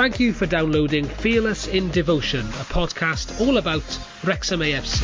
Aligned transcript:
Thank 0.00 0.18
you 0.18 0.32
for 0.32 0.46
downloading 0.46 1.04
Fearless 1.04 1.66
in 1.66 1.90
Devotion, 1.90 2.46
a 2.46 2.64
podcast 2.72 3.38
all 3.38 3.58
about 3.58 3.82
Wrexham 4.24 4.60
AFC. 4.60 5.02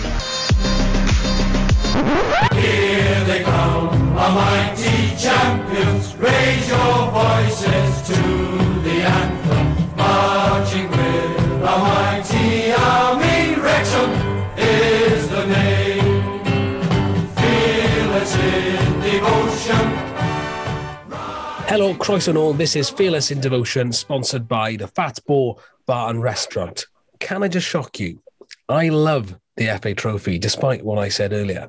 Here 2.54 3.24
they 3.24 3.43
come, 3.43 3.93
a 3.93 4.30
mighty 4.30 5.14
champions. 5.19 6.16
Raise 6.16 6.69
your 6.70 7.11
voices 7.11 8.06
to 8.09 8.23
the 8.84 9.02
anthem, 9.02 9.96
marching 9.98 10.88
with 10.88 11.41
a 11.60 11.77
mighty 11.78 12.45
Hello, 21.69 21.93
Croeso 21.95 22.29
and 22.29 22.38
all. 22.38 22.52
This 22.52 22.77
is 22.77 22.88
Fearless 22.88 23.33
in 23.33 23.41
Devotion, 23.41 23.93
sponsored 23.93 24.47
by 24.47 24.77
the 24.77 24.87
Fat 24.87 25.19
Boar 25.27 25.57
Bar 25.84 26.11
and 26.11 26.23
Restaurant. 26.23 26.87
Can 27.19 27.43
I 27.43 27.48
just 27.48 27.66
shock 27.66 27.98
you? 27.98 28.23
I 28.69 28.88
love 28.88 29.37
the 29.57 29.77
FA 29.83 29.93
Trophy, 29.93 30.38
despite 30.38 30.84
what 30.84 30.98
I 30.98 31.09
said 31.09 31.33
earlier. 31.33 31.69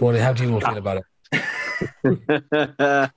What, 0.00 0.16
how 0.16 0.34
do 0.34 0.44
you 0.44 0.52
all 0.52 0.60
feel 0.60 0.76
about 0.76 1.02
it? 1.32 1.42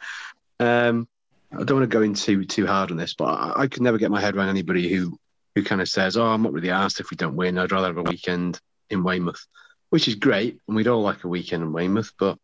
um, 0.62 1.08
I 1.52 1.64
don't 1.64 1.80
want 1.80 1.84
to 1.84 1.88
go 1.88 2.02
into 2.02 2.45
too 2.45 2.66
hard 2.66 2.92
on 2.92 2.98
this, 2.98 3.14
but 3.14 3.26
I, 3.26 3.64
I 3.64 3.68
could 3.68 3.82
never 3.84 3.98
get 3.98 4.09
my 4.09 4.22
head 4.22 4.38
around 4.38 4.50
anybody 4.50 4.88
who 4.94 5.20
who 5.54 5.64
kind 5.64 5.82
of 5.82 5.90
says, 5.90 6.16
"Oh, 6.16 6.26
I'm 6.26 6.42
not 6.42 6.54
really 6.54 6.72
asked 6.72 7.02
if 7.02 7.12
we 7.12 7.18
don't 7.18 7.36
win. 7.36 7.58
I'd 7.58 7.73
rather 7.73 7.88
have 7.88 7.98
a 7.98 8.04
weekend 8.04 8.59
in 8.90 9.04
Weymouth," 9.04 9.45
which 9.90 10.08
is 10.08 10.16
great, 10.16 10.59
and 10.68 10.78
we'd 10.78 10.88
all 10.88 11.02
like 11.02 11.26
a 11.26 11.28
weekend 11.28 11.62
in 11.62 11.73
Weymouth. 11.73 12.14
But 12.18 12.38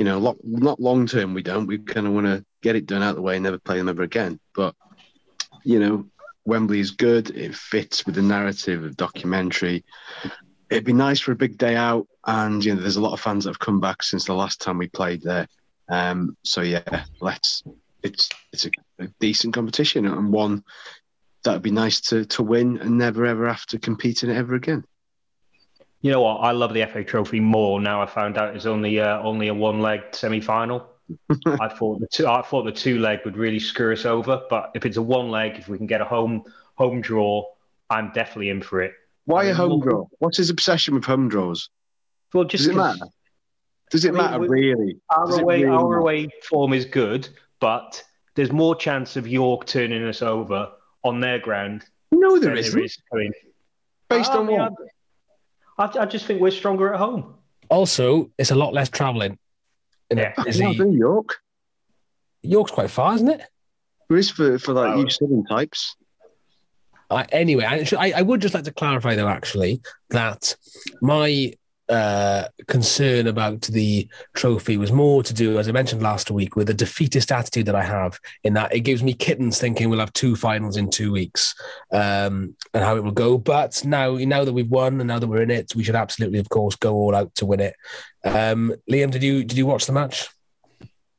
you 0.00 0.04
know, 0.04 0.34
not 0.42 0.80
long 0.80 1.06
term, 1.06 1.34
we 1.34 1.42
don't. 1.42 1.66
We 1.66 1.76
kind 1.76 2.06
of 2.06 2.14
want 2.14 2.24
to 2.24 2.42
get 2.62 2.74
it 2.74 2.86
done 2.86 3.02
out 3.02 3.10
of 3.10 3.16
the 3.16 3.22
way 3.22 3.36
and 3.36 3.44
never 3.44 3.58
play 3.58 3.76
them 3.76 3.90
ever 3.90 4.02
again. 4.02 4.40
But 4.54 4.74
you 5.62 5.78
know, 5.78 6.06
Wembley 6.46 6.80
is 6.80 6.92
good. 6.92 7.28
It 7.28 7.54
fits 7.54 8.06
with 8.06 8.14
the 8.14 8.22
narrative 8.22 8.82
of 8.82 8.96
documentary. 8.96 9.84
It'd 10.70 10.86
be 10.86 10.94
nice 10.94 11.20
for 11.20 11.32
a 11.32 11.36
big 11.36 11.58
day 11.58 11.76
out, 11.76 12.08
and 12.26 12.64
you 12.64 12.74
know, 12.74 12.80
there's 12.80 12.96
a 12.96 13.02
lot 13.02 13.12
of 13.12 13.20
fans 13.20 13.44
that 13.44 13.50
have 13.50 13.58
come 13.58 13.78
back 13.78 14.02
since 14.02 14.24
the 14.24 14.32
last 14.32 14.62
time 14.62 14.78
we 14.78 14.88
played 14.88 15.20
there. 15.20 15.46
Um, 15.90 16.34
so 16.44 16.62
yeah, 16.62 17.04
let's. 17.20 17.62
It's 18.02 18.30
it's 18.54 18.64
a, 18.64 18.70
a 19.00 19.08
decent 19.20 19.52
competition 19.52 20.06
and 20.06 20.32
one 20.32 20.64
that 21.44 21.52
would 21.52 21.62
be 21.62 21.72
nice 21.72 22.00
to 22.00 22.24
to 22.24 22.42
win 22.42 22.78
and 22.78 22.96
never 22.96 23.26
ever 23.26 23.46
have 23.46 23.66
to 23.66 23.78
compete 23.78 24.22
in 24.22 24.30
it 24.30 24.36
ever 24.38 24.54
again. 24.54 24.82
You 26.02 26.10
know 26.10 26.22
what? 26.22 26.36
I 26.38 26.52
love 26.52 26.72
the 26.72 26.84
FA 26.86 27.04
Trophy 27.04 27.40
more 27.40 27.80
now. 27.80 28.00
I 28.02 28.06
found 28.06 28.38
out 28.38 28.56
it's 28.56 28.66
only 28.66 29.00
uh, 29.00 29.20
only 29.22 29.48
a 29.48 29.54
one 29.54 29.80
leg 29.80 30.00
semi 30.12 30.40
final. 30.40 30.86
I 31.46 31.68
thought 31.68 32.00
the 32.00 32.06
two 32.10 32.26
I 32.26 32.40
thought 32.42 32.62
the 32.64 32.72
two 32.72 32.98
leg 32.98 33.20
would 33.24 33.36
really 33.36 33.58
screw 33.58 33.92
us 33.92 34.04
over, 34.06 34.42
but 34.48 34.70
if 34.74 34.86
it's 34.86 34.96
a 34.96 35.02
one 35.02 35.30
leg, 35.30 35.56
if 35.58 35.68
we 35.68 35.76
can 35.76 35.86
get 35.86 36.00
a 36.00 36.04
home 36.04 36.44
home 36.76 37.00
draw, 37.00 37.44
I'm 37.90 38.12
definitely 38.12 38.48
in 38.50 38.62
for 38.62 38.80
it. 38.80 38.92
Why 39.26 39.40
I 39.40 39.44
a 39.44 39.46
mean, 39.48 39.54
home 39.56 39.70
look- 39.72 39.82
draw? 39.82 40.06
What's 40.20 40.38
his 40.38 40.48
obsession 40.50 40.94
with 40.94 41.04
home 41.04 41.28
draws? 41.28 41.68
Well, 42.32 42.44
just 42.44 42.64
Does 42.64 42.74
it 42.74 42.76
matter? 42.76 43.06
Does 43.90 44.04
it 44.04 44.08
I 44.10 44.12
mean, 44.12 44.22
matter 44.22 44.40
really? 44.48 44.96
Our 45.10 45.40
away 45.40 45.64
really 45.64 45.76
our 45.76 45.98
away 45.98 46.28
form 46.48 46.72
is 46.72 46.84
good, 46.84 47.28
but 47.58 48.02
there's 48.36 48.52
more 48.52 48.74
chance 48.76 49.16
of 49.16 49.26
York 49.26 49.66
turning 49.66 50.04
us 50.04 50.22
over 50.22 50.70
on 51.02 51.18
their 51.20 51.40
ground 51.40 51.84
No, 52.12 52.34
than 52.38 52.50
there 52.50 52.56
isn't. 52.56 52.80
is 52.84 52.96
coming. 53.10 53.32
Based 54.08 54.30
I 54.30 54.36
on 54.38 54.46
mean, 54.46 54.60
what? 54.60 54.72
I, 55.80 55.90
I 56.00 56.04
just 56.06 56.26
think 56.26 56.40
we're 56.40 56.50
stronger 56.50 56.92
at 56.92 56.98
home. 57.00 57.34
Also, 57.70 58.30
it's 58.38 58.50
a 58.50 58.54
lot 58.54 58.74
less 58.74 58.88
travelling. 58.88 59.38
In 60.10 60.18
Yeah. 60.18 60.34
a 60.36 60.40
It's 60.42 60.58
busy, 60.58 60.64
not 60.64 60.86
New 60.86 60.96
York. 60.98 61.38
York's 62.42 62.70
quite 62.72 62.90
far, 62.90 63.14
isn't 63.14 63.28
it? 63.28 63.42
There 64.08 64.18
is 64.18 64.30
for 64.30 64.58
for 64.58 64.72
like 64.74 64.94
Oh. 64.94 65.00
you 65.00 65.08
southern 65.10 65.44
types. 65.46 65.96
I, 67.10 67.24
anyway, 67.32 67.64
I, 67.64 67.82
should- 67.84 67.98
I, 67.98 68.12
I 68.16 68.22
would 68.22 68.40
just 68.40 68.54
like 68.54 68.64
to 68.64 68.72
clarify, 68.72 69.16
though, 69.16 69.26
actually, 69.28 69.80
that 70.10 70.54
my 71.00 71.52
uh, 71.90 72.48
concern 72.68 73.26
about 73.26 73.62
the 73.62 74.08
trophy 74.34 74.76
was 74.76 74.92
more 74.92 75.22
to 75.22 75.34
do, 75.34 75.58
as 75.58 75.68
I 75.68 75.72
mentioned 75.72 76.02
last 76.02 76.30
week, 76.30 76.54
with 76.54 76.68
the 76.68 76.74
defeatist 76.74 77.32
attitude 77.32 77.66
that 77.66 77.74
I 77.74 77.82
have, 77.82 78.18
in 78.44 78.54
that 78.54 78.74
it 78.74 78.80
gives 78.80 79.02
me 79.02 79.12
kittens 79.12 79.58
thinking 79.58 79.90
we'll 79.90 79.98
have 79.98 80.12
two 80.12 80.36
finals 80.36 80.76
in 80.76 80.88
two 80.88 81.10
weeks 81.10 81.54
um, 81.92 82.54
and 82.72 82.84
how 82.84 82.96
it 82.96 83.02
will 83.02 83.10
go. 83.10 83.38
But 83.38 83.84
now, 83.84 84.14
now 84.14 84.44
that 84.44 84.52
we've 84.52 84.70
won 84.70 85.00
and 85.00 85.08
now 85.08 85.18
that 85.18 85.26
we're 85.26 85.42
in 85.42 85.50
it, 85.50 85.74
we 85.74 85.82
should 85.82 85.96
absolutely, 85.96 86.38
of 86.38 86.48
course, 86.48 86.76
go 86.76 86.94
all 86.94 87.14
out 87.14 87.34
to 87.36 87.46
win 87.46 87.60
it. 87.60 87.74
Um, 88.24 88.74
Liam, 88.90 89.10
did 89.10 89.22
you 89.22 89.42
did 89.44 89.58
you 89.58 89.66
watch 89.66 89.86
the 89.86 89.92
match? 89.92 90.28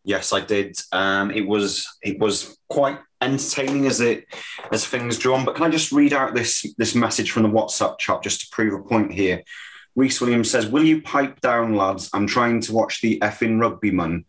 Yes, 0.04 0.34
I 0.34 0.40
did. 0.40 0.78
Um, 0.92 1.32
it 1.32 1.46
was 1.46 1.88
it 2.02 2.18
was 2.18 2.58
quite 2.70 2.98
entertaining 3.22 3.86
as 3.86 4.02
it 4.02 4.26
as 4.72 4.86
things 4.86 5.18
drew 5.18 5.34
on. 5.34 5.46
But 5.46 5.56
can 5.56 5.66
I 5.66 5.70
just 5.70 5.92
read 5.92 6.14
out 6.14 6.34
this 6.34 6.66
this 6.78 6.96
message 6.96 7.32
from 7.32 7.44
the 7.44 7.50
WhatsApp 7.50 8.00
chat 8.00 8.24
just 8.24 8.42
to 8.42 8.48
prove 8.52 8.74
a 8.74 8.82
point 8.82 9.12
here? 9.12 9.44
Reese 9.96 10.22
Williams 10.22 10.50
says, 10.50 10.68
"Will 10.68 10.84
you 10.84 11.02
pipe 11.02 11.42
down, 11.42 11.76
lads? 11.76 12.10
I'm 12.14 12.28
trying 12.28 12.62
to 12.62 12.74
watch 12.74 13.02
the 13.02 13.20
effing 13.20 13.60
rugby 13.60 13.92
man. 13.92 14.26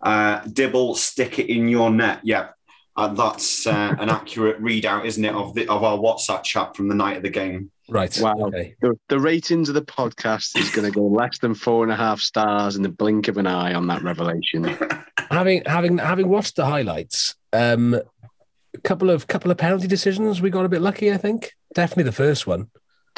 Uh, 0.00 0.40
Dibble, 0.52 0.94
stick 0.94 1.38
it 1.38 1.50
in 1.50 1.68
your 1.68 1.90
net. 1.90 2.20
Yeah, 2.22 2.48
uh, 2.96 3.08
that's 3.08 3.66
uh, 3.66 3.94
an 3.98 4.10
accurate 4.10 4.60
readout, 4.60 5.06
isn't 5.06 5.24
it, 5.24 5.34
of 5.34 5.54
the 5.54 5.66
of 5.68 5.84
our 5.84 5.96
WhatsApp 5.96 6.42
chat 6.42 6.76
from 6.76 6.88
the 6.88 6.94
night 6.94 7.16
of 7.16 7.22
the 7.22 7.30
game? 7.30 7.70
Right. 7.88 8.16
Wow. 8.20 8.34
Okay. 8.38 8.74
The, 8.80 8.98
the 9.08 9.18
ratings 9.18 9.70
of 9.70 9.74
the 9.74 9.82
podcast 9.82 10.58
is 10.58 10.70
going 10.70 10.90
to 10.90 10.94
go 10.94 11.06
less 11.06 11.38
than 11.38 11.54
four 11.54 11.84
and 11.84 11.92
a 11.92 11.96
half 11.96 12.20
stars 12.20 12.76
in 12.76 12.82
the 12.82 12.90
blink 12.90 13.28
of 13.28 13.38
an 13.38 13.46
eye 13.46 13.72
on 13.72 13.86
that 13.86 14.02
revelation. 14.02 14.64
having 15.30 15.62
having 15.64 15.98
having 15.98 16.28
watched 16.28 16.56
the 16.56 16.66
highlights, 16.66 17.34
um, 17.52 17.94
a 17.94 18.80
couple 18.82 19.10
of 19.10 19.26
couple 19.26 19.50
of 19.50 19.56
penalty 19.56 19.86
decisions, 19.86 20.42
we 20.42 20.50
got 20.50 20.66
a 20.66 20.68
bit 20.68 20.82
lucky. 20.82 21.12
I 21.12 21.16
think 21.16 21.54
definitely 21.74 22.04
the 22.04 22.12
first 22.12 22.46
one. 22.46 22.68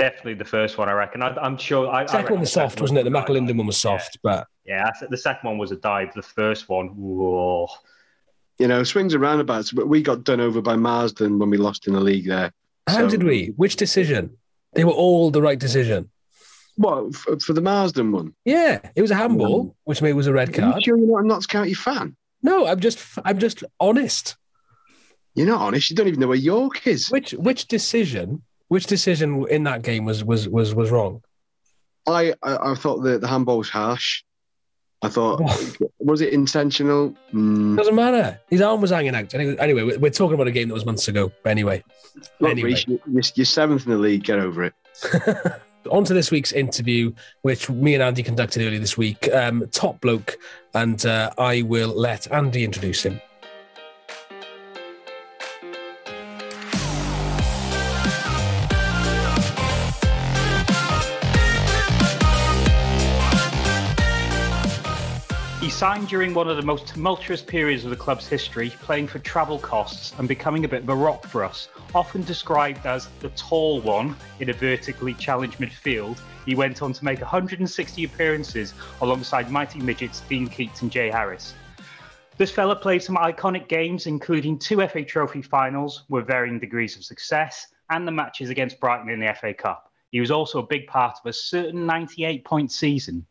Definitely 0.01 0.35
the 0.35 0.45
first 0.45 0.79
one, 0.79 0.89
I 0.89 0.93
reckon. 0.93 1.23
I, 1.23 1.29
I'm 1.37 1.57
sure. 1.57 1.89
I, 1.89 2.03
I 2.03 2.07
Second 2.07 2.19
reckon 2.23 2.35
one 2.35 2.41
was 2.41 2.53
soft, 2.53 2.81
wasn't 2.81 2.99
it? 3.01 3.05
The 3.05 3.11
was. 3.11 3.25
McAlinden 3.25 3.57
one 3.57 3.67
was 3.67 3.77
soft, 3.77 4.19
but 4.23 4.47
Yeah, 4.65 4.91
the 5.09 5.17
second 5.17 5.49
one 5.49 5.59
was 5.59 5.71
a 5.73 5.77
dive. 5.77 6.13
The 6.15 6.23
first 6.23 6.69
one, 6.69 6.89
whoa. 6.89 7.69
You 8.59 8.67
know, 8.69 8.83
swings 8.83 9.15
and 9.15 9.23
roundabouts, 9.23 9.73
but 9.73 9.89
we 9.89 10.03
got 10.03 10.25
done 10.25 10.41
over 10.41 10.61
by 10.61 10.77
Marsden 10.77 11.39
when 11.39 11.49
we 11.51 11.57
lost 11.57 11.87
in 11.87 11.93
the 11.95 12.01
league 12.01 12.27
there. 12.27 12.53
how 12.87 12.99
So- 12.99 13.09
did 13.09 13.23
we? 13.23 13.53
Which 13.57 13.77
decision? 13.77 14.37
They 14.75 14.85
were 14.85 14.93
all 14.93 15.31
the 15.31 15.43
right 15.43 15.59
decision. 15.59 16.11
What 16.77 17.15
for, 17.15 17.39
for 17.41 17.53
the 17.53 17.61
Marsden 17.61 18.13
one? 18.13 18.35
Yeah, 18.45 18.79
it 18.95 19.03
was 19.03 19.11
a 19.11 19.17
handball, 19.17 19.65
Mm. 19.67 19.75
which 19.85 20.01
maybe 20.01 20.13
was 20.15 20.27
a 20.29 20.33
red 20.33 20.49
Are 20.51 20.53
you 20.67 20.71
card. 20.73 20.85
sure 20.85 20.97
you're 20.97 21.09
not 21.09 21.25
a 21.25 21.27
Notts 21.27 21.47
County 21.47 21.75
fan? 21.75 22.17
No, 22.43 22.67
I'm 22.67 22.81
just 22.81 23.01
I'm 23.25 23.39
just 23.39 23.65
honest. 23.81 24.37
You're 25.35 25.47
not 25.49 25.61
honest. 25.61 25.91
You 25.91 25.97
don't 25.97 26.09
even 26.09 26.21
know 26.21 26.29
where 26.29 26.37
York 26.37 26.87
is. 26.87 27.11
Which 27.11 27.33
which 27.33 27.67
decision? 27.67 28.43
Which 28.71 28.87
decision 28.87 29.45
in 29.51 29.65
that 29.65 29.83
game 29.83 30.05
was 30.05 30.23
was 30.23 30.49
was 30.49 30.77
was 30.77 30.93
wrong? 30.93 31.23
I, 32.07 32.33
I, 32.41 32.71
I 32.71 32.75
thought 32.77 33.03
the, 33.03 33.19
the 33.19 33.27
handball 33.27 33.59
was 33.59 33.69
harsh. 33.69 34.23
I 35.03 35.09
thought, 35.09 35.41
was 35.99 36.21
it 36.21 36.33
intentional? 36.33 37.13
Mm. 37.35 37.77
Doesn't 37.77 37.97
matter. 37.97 38.39
His 38.49 38.61
arm 38.61 38.81
was 38.81 38.91
hanging 38.91 39.17
out. 39.17 39.35
Anyway, 39.35 39.83
we're- 39.97 40.11
talking 40.11 40.35
about 40.35 40.47
a 40.47 40.53
game 40.53 40.69
that 40.69 40.75
was 40.75 40.87
months 40.87 41.09
ago. 41.09 41.33
But 41.43 41.51
anyway, 41.51 41.83
Look, 42.39 42.51
Anyway. 42.53 42.69
Reece, 42.71 42.87
you- 42.87 43.01
you're, 43.11 43.23
you're 43.35 43.45
seventh 43.45 43.87
in 43.87 43.93
the 43.93 43.99
league. 43.99 44.23
Get 44.23 44.39
over 44.39 44.63
it. 44.65 44.75
on 45.91 46.05
to 46.05 46.15
this 46.15 46.31
week's 46.31 46.53
interview, 46.53 47.13
which 47.43 47.69
me 47.69 47.95
and 47.95 48.03
Andy 48.05 48.23
conducted 48.23 48.63
earlier 48.65 48.79
this 48.79 48.97
week. 48.97 49.29
Um, 49.33 49.67
top 49.73 50.01
bloke, 50.01 50.37
and 50.75 51.05
uh, 51.05 51.31
I 51.39 51.63
will 51.63 51.91
let 51.91 52.31
Andy 52.31 52.63
introduce 52.63 53.03
him. 53.05 53.21
Signed 65.81 66.09
during 66.09 66.35
one 66.35 66.47
of 66.47 66.59
the 66.59 66.63
most 66.63 66.87
tumultuous 66.87 67.41
periods 67.41 67.85
of 67.85 67.91
the 67.91 67.97
club's 67.97 68.29
history, 68.29 68.69
playing 68.83 69.07
for 69.07 69.19
travel 69.21 69.59
costs 69.59 70.13
and 70.19 70.29
becoming 70.29 70.67
a 70.67 70.69
bit 70.69 70.83
of 70.83 70.89
a 70.91 70.95
rock 70.95 71.27
for 71.27 71.43
us. 71.43 71.69
Often 71.95 72.25
described 72.25 72.85
as 72.85 73.09
the 73.21 73.31
tall 73.31 73.81
one 73.81 74.15
in 74.41 74.51
a 74.51 74.53
vertically 74.53 75.15
challenged 75.15 75.57
midfield, 75.57 76.21
he 76.45 76.55
went 76.55 76.83
on 76.83 76.93
to 76.93 77.03
make 77.03 77.23
160 77.23 78.05
appearances 78.05 78.75
alongside 79.01 79.51
mighty 79.51 79.81
midgets 79.81 80.21
Dean 80.29 80.49
Keats 80.49 80.83
and 80.83 80.93
Jay 80.93 81.09
Harris. 81.09 81.55
This 82.37 82.51
fella 82.51 82.77
played 82.77 83.03
some 83.03 83.17
iconic 83.17 83.67
games, 83.67 84.07
including 84.07 84.59
two 84.59 84.87
FA 84.87 85.03
Trophy 85.03 85.41
finals 85.41 86.03
with 86.11 86.27
varying 86.27 86.59
degrees 86.59 86.95
of 86.95 87.07
success 87.07 87.69
and 87.89 88.07
the 88.07 88.13
matches 88.13 88.51
against 88.51 88.81
Brighton 88.81 89.09
in 89.09 89.19
the 89.19 89.33
FA 89.33 89.55
Cup. 89.55 89.91
He 90.13 90.21
was 90.21 90.31
also 90.31 90.59
a 90.59 90.67
big 90.67 90.89
part 90.89 91.17
of 91.25 91.27
a 91.27 91.33
certain 91.33 91.87
98 91.87 92.45
point 92.45 92.71
season. 92.71 93.25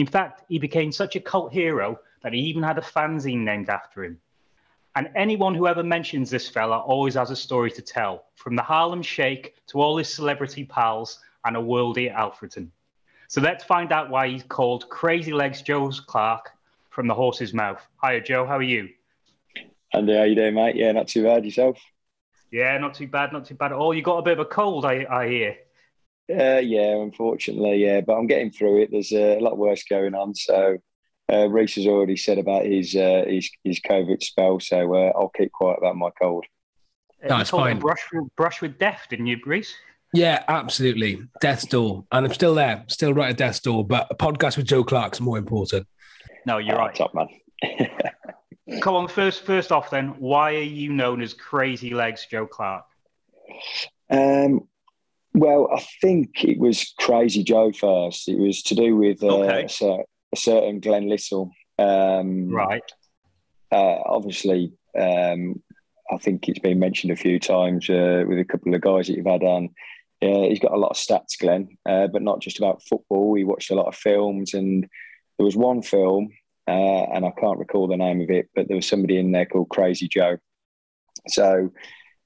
In 0.00 0.06
fact, 0.06 0.44
he 0.48 0.58
became 0.58 0.92
such 0.92 1.14
a 1.14 1.20
cult 1.20 1.52
hero 1.52 2.00
that 2.22 2.32
he 2.32 2.40
even 2.40 2.62
had 2.62 2.78
a 2.78 2.80
fanzine 2.80 3.44
named 3.44 3.68
after 3.68 4.02
him. 4.02 4.18
And 4.96 5.10
anyone 5.14 5.54
who 5.54 5.66
ever 5.66 5.82
mentions 5.82 6.30
this 6.30 6.48
fella 6.48 6.78
always 6.78 7.16
has 7.16 7.30
a 7.30 7.36
story 7.36 7.70
to 7.72 7.82
tell, 7.82 8.24
from 8.34 8.56
the 8.56 8.62
Harlem 8.62 9.02
Shake 9.02 9.56
to 9.66 9.82
all 9.82 9.98
his 9.98 10.12
celebrity 10.12 10.64
pals 10.64 11.18
and 11.44 11.54
a 11.54 11.60
worldie 11.60 12.10
at 12.10 12.16
Alfreton. 12.16 12.70
So 13.28 13.42
let's 13.42 13.62
find 13.62 13.92
out 13.92 14.08
why 14.08 14.28
he's 14.28 14.42
called 14.42 14.88
Crazy 14.88 15.34
Legs 15.34 15.60
Joe 15.60 15.90
Clarke 15.90 16.50
from 16.88 17.06
the 17.06 17.14
horse's 17.14 17.52
mouth. 17.52 17.86
Hiya, 18.02 18.22
Joe. 18.22 18.46
How 18.46 18.56
are 18.56 18.62
you? 18.62 18.88
Andy, 19.92 20.14
uh, 20.14 20.20
how 20.20 20.24
you 20.24 20.34
doing, 20.34 20.54
mate? 20.54 20.76
Yeah, 20.76 20.92
not 20.92 21.08
too 21.08 21.24
bad 21.24 21.44
yourself. 21.44 21.78
Yeah, 22.50 22.78
not 22.78 22.94
too 22.94 23.06
bad, 23.06 23.34
not 23.34 23.44
too 23.44 23.54
bad 23.54 23.72
at 23.72 23.76
all. 23.76 23.92
You 23.92 24.00
got 24.00 24.16
a 24.16 24.22
bit 24.22 24.32
of 24.32 24.38
a 24.38 24.46
cold, 24.46 24.86
I, 24.86 25.06
I 25.10 25.28
hear. 25.28 25.56
Uh, 26.30 26.60
yeah, 26.60 26.96
unfortunately, 26.96 27.84
yeah, 27.84 28.00
but 28.02 28.14
I'm 28.14 28.26
getting 28.26 28.50
through 28.52 28.82
it. 28.82 28.90
There's 28.92 29.12
uh, 29.12 29.36
a 29.38 29.40
lot 29.40 29.58
worse 29.58 29.82
going 29.84 30.14
on. 30.14 30.34
So 30.34 30.76
uh, 31.32 31.48
Reese 31.48 31.74
has 31.76 31.86
already 31.86 32.16
said 32.16 32.38
about 32.38 32.64
his 32.64 32.94
uh, 32.94 33.24
his, 33.26 33.50
his 33.64 33.80
COVID 33.80 34.22
spell, 34.22 34.60
so 34.60 34.94
uh, 34.94 35.12
I'll 35.16 35.30
keep 35.36 35.50
quiet 35.52 35.78
about 35.78 35.96
my 35.96 36.10
cold. 36.20 36.44
No, 37.28 37.36
You 37.36 37.40
it's 37.40 37.50
called 37.50 37.64
fine. 37.64 37.78
Brush, 37.78 38.02
brush 38.36 38.62
with 38.62 38.78
death, 38.78 39.06
didn't 39.10 39.26
you, 39.26 39.38
Reese? 39.44 39.74
Yeah, 40.14 40.42
absolutely. 40.48 41.22
Death's 41.40 41.66
door. 41.66 42.04
And 42.10 42.26
I'm 42.26 42.32
still 42.32 42.54
there, 42.54 42.84
still 42.88 43.12
right 43.14 43.30
at 43.30 43.36
death's 43.36 43.60
door. 43.60 43.86
But 43.86 44.08
a 44.10 44.14
podcast 44.14 44.56
with 44.56 44.66
Joe 44.66 44.82
Clarke's 44.84 45.20
more 45.20 45.38
important. 45.38 45.86
No, 46.46 46.58
you're 46.58 46.76
Ah, 46.80 46.86
right. 46.86 46.94
top 46.94 47.12
man. 47.14 47.28
Come 48.80 48.94
on, 48.94 49.06
first, 49.08 49.42
first 49.44 49.70
off, 49.70 49.90
then, 49.90 50.14
why 50.18 50.54
are 50.54 50.62
you 50.62 50.92
known 50.92 51.20
as 51.22 51.34
Crazy 51.34 51.92
Legs 51.92 52.26
Joe 52.30 52.46
Clarke? 52.46 52.84
Um, 54.08 54.66
well, 55.34 55.68
I 55.74 55.84
think 56.00 56.44
it 56.44 56.58
was 56.58 56.92
Crazy 56.98 57.42
Joe 57.44 57.72
first. 57.72 58.28
It 58.28 58.38
was 58.38 58.62
to 58.64 58.74
do 58.74 58.96
with 58.96 59.22
uh, 59.22 59.28
Okay. 59.28 59.68
a, 59.82 59.98
a 60.32 60.36
certain 60.36 60.80
Glenn 60.80 61.08
Little. 61.08 61.50
Um, 61.78 62.48
Right. 62.50 62.82
uh, 63.72 63.98
obviously, 64.06 64.72
um, 64.98 65.62
I 66.10 66.18
think 66.18 66.48
it's 66.48 66.58
been 66.58 66.78
mentioned 66.78 67.12
a 67.12 67.16
few 67.16 67.38
times 67.38 67.88
uh, 67.88 68.24
with 68.26 68.38
a 68.38 68.44
couple 68.44 68.74
of 68.74 68.80
guys 68.80 69.06
that 69.06 69.14
you've 69.16 69.26
had 69.26 69.44
on. 69.44 69.70
Uh, 70.22 70.48
he's 70.48 70.58
got 70.60 70.72
a 70.72 70.76
lot 70.76 70.90
of 70.90 70.96
stats, 70.96 71.38
Glenn, 71.40 71.68
uh, 71.88 72.06
but 72.08 72.22
not 72.22 72.40
just 72.40 72.58
about 72.58 72.82
football. 72.82 73.34
He 73.34 73.44
watched 73.44 73.70
a 73.70 73.74
lot 73.74 73.86
of 73.86 73.94
films, 73.94 74.52
and 74.52 74.86
there 75.38 75.44
was 75.46 75.56
one 75.56 75.80
film, 75.80 76.28
uh, 76.68 77.04
and 77.14 77.24
I 77.24 77.30
can't 77.40 77.58
recall 77.58 77.86
the 77.86 77.96
name 77.96 78.20
of 78.20 78.28
it, 78.30 78.50
but 78.54 78.68
there 78.68 78.76
was 78.76 78.86
somebody 78.86 79.16
in 79.18 79.32
there 79.32 79.46
called 79.46 79.70
Crazy 79.70 80.08
Joe. 80.08 80.36
So 81.28 81.70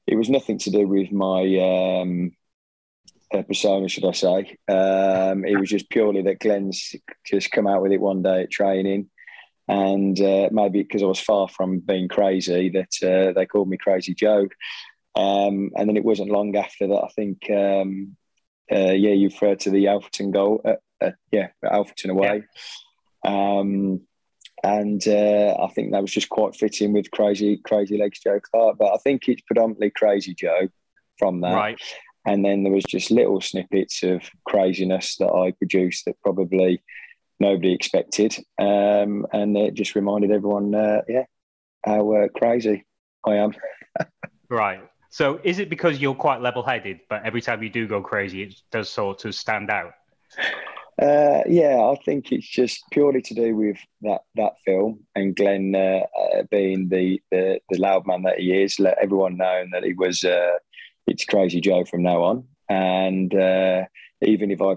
it 0.09 0.17
was 0.17 0.29
nothing 0.29 0.59
to 0.59 0.71
do 0.71 0.89
with 0.89 1.13
my 1.13 2.01
um, 2.01 2.33
uh, 3.35 3.43
persona, 3.43 3.89
should 3.89 4.05
I 4.05 4.13
say. 4.13 4.57
Um, 4.69 5.45
it 5.45 5.59
was 5.59 5.69
just 5.69 5.91
purely 5.91 6.23
that 6.23 6.41
Glenn's 6.41 6.95
just 7.27 7.51
come 7.51 7.67
out 7.67 7.83
with 7.83 7.93
it 7.93 8.01
one 8.01 8.23
day 8.23 8.43
at 8.43 8.51
training 8.51 9.11
and 9.69 10.21
uh, 10.21 10.49
maybe 10.53 10.83
because 10.83 11.03
I 11.03 11.07
was 11.07 11.21
far 11.21 11.49
from 11.49 11.81
being 11.81 12.09
crazy, 12.09 12.71
that 12.71 12.93
uh, 13.03 13.33
they 13.33 13.47
called 13.47 13.69
me 13.69 13.79
Crazy 13.79 14.15
Joe. 14.15 14.49
Um, 15.17 15.71
and 15.77 15.89
then 15.89 15.97
it 15.97 16.05
wasn't 16.05 16.31
long 16.31 16.55
after 16.57 16.87
that. 16.89 17.05
I 17.05 17.09
think, 17.09 17.49
um, 17.51 18.17
uh, 18.71 18.93
yeah, 18.93 19.13
you 19.13 19.29
referred 19.29 19.61
to 19.61 19.71
the 19.71 19.87
Alfreton 19.87 20.33
goal. 20.33 20.61
Uh, 20.65 20.75
uh, 21.01 21.13
yeah, 21.31 21.49
Alfreton 21.65 22.11
away. 22.11 22.45
Um, 23.25 24.03
and 24.63 25.07
uh, 25.07 25.57
I 25.63 25.69
think 25.75 25.93
that 25.93 26.03
was 26.03 26.13
just 26.13 26.29
quite 26.29 26.57
fitting 26.57 26.93
with 26.93 27.11
Crazy 27.11 27.59
Crazy 27.65 27.99
Legs 27.99 28.21
Joe 28.21 28.41
Clarke. 28.41 28.79
But 28.79 28.95
I 28.95 28.97
think 28.99 29.29
it's 29.29 29.43
predominantly 29.43 29.91
Crazy 29.91 30.35
Joe 30.35 30.69
from 31.19 31.41
that. 31.43 31.55
Right. 31.55 31.81
And 32.27 32.45
then 32.45 32.63
there 32.63 32.73
was 32.73 32.85
just 32.85 33.11
little 33.11 33.41
snippets 33.41 34.03
of 34.03 34.23
craziness 34.47 35.17
that 35.17 35.31
I 35.31 35.53
produced 35.53 36.07
that 36.07 36.21
probably 36.23 36.83
nobody 37.41 37.73
expected, 37.75 38.37
um, 38.59 39.27
and 39.33 39.57
it 39.57 39.75
just 39.75 39.95
reminded 39.95 40.31
everyone, 40.31 40.75
uh, 40.75 41.03
yeah, 41.09 41.25
how 41.85 42.13
uh, 42.13 42.29
crazy 42.29 42.87
I 43.27 43.37
am. 43.37 43.53
Right. 44.51 44.81
So 45.11 45.41
is 45.43 45.59
it 45.59 45.71
because 45.71 46.01
you're 46.01 46.15
quite 46.15 46.41
level 46.41 46.63
headed, 46.63 47.01
but 47.09 47.25
every 47.25 47.41
time 47.41 47.63
you 47.63 47.71
do 47.71 47.87
go 47.87 48.01
crazy, 48.03 48.43
it 48.43 48.55
does 48.71 48.91
sort 48.91 49.25
of 49.25 49.35
stand 49.35 49.71
out? 49.71 49.93
Uh, 51.01 51.43
yeah, 51.47 51.77
I 51.79 51.97
think 52.05 52.31
it's 52.31 52.49
just 52.49 52.85
purely 52.93 53.21
to 53.23 53.35
do 53.35 53.57
with 53.57 53.79
that 54.03 54.21
that 54.37 54.53
film 54.65 55.01
and 55.17 55.35
Glenn 55.35 55.75
uh, 55.75 56.03
uh, 56.17 56.43
being 56.51 56.89
the, 56.89 57.21
the 57.31 57.59
the 57.69 57.79
loud 57.79 58.07
man 58.07 58.23
that 58.23 58.39
he 58.39 58.63
is. 58.63 58.79
Let 58.79 58.99
everyone 59.03 59.37
know 59.37 59.65
that 59.73 59.85
he 59.85 59.93
was. 59.95 60.25
It's 61.07 61.25
Crazy 61.25 61.61
Joe 61.61 61.85
from 61.85 62.03
now 62.03 62.23
on, 62.23 62.45
and 62.69 63.35
uh, 63.35 63.85
even 64.23 64.51
if 64.51 64.63
I 64.63 64.77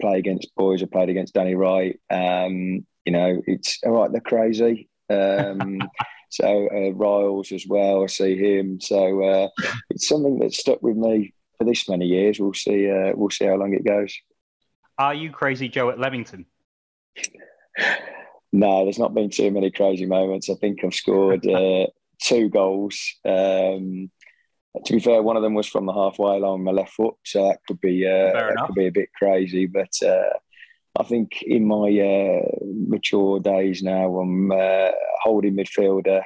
play 0.00 0.18
against 0.18 0.54
boys, 0.56 0.82
I 0.82 0.86
played 0.86 1.08
against 1.08 1.34
Danny 1.34 1.54
Wright. 1.54 1.98
Um, 2.10 2.86
you 3.04 3.12
know, 3.12 3.42
it's 3.46 3.78
all 3.84 3.92
right. 3.92 4.12
They're 4.12 4.20
crazy. 4.20 4.88
Um, 5.10 5.80
so 6.30 6.68
uh, 6.72 6.90
Riles 6.92 7.52
as 7.52 7.66
well. 7.66 8.04
I 8.04 8.06
see 8.06 8.36
him. 8.36 8.80
So 8.80 9.22
uh, 9.22 9.48
it's 9.90 10.08
something 10.08 10.38
that 10.40 10.54
stuck 10.54 10.82
with 10.82 10.96
me 10.96 11.34
for 11.56 11.64
this 11.64 11.88
many 11.88 12.06
years. 12.06 12.38
We'll 12.38 12.54
see. 12.54 12.90
Uh, 12.90 13.12
we'll 13.14 13.30
see 13.30 13.46
how 13.46 13.56
long 13.56 13.74
it 13.74 13.84
goes. 13.84 14.14
Are 14.98 15.14
you 15.14 15.30
Crazy 15.30 15.68
Joe 15.68 15.90
at 15.90 15.98
Leamington? 15.98 16.46
No, 18.50 18.84
there's 18.84 18.98
not 18.98 19.12
been 19.12 19.28
too 19.28 19.50
many 19.50 19.70
crazy 19.70 20.06
moments. 20.06 20.48
I 20.48 20.54
think 20.54 20.82
I've 20.82 20.94
scored 20.94 21.46
uh, 21.46 21.86
two 22.22 22.48
goals. 22.48 22.98
Um, 23.22 24.10
to 24.84 24.92
be 24.92 25.00
fair, 25.00 25.22
one 25.22 25.36
of 25.36 25.42
them 25.42 25.54
was 25.54 25.66
from 25.66 25.86
the 25.86 25.92
halfway 25.92 26.38
line 26.38 26.64
my 26.64 26.72
left 26.72 26.92
foot, 26.92 27.14
so 27.24 27.48
that 27.48 27.58
could 27.66 27.80
be 27.80 28.06
uh, 28.06 28.32
that 28.32 28.64
could 28.66 28.74
be 28.74 28.86
a 28.86 28.92
bit 28.92 29.08
crazy. 29.14 29.66
But 29.66 29.92
uh, 30.04 30.38
I 30.98 31.04
think 31.04 31.42
in 31.42 31.66
my 31.66 31.88
uh, 31.88 32.42
mature 32.62 33.40
days 33.40 33.82
now, 33.82 34.18
I'm 34.18 34.50
uh, 34.52 34.90
holding 35.22 35.56
midfielder, 35.56 36.22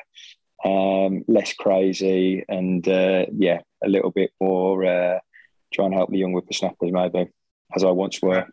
um, 0.65 1.25
less 1.29 1.53
crazy, 1.55 2.45
and 2.49 2.87
uh, 2.87 3.27
yeah, 3.37 3.61
a 3.85 3.89
little 3.89 4.11
bit 4.11 4.31
more 4.41 4.85
uh, 4.85 5.19
trying 5.73 5.91
to 5.91 5.97
help 5.97 6.11
the 6.11 6.19
young 6.19 6.33
whippersnappers 6.33 6.93
maybe, 6.93 7.31
as 7.75 7.85
I 7.85 7.91
once 7.91 8.21
were. 8.21 8.47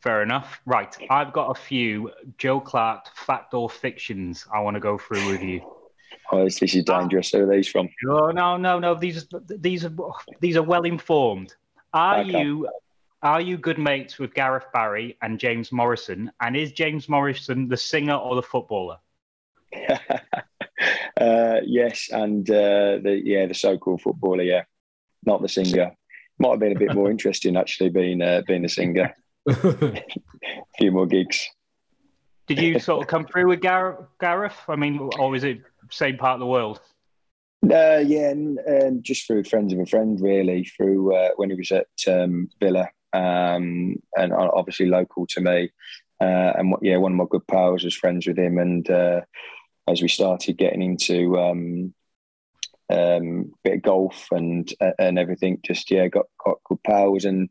Fair 0.00 0.22
enough. 0.22 0.60
Right. 0.66 0.96
I've 1.10 1.32
got 1.32 1.50
a 1.50 1.60
few 1.60 2.12
Joe 2.38 2.60
Clarke 2.60 3.08
fact 3.16 3.54
or 3.54 3.68
fictions 3.68 4.46
I 4.52 4.60
want 4.60 4.74
to 4.74 4.80
go 4.80 4.98
through 4.98 5.26
with 5.28 5.42
you. 5.42 5.75
Oh, 6.32 6.44
this, 6.44 6.58
this 6.58 6.74
is 6.74 6.84
dangerous. 6.84 7.30
Who 7.30 7.48
are 7.48 7.54
these 7.54 7.68
from? 7.68 7.88
Oh 8.08 8.30
no, 8.30 8.56
no, 8.56 8.78
no. 8.78 8.94
These 8.94 9.26
these 9.46 9.84
are 9.84 9.92
these 10.40 10.56
are 10.56 10.62
well 10.62 10.84
informed. 10.84 11.54
Are 11.92 12.20
Okay. 12.20 12.42
you 12.42 12.68
are 13.22 13.40
you 13.40 13.56
good 13.56 13.78
mates 13.78 14.18
with 14.18 14.34
Gareth 14.34 14.66
Barry 14.72 15.16
and 15.22 15.38
James 15.38 15.72
Morrison? 15.72 16.30
And 16.40 16.56
is 16.56 16.72
James 16.72 17.08
Morrison 17.08 17.68
the 17.68 17.76
singer 17.76 18.14
or 18.14 18.34
the 18.36 18.42
footballer? 18.42 18.98
uh, 21.20 21.60
yes, 21.64 22.08
and 22.12 22.48
uh, 22.50 22.98
the 23.02 23.20
yeah, 23.24 23.46
the 23.46 23.54
so-called 23.54 24.02
footballer, 24.02 24.42
yeah, 24.42 24.64
not 25.24 25.42
the 25.42 25.48
singer. 25.48 25.92
Might 26.38 26.50
have 26.50 26.60
been 26.60 26.76
a 26.76 26.78
bit 26.78 26.94
more 26.94 27.10
interesting 27.16 27.56
actually, 27.56 27.90
being 27.90 28.20
uh, 28.22 28.42
being 28.46 28.64
a 28.64 28.68
singer. 28.68 29.14
A 29.46 29.54
few 30.78 30.92
more 30.92 31.06
gigs. 31.06 31.48
Did 32.46 32.60
you 32.60 32.78
sort 32.78 33.02
of 33.02 33.08
come 33.08 33.26
through 33.26 33.48
with 33.48 33.60
Gar- 33.60 34.08
Gareth? 34.20 34.56
I 34.68 34.76
mean, 34.76 35.10
or 35.18 35.34
is 35.34 35.42
it 35.42 35.62
same 35.90 36.16
part 36.16 36.34
of 36.34 36.40
the 36.40 36.46
world? 36.46 36.80
Uh, 37.64 38.02
yeah, 38.06 38.30
and, 38.30 38.58
and 38.58 39.02
just 39.02 39.26
through 39.26 39.44
friends 39.44 39.72
of 39.72 39.80
a 39.80 39.86
friend, 39.86 40.20
really, 40.20 40.64
through 40.64 41.14
uh, 41.14 41.30
when 41.36 41.50
he 41.50 41.56
was 41.56 41.72
at 41.72 41.86
um, 42.06 42.48
Villa, 42.60 42.88
um, 43.12 43.96
and 44.16 44.32
obviously 44.32 44.86
local 44.86 45.26
to 45.26 45.40
me. 45.40 45.70
Uh, 46.20 46.52
and 46.56 46.74
yeah, 46.82 46.96
one 46.96 47.12
of 47.12 47.18
my 47.18 47.24
good 47.28 47.46
pals 47.46 47.84
was 47.84 47.94
friends 47.94 48.26
with 48.26 48.38
him, 48.38 48.58
and 48.58 48.88
uh, 48.90 49.20
as 49.88 50.00
we 50.00 50.08
started 50.08 50.58
getting 50.58 50.82
into 50.82 51.38
um, 51.38 51.94
um, 52.92 53.52
bit 53.64 53.74
of 53.74 53.82
golf 53.82 54.28
and 54.30 54.72
and 54.98 55.18
everything, 55.18 55.58
just 55.64 55.90
yeah, 55.90 56.08
got 56.08 56.26
got 56.44 56.58
good 56.64 56.82
pals. 56.84 57.24
And 57.24 57.48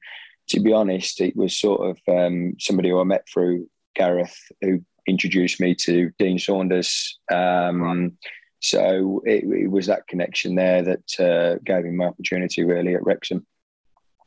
to 0.49 0.59
be 0.59 0.71
honest, 0.71 1.21
it 1.21 1.35
was 1.35 1.57
sort 1.57 1.89
of 1.89 1.99
um, 2.07 2.55
somebody 2.59 2.89
who 2.89 2.99
I 2.99 3.03
met 3.03 3.27
through 3.31 3.67
Gareth 3.95 4.37
who 4.61 4.81
introduced 5.07 5.59
me 5.59 5.75
to 5.75 6.11
Dean 6.19 6.37
Saunders. 6.39 7.19
Um, 7.31 8.17
So 8.59 9.21
it, 9.25 9.43
it 9.43 9.67
was 9.69 9.85
that 9.85 10.07
connection 10.07 10.55
there 10.55 10.81
that 10.81 11.19
uh, 11.19 11.59
gave 11.63 11.83
me 11.83 11.91
my 11.91 12.05
opportunity 12.05 12.63
really 12.63 12.95
at 12.95 13.03
Wrexham. 13.03 13.45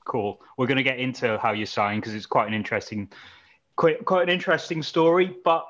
Cool. 0.06 0.40
We're 0.56 0.68
going 0.68 0.76
to 0.76 0.85
get 0.85 1.00
into 1.00 1.38
how 1.38 1.52
you 1.52 1.66
signed 1.66 2.02
because 2.02 2.14
it's 2.14 2.26
quite 2.26 2.47
an 2.47 2.54
interesting, 2.54 3.11
quite 3.75 4.04
quite 4.04 4.23
an 4.23 4.28
interesting 4.28 4.82
story. 4.82 5.37
But 5.44 5.66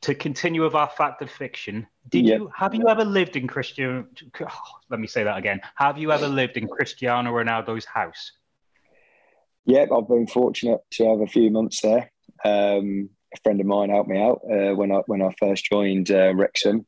to 0.00 0.14
continue 0.14 0.64
with 0.64 0.74
our 0.74 0.88
fact 0.88 1.22
of 1.22 1.30
fiction, 1.30 1.86
did 2.08 2.26
Yeah. 2.26 2.36
you 2.36 2.50
have 2.56 2.74
you 2.74 2.88
ever 2.88 3.04
lived 3.04 3.36
in 3.36 3.46
Christian? 3.46 4.08
Let 4.90 4.98
me 4.98 5.06
say 5.06 5.22
that 5.22 5.38
again. 5.38 5.60
Have 5.76 5.98
you 5.98 6.10
ever 6.10 6.26
lived 6.28 6.56
in 6.56 6.66
Cristiano 6.66 7.30
Ronaldo's 7.30 7.84
house? 7.84 8.32
Yep, 9.66 9.90
I've 9.92 10.08
been 10.08 10.26
fortunate 10.26 10.80
to 10.92 11.08
have 11.08 11.20
a 11.20 11.26
few 11.28 11.48
months 11.50 11.80
there. 11.80 12.10
Um, 12.44 13.10
a 13.34 13.36
friend 13.42 13.60
of 13.60 13.66
mine 13.66 13.90
helped 13.90 14.08
me 14.10 14.20
out 14.20 14.40
uh, 14.50 14.74
when 14.74 14.92
I 14.92 15.02
when 15.06 15.22
I 15.22 15.30
first 15.38 15.64
joined 15.64 16.10
uh, 16.10 16.34
Wrexham, 16.34 16.86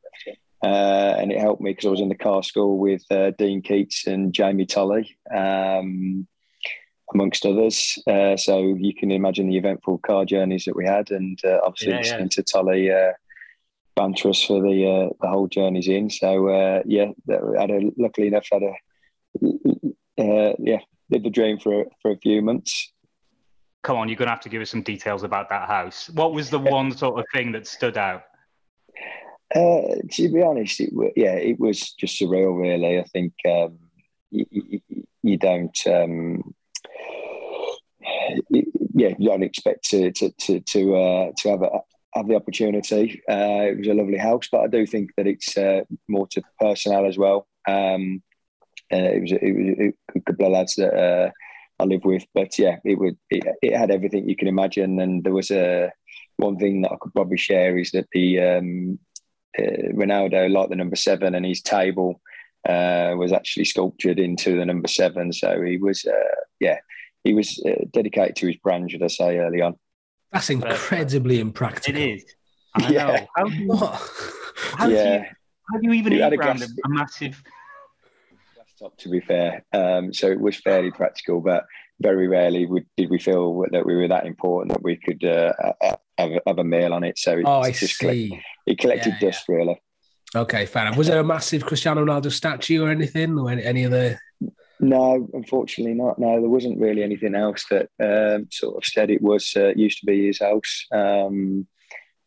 uh, 0.63 1.15
and 1.19 1.31
it 1.31 1.39
helped 1.39 1.61
me 1.61 1.71
because 1.71 1.85
I 1.85 1.89
was 1.91 2.01
in 2.01 2.09
the 2.09 2.15
car 2.15 2.43
school 2.43 2.77
with 2.77 3.03
uh, 3.11 3.31
Dean 3.37 3.61
Keats 3.61 4.07
and 4.07 4.33
Jamie 4.33 4.65
Tolley, 4.65 5.17
um, 5.33 6.27
amongst 7.13 7.45
others. 7.45 7.97
Uh, 8.07 8.35
so 8.37 8.59
you 8.59 8.93
can 8.93 9.11
imagine 9.11 9.47
the 9.49 9.57
eventful 9.57 9.99
car 9.99 10.25
journeys 10.25 10.65
that 10.65 10.75
we 10.75 10.85
had, 10.85 11.11
and 11.11 11.39
uh, 11.45 11.59
obviously 11.63 11.87
Yeah, 11.93 11.93
yeah. 11.95 11.99
listening 12.01 12.29
to 12.29 12.43
Tolley 12.43 12.91
uh, 12.91 13.11
banter 13.95 14.29
us 14.29 14.43
for 14.43 14.61
the 14.61 14.85
uh, 14.85 15.09
the 15.21 15.27
whole 15.27 15.47
journeys 15.47 15.87
in. 15.87 16.09
So 16.09 16.49
uh, 16.49 16.83
yeah, 16.85 17.11
that- 17.27 17.55
had 17.59 17.71
a, 17.71 17.91
luckily 17.97 18.27
enough 18.27 18.47
had 18.51 18.63
a 18.63 18.73
uh, 20.17 20.53
yeah 20.59 20.79
lived 21.09 21.25
the 21.25 21.29
dream 21.29 21.59
for 21.59 21.85
for 22.01 22.11
a 22.11 22.17
few 22.17 22.41
months. 22.41 22.91
Come 23.85 23.97
on, 23.97 24.09
you're 24.09 24.15
going 24.17 24.25
to 24.25 24.31
have 24.31 24.41
to 24.41 24.49
give 24.49 24.63
us 24.63 24.71
some 24.71 24.81
details 24.81 25.21
about 25.21 25.47
that 25.49 25.67
house. 25.67 26.09
What 26.09 26.33
was 26.33 26.49
the 26.49 26.57
one 26.57 26.91
sort 26.97 27.19
of 27.19 27.25
thing 27.31 27.51
that 27.51 27.67
stood 27.67 27.97
out? 27.97 28.23
Uh, 29.53 30.01
to 30.11 30.29
be 30.33 30.41
honest, 30.41 30.81
it 30.81 30.89
wa- 30.91 31.11
yeah, 31.15 31.35
it 31.35 31.59
was 31.59 31.91
just 31.93 32.19
surreal. 32.19 32.59
Really, 32.59 32.97
I 32.99 33.03
think 33.03 33.33
um, 33.47 33.77
you, 34.31 34.45
you, 34.49 34.79
you 35.21 35.37
don't. 35.37 35.77
Um, 35.85 36.55
you- 38.49 38.71
yeah, 38.97 39.13
you 39.19 39.29
don't 39.29 39.43
expect 39.43 39.87
to 39.91 40.11
to 40.13 40.31
to 40.31 40.59
to, 40.61 40.95
uh, 40.95 41.31
to 41.37 41.49
have 41.49 41.61
a, 41.61 41.69
have 42.15 42.27
the 42.27 42.35
opportunity. 42.35 43.21
Uh, 43.29 43.69
it 43.69 43.77
was 43.77 43.87
a 43.87 43.93
lovely 43.93 44.17
house, 44.17 44.47
but 44.51 44.61
I 44.61 44.67
do 44.67 44.87
think 44.87 45.11
that 45.17 45.27
it's 45.27 45.55
uh, 45.57 45.81
more 46.07 46.27
to 46.31 46.41
personnel 46.59 47.05
as 47.05 47.19
well. 47.19 47.45
Um, 47.67 48.23
uh, 48.91 48.97
it 48.97 49.21
was 49.21 49.31
it 49.31 49.55
was 49.55 49.93
a 50.15 50.19
couple 50.21 50.47
of 50.47 50.53
lads 50.53 50.73
that 50.75 50.93
uh, 50.93 51.29
I 51.79 51.83
live 51.85 52.05
with, 52.05 52.23
but 52.33 52.57
yeah, 52.57 52.77
it 52.85 52.97
would 52.97 53.17
it, 53.29 53.43
it 53.61 53.75
had 53.75 53.91
everything 53.91 54.29
you 54.29 54.35
can 54.35 54.47
imagine, 54.47 54.99
and 54.99 55.23
there 55.23 55.33
was 55.33 55.51
a 55.51 55.91
one 56.37 56.57
thing 56.57 56.81
that 56.81 56.91
I 56.91 56.97
could 56.99 57.13
probably 57.13 57.37
share 57.37 57.77
is 57.77 57.91
that 57.91 58.07
the 58.13 58.39
um, 58.41 58.99
uh, 59.57 59.91
Ronaldo, 59.93 60.49
like 60.51 60.69
the 60.69 60.75
number 60.75 60.95
seven, 60.95 61.35
and 61.35 61.45
his 61.45 61.61
table 61.61 62.21
uh, 62.67 63.13
was 63.17 63.31
actually 63.33 63.65
sculptured 63.65 64.19
into 64.19 64.57
the 64.57 64.65
number 64.65 64.87
seven. 64.87 65.31
So 65.33 65.61
he 65.61 65.77
was, 65.77 66.05
uh, 66.05 66.35
yeah, 66.59 66.77
he 67.23 67.33
was 67.33 67.61
uh, 67.67 67.85
dedicated 67.91 68.35
to 68.37 68.47
his 68.47 68.57
brand, 68.57 68.91
should 68.91 69.03
I 69.03 69.07
say, 69.07 69.37
early 69.37 69.61
on. 69.61 69.75
That's 70.31 70.49
incredibly 70.49 71.39
impractical. 71.39 72.01
It 72.01 72.15
is. 72.15 72.25
I 72.73 72.89
Yeah. 72.91 73.05
know. 73.07 73.27
How 73.35 73.43
do 73.45 73.55
you, 73.55 73.67
What? 73.67 74.01
how 74.77 74.85
do 74.87 74.91
you, 74.93 74.97
yeah, 74.97 75.23
how 75.71 75.77
do 75.79 75.87
you 75.87 75.93
even 75.93 76.13
You 76.13 76.21
had 76.21 76.33
eat 76.33 76.37
a 76.37 76.39
around 76.41 76.57
glass- 76.57 76.69
a, 76.83 76.87
a 76.87 76.89
massive? 76.89 77.43
Desktop 78.75 78.97
to 78.99 79.09
be 79.09 79.19
fair. 79.21 79.65
Um, 79.73 80.13
so 80.13 80.27
it 80.27 80.39
was 80.39 80.57
fairly 80.57 80.91
practical, 80.91 81.41
but 81.41 81.65
very 82.01 82.27
rarely 82.27 82.65
would, 82.65 82.85
did 82.97 83.09
we 83.09 83.19
feel 83.19 83.63
that 83.71 83.85
we 83.85 83.95
were 83.95 84.07
that 84.07 84.25
important 84.25 84.73
that 84.73 84.83
we 84.83 84.97
could 84.97 85.23
uh, 85.23 85.53
uh, 85.81 85.95
have, 86.17 86.31
a- 86.31 86.41
have 86.47 86.59
a 86.59 86.63
meal 86.63 86.93
on 86.93 87.03
it. 87.03 87.17
So 87.17 87.37
it 87.37 87.43
Oh, 87.45 87.61
I 87.61 87.71
just 87.71 87.99
collect- 87.99 88.33
it 88.67 88.77
collected 88.77 89.13
Yeah, 89.21 89.29
dust, 89.29 89.45
really. 89.47 89.81
Okay, 90.35 90.65
fair 90.65 90.85
enough. 90.87 90.97
Was 90.97 91.07
there 91.07 91.19
a 91.19 91.23
massive 91.23 91.65
Cristiano 91.65 92.03
Ronaldo 92.03 92.31
statue 92.31 92.83
or 92.83 92.89
anything, 92.89 93.37
or 93.39 93.49
any, 93.51 93.63
any 93.63 93.85
other? 93.85 94.19
No, 94.81 95.29
unfortunately 95.31 95.93
not. 95.93 96.19
No, 96.19 96.41
there 96.41 96.49
wasn't 96.49 96.79
really 96.81 97.03
anything 97.03 97.35
else 97.35 97.63
that 97.71 97.87
um, 98.03 98.47
sort 98.51 98.75
of 98.75 98.83
said 98.83 99.09
it 99.09 99.21
was 99.21 99.53
uh, 99.55 99.69
used 99.77 99.99
to 99.99 100.05
be 100.05 100.27
his 100.27 100.39
house, 100.39 100.85
um, 100.91 101.65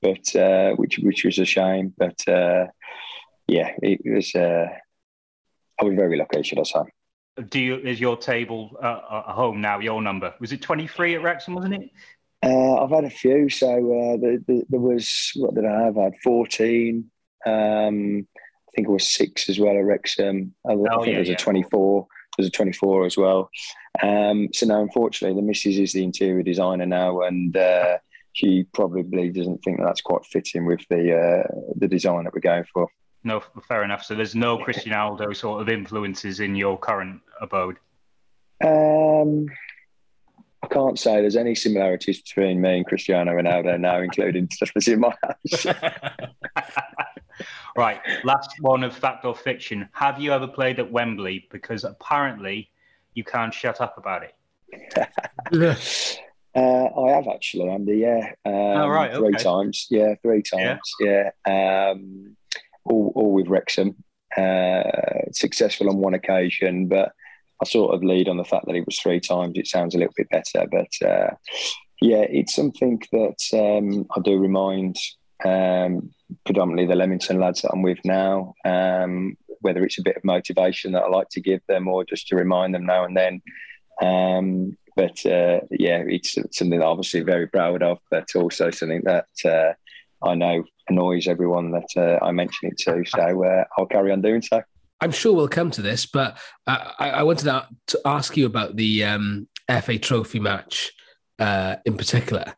but 0.00 0.34
uh, 0.36 0.70
which 0.76 0.98
which 1.02 1.24
was 1.24 1.38
a 1.38 1.44
shame. 1.44 1.92
But 1.98 2.26
uh, 2.26 2.68
yeah, 3.46 3.72
it 3.82 4.00
was. 4.06 4.34
I 5.80 5.84
was 5.84 5.94
very 5.94 6.16
lucky, 6.16 6.42
should 6.42 6.58
I 6.60 6.64
say? 6.64 6.80
Do 7.50 7.60
you 7.60 7.76
is 7.76 8.00
your 8.00 8.16
table 8.16 8.76
uh, 8.82 9.22
at 9.28 9.34
home 9.34 9.60
now? 9.60 9.78
Your 9.78 10.02
number 10.02 10.34
was 10.40 10.52
it 10.52 10.60
twenty 10.60 10.86
three 10.88 11.14
at 11.14 11.22
Wrexham, 11.22 11.54
wasn't 11.54 11.74
it? 11.74 11.90
Uh, 12.44 12.82
I've 12.82 12.90
had 12.90 13.04
a 13.04 13.10
few. 13.10 13.48
So 13.48 13.68
uh, 13.68 14.16
the, 14.16 14.42
the, 14.46 14.64
there 14.68 14.80
was 14.80 15.32
what 15.36 15.54
did 15.54 15.64
I 15.64 15.82
have? 15.84 15.98
I 15.98 16.04
had 16.04 16.14
fourteen. 16.22 17.10
Um, 17.46 18.26
I 18.36 18.70
think 18.74 18.88
it 18.88 18.90
was 18.90 19.12
six 19.12 19.48
as 19.48 19.58
well 19.58 19.76
at 19.76 19.84
Wrexham. 19.84 20.54
I, 20.68 20.72
I 20.72 20.74
Oh, 20.74 20.98
think 21.02 21.08
yeah, 21.08 21.14
there's 21.14 21.28
yeah. 21.28 21.34
a 21.34 21.38
twenty-four. 21.38 22.06
There's 22.36 22.48
a 22.48 22.52
twenty-four 22.52 23.06
as 23.06 23.16
well. 23.16 23.50
Um, 24.02 24.48
so 24.52 24.66
now, 24.66 24.80
unfortunately, 24.82 25.40
the 25.40 25.46
missus 25.46 25.78
is 25.78 25.92
the 25.92 26.04
interior 26.04 26.42
designer 26.42 26.86
now, 26.86 27.20
and 27.22 27.56
uh, 27.56 27.98
she 28.32 28.64
probably 28.74 29.30
doesn't 29.30 29.58
think 29.64 29.78
that 29.78 29.84
that's 29.86 30.00
quite 30.00 30.24
fitting 30.26 30.66
with 30.66 30.80
the 30.90 31.16
uh, 31.16 31.48
the 31.76 31.88
design 31.88 32.24
that 32.24 32.34
we're 32.34 32.40
going 32.40 32.64
for. 32.72 32.88
No, 33.28 33.42
fair 33.68 33.84
enough. 33.84 34.04
So 34.04 34.14
there's 34.14 34.34
no 34.34 34.58
Cristiano 34.58 35.16
Ronaldo 35.16 35.36
sort 35.36 35.60
of 35.60 35.68
influences 35.68 36.40
in 36.40 36.54
your 36.54 36.78
current 36.78 37.20
abode. 37.40 37.76
Um, 38.64 39.46
I 40.62 40.66
can't 40.68 40.98
say 40.98 41.20
there's 41.20 41.36
any 41.36 41.54
similarities 41.54 42.20
between 42.22 42.60
me 42.60 42.78
and 42.78 42.86
Cristiano 42.86 43.32
Ronaldo 43.32 43.78
now, 43.78 44.00
including 44.00 44.48
stuff 44.52 44.70
that's 44.74 44.88
in 44.88 45.00
my 45.00 45.14
house. 45.22 45.66
Right, 47.76 48.00
last 48.24 48.50
one 48.60 48.82
of 48.82 48.92
fact 48.92 49.24
or 49.24 49.36
fiction. 49.36 49.88
Have 49.92 50.20
you 50.20 50.32
ever 50.32 50.48
played 50.48 50.80
at 50.80 50.90
Wembley? 50.90 51.46
Because 51.52 51.84
apparently 51.84 52.72
you 53.14 53.22
can't 53.22 53.54
shut 53.54 53.80
up 53.80 53.96
about 53.96 54.24
it. 54.24 55.78
Uh, 56.54 56.86
I 56.86 57.10
have 57.12 57.28
actually, 57.28 57.68
Andy. 57.68 57.98
Yeah, 57.98 58.32
um, 58.44 58.52
Oh, 58.54 58.88
right, 58.88 59.14
three 59.14 59.34
times. 59.34 59.86
Yeah, 59.90 60.14
three 60.22 60.42
times. 60.42 60.80
Yeah, 60.98 61.30
Um, 61.46 62.36
all, 62.90 63.12
all 63.14 63.32
with 63.32 63.48
Wrexham. 63.48 63.96
Uh, 64.36 64.82
successful 65.32 65.88
on 65.88 65.96
one 65.96 66.14
occasion, 66.14 66.86
but 66.86 67.12
I 67.60 67.64
sort 67.64 67.94
of 67.94 68.04
lead 68.04 68.28
on 68.28 68.36
the 68.36 68.44
fact 68.44 68.66
that 68.66 68.76
it 68.76 68.86
was 68.86 68.98
three 68.98 69.20
times. 69.20 69.56
It 69.56 69.66
sounds 69.66 69.94
a 69.94 69.98
little 69.98 70.14
bit 70.16 70.28
better, 70.30 70.66
but 70.70 71.08
uh, 71.08 71.34
yeah, 72.00 72.24
it's 72.28 72.54
something 72.54 73.02
that 73.12 73.40
um, 73.54 74.06
I 74.16 74.20
do 74.20 74.38
remind 74.38 74.96
um, 75.44 76.10
predominantly 76.44 76.86
the 76.86 76.94
Leamington 76.94 77.40
lads 77.40 77.62
that 77.62 77.70
I'm 77.72 77.82
with 77.82 77.98
now. 78.04 78.54
Um, 78.64 79.36
whether 79.60 79.82
it's 79.84 79.98
a 79.98 80.02
bit 80.02 80.16
of 80.16 80.24
motivation 80.24 80.92
that 80.92 81.04
I 81.04 81.08
like 81.08 81.30
to 81.30 81.40
give 81.40 81.60
them, 81.66 81.88
or 81.88 82.04
just 82.04 82.28
to 82.28 82.36
remind 82.36 82.74
them 82.74 82.86
now 82.86 83.04
and 83.04 83.16
then. 83.16 83.42
Um, 84.00 84.76
but 84.94 85.24
uh, 85.26 85.60
yeah, 85.70 86.02
it's 86.06 86.34
something 86.34 86.78
that 86.78 86.84
I'm 86.84 86.92
obviously 86.92 87.20
very 87.20 87.48
proud 87.48 87.82
of, 87.82 87.98
but 88.10 88.28
also 88.34 88.70
something 88.70 89.02
that 89.04 89.26
uh, 89.44 89.72
I 90.26 90.34
know 90.34 90.64
annoys 90.88 91.26
everyone 91.28 91.70
that 91.72 91.88
uh, 91.96 92.24
I 92.24 92.32
mention 92.32 92.68
it 92.70 92.78
to. 92.78 93.04
So 93.06 93.44
uh, 93.44 93.64
I'll 93.76 93.86
carry 93.86 94.12
on 94.12 94.20
doing 94.22 94.42
so. 94.42 94.62
I'm 95.00 95.12
sure 95.12 95.34
we'll 95.34 95.48
come 95.48 95.70
to 95.72 95.82
this, 95.82 96.06
but 96.06 96.38
uh, 96.66 96.90
I, 96.98 97.10
I 97.10 97.22
wanted 97.22 97.44
to, 97.44 97.68
to 97.88 98.00
ask 98.04 98.36
you 98.36 98.46
about 98.46 98.74
the 98.76 99.04
um, 99.04 99.48
FA 99.82 99.96
Trophy 99.98 100.40
match 100.40 100.92
uh, 101.38 101.76
in 101.84 101.96
particular. 101.96 102.54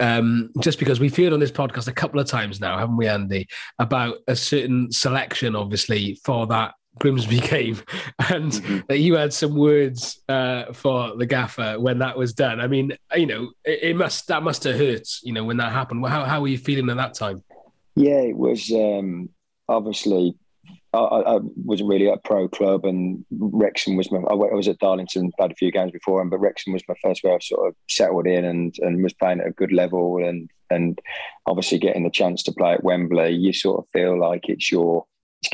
Um, 0.00 0.50
just 0.60 0.78
because 0.78 0.98
we've 1.00 1.16
heard 1.16 1.32
on 1.32 1.38
this 1.40 1.52
podcast 1.52 1.86
a 1.88 1.92
couple 1.92 2.18
of 2.18 2.26
times 2.26 2.60
now, 2.60 2.78
haven't 2.78 2.96
we, 2.96 3.06
Andy, 3.06 3.46
about 3.78 4.16
a 4.26 4.34
certain 4.34 4.90
selection, 4.90 5.54
obviously, 5.54 6.18
for 6.24 6.46
that 6.48 6.72
Grimsby 6.98 7.40
game, 7.48 7.78
and 8.30 8.52
Mhm. 8.52 8.86
that 8.88 8.98
you 8.98 9.14
had 9.14 9.32
some 9.32 9.54
words 9.54 10.20
uh, 10.28 10.72
for 10.72 11.14
the 11.16 11.26
gaffer 11.26 11.78
when 11.78 11.98
that 12.00 12.16
was 12.18 12.32
done. 12.32 12.58
I 12.58 12.66
mean, 12.66 12.96
you 13.14 13.26
know, 13.26 13.52
it, 13.64 13.78
it 13.82 13.96
must 13.96 14.26
that 14.28 14.42
must 14.42 14.64
have 14.64 14.76
hurt, 14.76 15.06
you 15.22 15.32
know, 15.32 15.44
when 15.44 15.58
that 15.58 15.72
happened. 15.72 16.04
How 16.06 16.24
how 16.24 16.40
were 16.40 16.48
you 16.48 16.58
feeling 16.58 16.88
at 16.90 16.96
that 16.96 17.14
time? 17.14 17.42
Yeah, 17.94 18.20
it 18.20 18.36
was 18.36 18.70
um, 18.72 19.30
obviously. 19.68 20.36
I, 20.94 20.98
I 20.98 21.38
wasn't 21.56 21.88
really 21.88 22.08
at 22.08 22.18
a 22.18 22.20
pro 22.28 22.48
club, 22.48 22.84
and 22.84 23.24
Wrexham 23.30 23.96
was 23.96 24.12
my. 24.12 24.18
I 24.18 24.34
I 24.34 24.54
was 24.54 24.68
at 24.68 24.78
Darlington, 24.78 25.32
played 25.38 25.50
a 25.50 25.56
few 25.56 25.72
games 25.72 25.90
before 25.90 26.20
him, 26.20 26.28
but 26.28 26.38
Wrexham 26.38 26.74
was 26.74 26.82
my 26.86 26.94
first 27.02 27.24
where 27.24 27.34
I 27.34 27.38
sort 27.40 27.68
of 27.68 27.74
settled 27.88 28.26
in 28.26 28.44
and 28.44 28.74
and 28.80 29.02
was 29.02 29.14
playing 29.14 29.40
at 29.40 29.46
a 29.46 29.52
good 29.52 29.72
level, 29.72 30.22
and 30.22 30.50
and 30.70 31.00
obviously 31.46 31.78
getting 31.78 32.04
the 32.04 32.10
chance 32.10 32.42
to 32.44 32.52
play 32.52 32.74
at 32.74 32.84
Wembley, 32.84 33.30
you 33.30 33.52
sort 33.52 33.78
of 33.78 33.88
feel 33.90 34.18
like 34.20 34.48
it's 34.48 34.70
your 34.70 35.06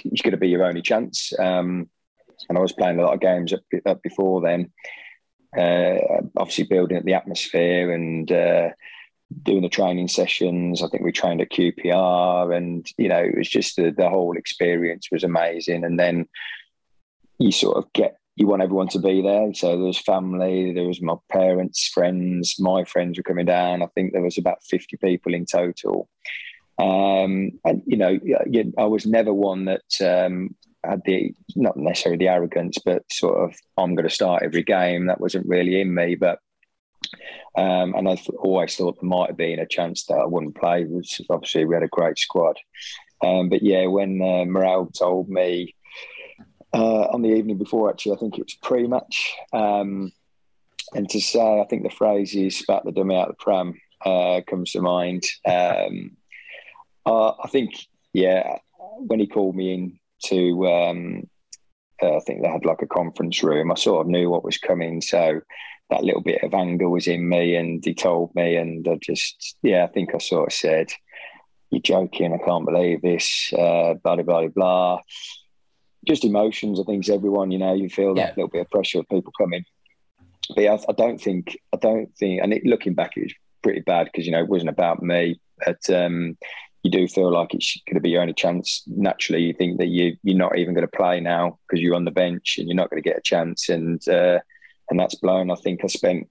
it's 0.05 0.23
going 0.23 0.33
to 0.33 0.39
be 0.39 0.49
your 0.49 0.65
only 0.65 0.83
chance. 0.83 1.33
Um, 1.39 1.89
and 2.49 2.59
I 2.59 2.61
was 2.61 2.73
playing 2.73 2.99
a 2.99 3.03
lot 3.03 3.15
of 3.15 3.21
games 3.21 3.53
up, 3.53 3.61
up 3.87 4.03
before 4.03 4.41
then, 4.41 4.73
uh, 5.57 6.23
obviously 6.37 6.65
building 6.65 6.99
up 6.99 7.05
the 7.05 7.15
atmosphere 7.15 7.93
and. 7.93 8.31
Uh, 8.31 8.69
doing 9.43 9.63
the 9.63 9.69
training 9.69 10.09
sessions. 10.09 10.83
I 10.83 10.89
think 10.89 11.05
we 11.05 11.13
trained 11.13 11.41
at 11.41 11.51
QPR, 11.51 12.57
and 12.57 12.87
you 12.97 13.09
know, 13.09 13.23
it 13.23 13.37
was 13.37 13.49
just 13.49 13.77
the, 13.77 13.91
the 13.91 14.09
whole 14.09 14.37
experience 14.37 15.09
was 15.11 15.25
amazing. 15.25 15.85
And 15.85 15.99
then 15.99 16.27
you 17.39 17.53
sort 17.53 17.77
of 17.77 17.93
get 17.93 18.17
you 18.37 18.47
want 18.47 18.63
everyone 18.63 18.89
to 18.89 19.01
be 19.01 19.21
there. 19.21 19.53
So 19.53 19.69
there 19.69 19.79
was 19.79 19.99
family, 19.99 20.73
there 20.73 20.87
was 20.87 21.03
my 21.03 21.17
parents, 21.29 21.89
friends, 21.89 22.55
my 22.59 22.85
friends 22.85 23.19
were 23.19 23.25
coming 23.25 23.47
down. 23.47 23.83
I 23.83 23.87
think 23.87 24.13
there 24.13 24.23
was 24.23 24.39
about 24.39 24.63
fifty 24.63 24.97
people 24.97 25.35
in 25.35 25.45
total. 25.45 26.09
Um, 26.79 27.51
and 27.65 27.83
you 27.87 27.97
know, 27.97 28.19
I 28.79 28.85
was 28.85 29.07
never 29.07 29.35
one 29.35 29.65
that 29.65 30.01
um, 30.01 30.55
had 30.85 31.03
the 31.05 31.35
not 31.57 31.77
necessarily 31.77 32.19
the 32.19 32.29
arrogance, 32.29 32.79
but 32.85 33.03
sort 33.11 33.43
of 33.43 33.57
I'm 33.77 33.95
going 33.95 34.09
to 34.09 34.15
start 34.15 34.43
every 34.45 34.63
game. 34.63 35.07
That 35.07 35.21
wasn't 35.21 35.49
really 35.49 35.81
in 35.81 35.93
me, 35.93 36.15
but 36.15 36.39
um, 37.57 37.95
and 37.95 38.09
I 38.09 38.15
th- 38.15 38.31
always 38.39 38.77
thought 38.77 39.01
there 39.01 39.09
might 39.09 39.29
have 39.29 39.37
been 39.37 39.59
a 39.59 39.67
chance 39.67 40.05
that 40.07 40.19
I 40.19 40.25
wouldn't 40.25 40.57
play, 40.57 40.85
which 40.85 41.21
obviously 41.29 41.65
we 41.65 41.75
had 41.75 41.83
a 41.83 41.89
great 41.89 42.19
squad. 42.19 42.57
Um, 43.25 43.49
but 43.49 43.63
yeah, 43.63 43.87
when 43.87 44.21
uh, 44.23 44.45
Morrell 44.45 44.87
told 44.87 45.29
me 45.29 45.75
uh, 46.73 47.07
on 47.13 47.23
the 47.23 47.31
evening 47.31 47.59
before, 47.59 47.91
actually, 47.91 48.17
I 48.17 48.19
think 48.19 48.39
it 48.39 48.45
was 48.45 48.55
pre 48.63 48.87
match, 48.87 49.35
um, 49.53 50.13
and 50.95 51.09
to 51.11 51.21
say, 51.21 51.61
I 51.61 51.67
think 51.69 51.83
the 51.83 51.91
phrase 51.91 52.35
is 52.35 52.59
spat 52.59 52.85
the 52.85 52.93
dummy 52.93 53.17
out 53.17 53.29
of 53.29 53.37
the 53.37 53.43
pram 53.43 53.75
uh, 54.05 54.41
comes 54.49 54.73
to 54.73 54.81
mind. 54.81 55.25
Um, 55.47 56.17
I 57.07 57.49
think, 57.49 57.71
yeah, 58.13 58.59
when 58.99 59.21
he 59.21 59.27
called 59.27 59.57
me 59.57 59.75
in 59.75 59.99
to, 60.27 60.69
um, 60.69 61.29
uh, 62.03 62.17
I 62.17 62.21
think 62.21 62.43
they 62.43 62.49
had 62.49 62.65
like 62.65 62.83
a 62.83 62.87
conference 62.87 63.43
room, 63.43 63.73
I 63.73 63.75
sort 63.75 64.03
of 64.03 64.11
knew 64.11 64.31
what 64.31 64.45
was 64.45 64.59
coming. 64.59 65.01
So, 65.01 65.41
that 65.91 66.05
little 66.05 66.21
bit 66.21 66.43
of 66.43 66.53
anger 66.55 66.89
was 66.89 67.07
in 67.07 67.29
me 67.29 67.57
and 67.57 67.85
he 67.85 67.95
told 67.95 68.35
me 68.35 68.57
and 68.57 68.87
I 68.87 68.97
just 69.01 69.57
yeah 69.63 69.85
I 69.85 69.89
think 69.89 70.15
I 70.15 70.19
sort 70.19 70.49
of 70.49 70.53
said 70.53 70.89
you're 71.71 71.81
joking 71.83 72.33
I 72.35 72.45
can't 72.45 72.67
believe 72.67 73.03
this 73.03 73.53
uh, 73.53 73.95
blah 74.03 74.17
blah 74.17 74.23
blah 74.23 74.49
blah 74.49 75.01
just 76.07 76.25
emotions 76.25 76.81
I 76.81 76.85
think 76.85 77.09
everyone 77.09 77.51
you 77.51 77.59
know 77.59 77.75
you 77.75 77.89
feel 77.89 78.15
that 78.15 78.21
Yeah. 78.21 78.33
little 78.37 78.49
bit 78.49 78.61
of 78.63 78.71
pressure 78.71 79.01
of 79.01 79.09
people 79.09 79.33
coming 79.39 79.65
but 80.55 80.63
yeah, 80.63 80.75
I, 80.75 80.79
I 80.91 80.93
don't 80.93 81.21
think 81.21 81.59
I 81.75 81.77
don't 81.79 82.15
think 82.17 82.43
and 82.43 82.53
it, 82.53 82.65
looking 82.65 82.95
back 82.95 83.17
it 83.17 83.25
was 83.25 83.35
pretty 83.63 83.81
bad 83.81 84.05
because 84.07 84.27
you 84.27 84.33
know 84.33 84.41
it 84.41 84.49
wasn't 84.49 84.71
about 84.71 85.03
me 85.03 85.41
but 85.65 85.91
um, 85.91 86.37
you 86.85 86.91
you 86.91 86.91
do 86.93 87.09
feel 87.09 87.33
like 87.33 87.53
it's 87.53 87.77
going 87.89 87.97
to 87.97 88.01
be 88.01 88.11
your 88.11 88.23
only 88.23 88.33
chance. 88.33 88.85
Naturally, 88.87 89.43
you 89.43 89.53
think 89.53 89.79
that 89.79 89.89
you 89.89 90.17
you're 90.23 90.37
not 90.37 90.57
even 90.57 90.73
going 90.75 90.87
to 90.87 90.97
play 90.97 91.19
now 91.19 91.59
because 91.67 91.83
you're 91.83 91.97
on 91.97 92.05
the 92.05 92.13
bench 92.13 92.55
and 92.57 92.69
you're 92.69 92.77
not 92.77 92.89
going 92.89 93.03
to 93.03 93.07
get 93.09 93.19
a 93.19 93.23
chance, 93.23 93.69
and 93.69 94.09
uh, 94.09 94.39
and 94.91 94.99
that's 94.99 95.17
blown. 95.17 95.51
I 95.51 95.55
think 95.57 95.81
I 95.85 95.89
spent 95.89 96.29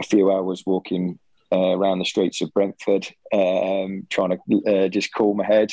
a 0.00 0.04
few 0.04 0.30
hours 0.30 0.64
walking 0.66 1.18
uh, 1.52 1.76
around 1.76 1.98
the 1.98 2.04
streets 2.04 2.40
of 2.40 2.52
Brentford, 2.54 3.08
um, 3.32 4.06
trying 4.08 4.38
to 4.38 4.64
uh, 4.66 4.88
just 4.88 5.14
cool 5.14 5.34
my 5.34 5.44
head 5.44 5.72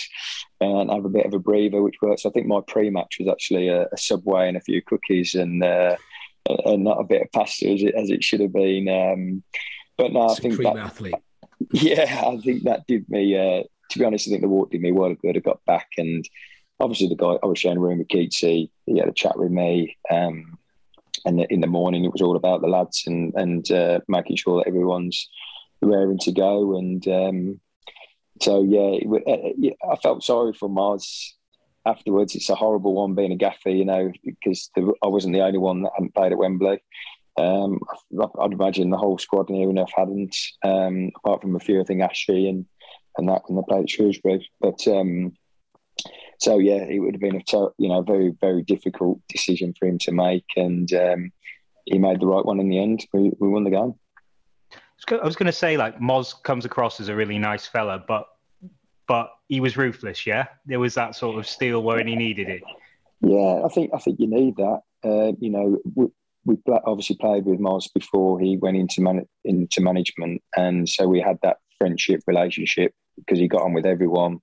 and 0.59 0.89
have 0.89 1.05
a 1.05 1.09
bit 1.09 1.25
of 1.25 1.33
a 1.33 1.39
breather, 1.39 1.81
which 1.81 2.01
works. 2.01 2.25
I 2.25 2.31
think 2.31 2.47
my 2.47 2.61
pre-match 2.67 3.17
was 3.19 3.27
actually 3.27 3.67
a, 3.67 3.83
a 3.83 3.97
Subway 3.97 4.47
and 4.47 4.57
a 4.57 4.61
few 4.61 4.81
cookies 4.81 5.35
and 5.35 5.63
uh, 5.63 5.95
and 6.65 6.83
not 6.83 6.99
a 6.99 7.03
bit 7.03 7.21
of 7.21 7.31
pasta 7.31 7.69
as 7.69 7.83
it, 7.83 7.93
as 7.93 8.09
it 8.09 8.23
should 8.23 8.39
have 8.39 8.53
been. 8.53 8.87
Um, 8.87 9.43
but 9.97 10.13
no, 10.13 10.29
I 10.29 10.35
think 10.35 10.57
that, 10.57 10.77
athlete. 10.77 11.15
yeah, 11.73 12.23
I 12.25 12.37
think 12.37 12.63
that 12.63 12.87
did 12.87 13.07
me. 13.09 13.35
Uh, 13.37 13.63
to 13.91 13.99
be 13.99 14.05
honest, 14.05 14.27
I 14.27 14.31
think 14.31 14.41
the 14.41 14.49
walk 14.49 14.71
did 14.71 14.81
me 14.81 14.91
well 14.91 15.13
good. 15.13 15.37
I 15.37 15.39
got 15.39 15.63
back 15.65 15.89
and 15.97 16.27
obviously 16.79 17.07
the 17.07 17.15
guy 17.15 17.37
I 17.41 17.45
was 17.45 17.59
sharing 17.59 17.77
a 17.77 17.81
room 17.81 17.99
with 17.99 18.07
Keatsy. 18.07 18.69
He 18.85 18.97
had 18.97 19.07
a 19.07 19.13
chat 19.13 19.37
with 19.37 19.51
me. 19.51 19.97
Um, 20.11 20.57
and 21.25 21.41
in 21.49 21.61
the 21.61 21.67
morning, 21.67 22.05
it 22.05 22.11
was 22.11 22.21
all 22.21 22.35
about 22.35 22.61
the 22.61 22.67
lads 22.67 23.03
and 23.07 23.33
and 23.35 23.69
uh, 23.71 23.99
making 24.07 24.37
sure 24.37 24.59
that 24.59 24.67
everyone's 24.67 25.29
raring 25.81 26.19
to 26.19 26.31
go. 26.31 26.77
And 26.77 27.07
um, 27.07 27.59
so, 28.41 28.63
yeah, 28.63 28.99
it, 29.01 29.75
uh, 29.81 29.91
I 29.91 29.95
felt 29.97 30.23
sorry 30.23 30.53
for 30.53 30.69
Moz 30.69 31.31
afterwards. 31.85 32.35
It's 32.35 32.49
a 32.49 32.55
horrible 32.55 32.93
one 32.93 33.15
being 33.15 33.31
a 33.31 33.37
gaffer, 33.37 33.69
you 33.69 33.85
know, 33.85 34.11
because 34.23 34.69
the, 34.75 34.93
I 35.03 35.07
wasn't 35.07 35.33
the 35.33 35.41
only 35.43 35.59
one 35.59 35.83
that 35.83 35.91
hadn't 35.95 36.15
played 36.15 36.31
at 36.31 36.37
Wembley. 36.37 36.81
Um, 37.37 37.79
I'd 38.41 38.53
imagine 38.53 38.89
the 38.89 38.97
whole 38.97 39.17
squad 39.17 39.49
near 39.49 39.69
enough 39.69 39.91
hadn't, 39.95 40.35
um, 40.63 41.11
apart 41.17 41.41
from 41.41 41.55
a 41.55 41.59
few, 41.59 41.79
I 41.79 41.83
think 41.83 42.01
Ashley 42.01 42.49
and 42.49 42.65
and 43.17 43.27
that 43.29 43.43
when 43.47 43.57
they 43.57 43.63
played 43.67 43.83
at 43.83 43.89
Shrewsbury. 43.89 44.47
But 44.59 44.87
um, 44.87 45.33
so 46.37 46.59
yeah, 46.59 46.83
it 46.83 46.99
would 46.99 47.13
have 47.13 47.21
been 47.21 47.35
a 47.35 47.43
ter- 47.43 47.71
you 47.77 47.89
know 47.89 48.01
very 48.01 48.33
very 48.41 48.63
difficult 48.63 49.19
decision 49.27 49.73
for 49.77 49.87
him 49.87 49.97
to 49.99 50.11
make, 50.11 50.45
and 50.55 50.91
um, 50.93 51.31
he 51.85 51.97
made 51.97 52.19
the 52.19 52.27
right 52.27 52.45
one 52.45 52.59
in 52.59 52.69
the 52.69 52.79
end. 52.79 53.05
We, 53.13 53.31
we 53.39 53.49
won 53.49 53.63
the 53.63 53.71
game. 53.71 53.95
I 55.09 55.25
was 55.25 55.35
going 55.35 55.45
to 55.45 55.51
say, 55.51 55.77
like 55.77 55.99
Moz 55.99 56.33
comes 56.43 56.65
across 56.65 56.99
as 56.99 57.07
a 57.07 57.15
really 57.15 57.37
nice 57.37 57.65
fella, 57.65 58.03
but 58.07 58.27
but 59.07 59.31
he 59.47 59.59
was 59.59 59.77
ruthless. 59.77 60.25
Yeah, 60.25 60.47
there 60.65 60.79
was 60.79 60.95
that 60.95 61.15
sort 61.15 61.37
of 61.37 61.47
steel 61.47 61.81
when 61.81 62.07
he 62.07 62.15
needed 62.15 62.49
it. 62.49 62.63
Yeah, 63.21 63.61
I 63.65 63.69
think 63.69 63.91
I 63.93 63.99
think 63.99 64.19
you 64.19 64.27
need 64.27 64.55
that. 64.57 64.81
Uh, 65.03 65.31
you 65.39 65.49
know, 65.49 65.77
we, 65.95 66.07
we 66.45 66.57
obviously 66.85 67.15
played 67.15 67.45
with 67.45 67.59
Moz 67.59 67.85
before 67.93 68.39
he 68.39 68.57
went 68.57 68.77
into 68.77 69.01
man- 69.01 69.27
into 69.45 69.81
management, 69.81 70.41
and 70.55 70.87
so 70.89 71.07
we 71.07 71.21
had 71.21 71.39
that 71.41 71.57
friendship 71.77 72.21
relationship 72.27 72.93
because 73.15 73.39
he 73.39 73.47
got 73.47 73.61
on 73.61 73.73
with 73.73 73.85
everyone. 73.85 74.39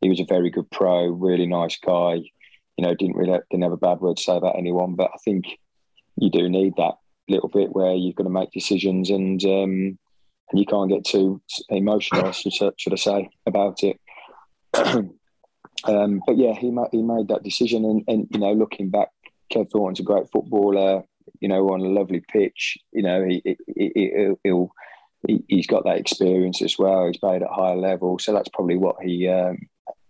He 0.00 0.08
was 0.08 0.20
a 0.20 0.24
very 0.24 0.50
good 0.50 0.70
pro, 0.70 1.06
really 1.06 1.46
nice 1.46 1.78
guy. 1.78 2.14
You 2.76 2.86
know, 2.86 2.94
didn't 2.94 3.16
really 3.16 3.38
didn't 3.50 3.64
have 3.64 3.72
a 3.72 3.76
bad 3.76 4.00
word 4.00 4.16
to 4.16 4.22
say 4.22 4.36
about 4.36 4.58
anyone. 4.58 4.94
But 4.94 5.10
I 5.12 5.18
think 5.24 5.46
you 6.16 6.30
do 6.30 6.48
need 6.48 6.74
that 6.76 6.94
little 7.28 7.48
bit 7.48 7.72
where 7.72 7.94
you've 7.94 8.14
got 8.14 8.24
to 8.24 8.30
make 8.30 8.52
decisions 8.52 9.10
and 9.10 9.42
um, 9.44 9.98
and 10.50 10.58
you 10.58 10.64
can't 10.64 10.90
get 10.90 11.04
too 11.04 11.40
emotional, 11.68 12.32
should, 12.32 12.72
should 12.78 12.92
I 12.92 12.96
say, 12.96 13.30
about 13.46 13.82
it. 13.82 14.00
um, 15.84 16.22
but 16.26 16.36
yeah, 16.36 16.54
he 16.54 16.70
made, 16.70 16.88
he 16.90 17.02
made 17.02 17.28
that 17.28 17.42
decision, 17.42 17.84
and, 17.84 18.02
and 18.08 18.28
you 18.30 18.40
know, 18.40 18.52
looking 18.52 18.90
back, 18.90 19.08
Kev 19.52 19.70
Thornton's 19.70 20.00
a 20.00 20.04
great 20.04 20.30
footballer. 20.30 21.02
You 21.40 21.48
know, 21.48 21.68
on 21.68 21.80
a 21.80 21.88
lovely 21.88 22.22
pitch. 22.32 22.78
You 22.92 23.02
know, 23.02 23.22
he, 23.24 23.42
he, 23.76 23.92
he 24.42 24.50
will 24.50 24.72
he, 25.26 25.44
has 25.56 25.66
got 25.66 25.84
that 25.84 25.98
experience 25.98 26.62
as 26.62 26.78
well. 26.78 27.06
He's 27.06 27.18
played 27.18 27.42
at 27.42 27.50
higher 27.50 27.76
level, 27.76 28.18
so 28.18 28.32
that's 28.32 28.48
probably 28.48 28.76
what 28.76 28.96
he 29.02 29.28
um, 29.28 29.58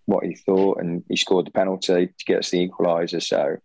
what 0.09 0.25
he 0.25 0.35
thought, 0.35 0.81
and 0.81 1.05
he 1.09 1.17
scored 1.17 1.47
the 1.47 1.51
penalty 1.51 2.07
to 2.07 2.25
get 2.27 2.39
us 2.39 2.51
the 2.51 2.67
equaliser. 2.67 3.23
So 3.23 3.57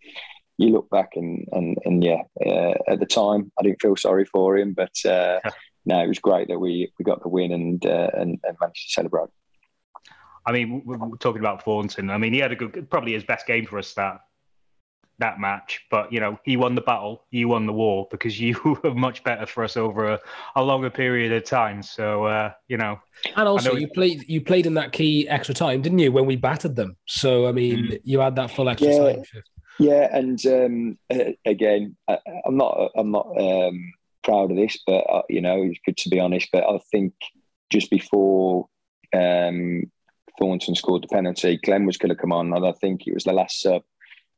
you 0.57 0.69
look 0.69 0.89
back 0.89 1.11
and 1.15 1.47
and 1.53 1.77
and 1.85 2.03
yeah, 2.03 2.23
uh, 2.45 2.73
at 2.87 2.99
the 2.99 3.05
time 3.05 3.51
I 3.57 3.63
didn't 3.63 3.81
feel 3.81 3.95
sorry 3.95 4.25
for 4.25 4.57
him, 4.57 4.73
but 4.73 4.93
uh, 5.05 5.39
no, 5.85 6.03
it 6.03 6.07
was 6.07 6.19
great 6.19 6.49
that 6.49 6.59
we 6.59 6.91
we 6.99 7.05
got 7.05 7.23
the 7.23 7.29
win 7.29 7.53
and 7.53 7.85
uh, 7.85 8.09
and, 8.13 8.39
and 8.43 8.57
managed 8.59 8.89
to 8.89 8.93
celebrate. 8.93 9.29
I 10.45 10.51
mean, 10.51 10.81
we're 10.85 10.97
talking 11.17 11.39
about 11.39 11.63
Thornton. 11.63 12.09
I 12.09 12.17
mean, 12.17 12.33
he 12.33 12.39
had 12.39 12.51
a 12.51 12.55
good, 12.57 12.89
probably 12.89 13.13
his 13.13 13.23
best 13.23 13.47
game 13.47 13.65
for 13.65 13.77
us 13.79 13.93
that 13.93 14.19
that 15.19 15.39
match. 15.39 15.81
But 15.89 16.11
you 16.11 16.19
know, 16.19 16.39
he 16.43 16.57
won 16.57 16.75
the 16.75 16.81
battle, 16.81 17.25
you 17.31 17.47
won 17.47 17.65
the 17.65 17.73
war 17.73 18.07
because 18.11 18.39
you 18.39 18.79
were 18.83 18.93
much 18.93 19.23
better 19.23 19.45
for 19.45 19.63
us 19.63 19.77
over 19.77 20.05
a, 20.05 20.19
a 20.55 20.63
longer 20.63 20.89
period 20.89 21.31
of 21.31 21.43
time. 21.43 21.83
So 21.83 22.25
uh, 22.25 22.51
you 22.67 22.77
know, 22.77 22.99
and 23.35 23.47
also 23.47 23.73
know 23.73 23.77
you 23.77 23.87
played 23.87 24.23
you 24.27 24.41
played 24.41 24.65
in 24.65 24.73
that 24.75 24.91
key 24.91 25.27
extra 25.27 25.55
time, 25.55 25.81
didn't 25.81 25.99
you? 25.99 26.11
When 26.11 26.25
we 26.25 26.35
battered 26.35 26.75
them, 26.75 26.97
so 27.05 27.47
I 27.47 27.51
mean, 27.51 27.87
mm. 27.87 27.99
you 28.03 28.19
had 28.19 28.35
that 28.35 28.51
full 28.51 28.69
extra 28.69 28.91
yeah, 28.91 29.13
time 29.13 29.23
shift. 29.23 29.49
Yeah, 29.79 30.15
and 30.15 30.45
um, 30.45 30.97
again, 31.45 31.95
I, 32.07 32.19
am 32.45 32.57
not 32.57 32.91
I'm 32.95 33.11
not 33.11 33.27
um, 33.39 33.93
proud 34.23 34.51
of 34.51 34.57
this, 34.57 34.77
but 34.85 34.99
uh, 35.09 35.23
you 35.29 35.41
know, 35.41 35.63
it's 35.63 35.79
good 35.85 35.97
to 35.97 36.09
be 36.09 36.19
honest. 36.19 36.49
But 36.51 36.63
I 36.63 36.79
think 36.91 37.13
just 37.69 37.89
before 37.89 38.67
um, 39.15 39.91
Thornton 40.39 40.75
scored 40.75 41.03
the 41.03 41.07
penalty, 41.07 41.59
Glenn 41.63 41.85
was 41.85 41.97
going 41.97 42.09
to 42.09 42.15
come 42.15 42.31
on, 42.31 42.53
and 42.53 42.65
I 42.65 42.71
think 42.73 43.07
it 43.07 43.13
was 43.13 43.23
the 43.23 43.33
last 43.33 43.61
sub 43.61 43.83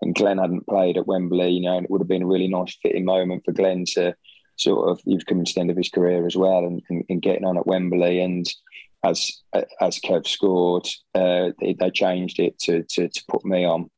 and 0.01 0.15
Glenn 0.15 0.37
hadn't 0.37 0.67
played 0.67 0.97
at 0.97 1.07
Wembley, 1.07 1.51
you 1.51 1.61
know, 1.61 1.77
and 1.77 1.85
it 1.85 1.91
would 1.91 2.01
have 2.01 2.07
been 2.07 2.23
a 2.23 2.27
really 2.27 2.47
nice 2.47 2.77
fitting 2.81 3.05
moment 3.05 3.43
for 3.45 3.53
Glenn 3.53 3.85
to 3.93 4.15
sort 4.57 4.89
of 4.89 5.01
he 5.05 5.13
was 5.13 5.23
coming 5.23 5.45
to 5.45 5.53
the 5.53 5.59
end 5.59 5.71
of 5.71 5.77
his 5.77 5.89
career 5.89 6.25
as 6.25 6.35
well 6.35 6.59
and, 6.59 6.81
and, 6.89 7.03
and 7.09 7.21
getting 7.21 7.45
on 7.45 7.57
at 7.57 7.67
Wembley. 7.67 8.21
And 8.21 8.45
as 9.03 9.41
as 9.81 9.99
Kev 9.99 10.27
scored, 10.27 10.87
uh, 11.13 11.51
they, 11.59 11.75
they, 11.79 11.89
changed 11.91 12.39
it 12.39 12.57
to, 12.59 12.83
to 12.83 13.07
to 13.07 13.23
put 13.29 13.45
me 13.45 13.65
on, 13.65 13.89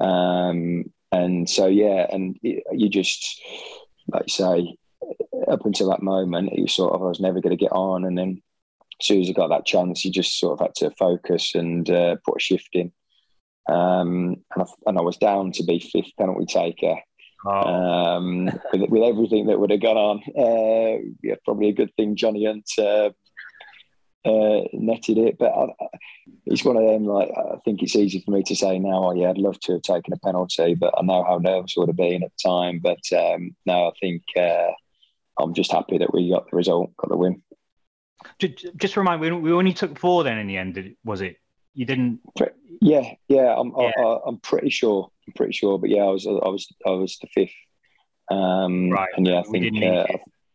um, 0.00 0.84
and 1.12 1.48
so 1.48 1.66
yeah, 1.66 2.06
and 2.10 2.38
you 2.42 2.88
just 2.88 3.40
like 4.12 4.24
you 4.26 4.32
say, 4.32 4.76
up 5.48 5.64
until 5.64 5.90
that 5.90 6.02
moment, 6.02 6.52
it 6.52 6.60
was 6.60 6.74
sort 6.74 6.94
of 6.94 7.02
I 7.02 7.06
was 7.06 7.20
never 7.20 7.40
going 7.40 7.56
to 7.56 7.64
get 7.64 7.72
on, 7.72 8.04
and 8.04 8.18
then 8.18 8.42
as 9.00 9.06
soon 9.06 9.22
as 9.22 9.30
I 9.30 9.32
got 9.32 9.48
that 9.48 9.66
chance, 9.66 10.04
you 10.04 10.10
just 10.10 10.38
sort 10.38 10.60
of 10.60 10.66
had 10.66 10.74
to 10.76 10.90
focus 10.90 11.54
and 11.54 11.88
uh, 11.88 12.16
put 12.24 12.36
a 12.36 12.40
shift 12.40 12.70
in. 12.72 12.92
Um, 13.70 14.36
and, 14.54 14.62
I, 14.62 14.64
and 14.86 14.98
I 14.98 15.02
was 15.02 15.16
down 15.16 15.52
to 15.52 15.64
be 15.64 15.78
fifth 15.78 16.16
penalty 16.18 16.46
taker. 16.46 16.96
Oh. 17.46 17.50
Um, 17.50 18.46
with, 18.72 18.90
with, 18.90 19.02
everything 19.02 19.46
that 19.46 19.58
would 19.58 19.70
have 19.70 19.80
gone 19.80 19.96
on, 19.96 20.22
uh, 20.36 21.10
yeah, 21.22 21.36
probably 21.44 21.70
a 21.70 21.74
good 21.74 21.94
thing 21.96 22.16
Johnny 22.16 22.44
Hunt 22.44 22.68
uh, 22.78 23.10
uh, 24.28 24.60
netted 24.74 25.16
it. 25.18 25.38
But 25.38 25.52
I, 25.52 25.66
it's 26.46 26.64
one 26.64 26.76
of 26.76 26.84
them. 26.84 27.06
Like 27.06 27.30
I 27.30 27.56
think 27.64 27.82
it's 27.82 27.96
easy 27.96 28.20
for 28.20 28.32
me 28.32 28.42
to 28.42 28.56
say 28.56 28.78
now. 28.78 29.04
Oh, 29.04 29.14
yeah, 29.14 29.30
I'd 29.30 29.38
love 29.38 29.58
to 29.60 29.72
have 29.74 29.82
taken 29.82 30.12
a 30.12 30.18
penalty, 30.18 30.74
but 30.74 30.92
I 30.98 31.02
know 31.02 31.24
how 31.24 31.38
nervous 31.38 31.74
I 31.76 31.80
would 31.80 31.88
have 31.88 31.96
been 31.96 32.24
at 32.24 32.32
the 32.36 32.48
time. 32.48 32.80
But 32.80 33.00
um, 33.16 33.56
no, 33.64 33.88
I 33.88 33.92
think 34.00 34.22
uh, 34.36 34.72
I'm 35.38 35.54
just 35.54 35.72
happy 35.72 35.98
that 35.98 36.12
we 36.12 36.30
got 36.30 36.50
the 36.50 36.56
result, 36.56 36.94
got 36.96 37.08
the 37.08 37.16
win. 37.16 37.42
Just 38.76 38.98
remind 38.98 39.22
me, 39.22 39.30
we 39.32 39.52
only 39.52 39.72
took 39.72 39.98
four 39.98 40.24
then 40.24 40.38
in 40.38 40.46
the 40.46 40.58
end, 40.58 40.96
was 41.04 41.22
it? 41.22 41.36
You 41.74 41.86
didn't. 41.86 42.20
Yeah, 42.80 43.04
yeah, 43.28 43.54
I'm. 43.56 43.72
Yeah. 43.76 43.92
I, 43.98 44.28
am 44.28 44.38
pretty 44.38 44.70
sure. 44.70 45.10
I'm 45.26 45.32
pretty 45.34 45.52
sure. 45.52 45.78
But 45.78 45.90
yeah, 45.90 46.02
I 46.02 46.10
was. 46.10 46.26
I 46.26 46.30
was. 46.30 46.68
I 46.86 46.90
was 46.90 47.18
the 47.20 47.28
fifth. 47.28 47.54
Um, 48.30 48.90
right. 48.90 49.08
And 49.16 49.26
yeah, 49.26 49.40
I 49.40 49.42
think 49.42 49.52
we 49.52 49.70
didn't, 49.70 49.96
uh, 49.96 50.06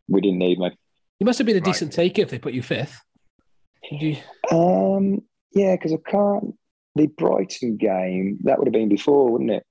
we 0.08 0.22
didn't 0.22 0.40
need 0.40 0.60
me. 0.60 0.72
You 1.20 1.26
must 1.26 1.40
have 1.40 1.46
been 1.46 1.58
a 1.58 1.62
decent 1.62 1.92
right. 1.92 2.10
taker 2.10 2.22
if 2.22 2.30
they 2.30 2.40
put 2.40 2.54
you 2.54 2.62
fifth. 2.62 3.00
Did 3.90 4.02
you? 4.02 4.18
Um. 4.52 5.22
Yeah, 5.54 5.76
because 5.76 5.94
I 5.94 6.10
can't. 6.10 6.56
The 6.96 7.08
Brighton 7.08 7.78
game 7.78 8.40
that 8.44 8.58
would 8.58 8.68
have 8.68 8.74
been 8.74 8.90
before, 8.90 9.30
wouldn't 9.30 9.52
it? 9.52 9.66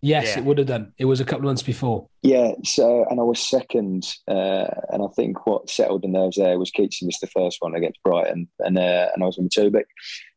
Yes, 0.00 0.28
yeah. 0.28 0.38
it 0.38 0.44
would 0.44 0.58
have 0.58 0.68
done. 0.68 0.92
It 0.96 1.06
was 1.06 1.20
a 1.20 1.24
couple 1.24 1.40
of 1.40 1.46
months 1.46 1.62
before. 1.62 2.08
Yeah, 2.22 2.52
so 2.62 3.04
and 3.10 3.18
I 3.18 3.22
was 3.24 3.40
second, 3.40 4.06
uh, 4.28 4.66
and 4.90 5.02
I 5.02 5.08
think 5.16 5.44
what 5.44 5.68
settled 5.68 6.02
the 6.02 6.08
nerves 6.08 6.36
there 6.36 6.58
was 6.58 6.70
Keatsy 6.70 7.02
missed 7.02 7.20
the 7.20 7.26
first 7.26 7.58
one 7.60 7.74
against 7.74 8.02
Brighton, 8.04 8.48
and 8.60 8.78
uh, 8.78 9.08
and 9.12 9.22
I 9.22 9.26
was 9.26 9.38
number 9.38 9.50
two. 9.52 9.70
But 9.70 9.86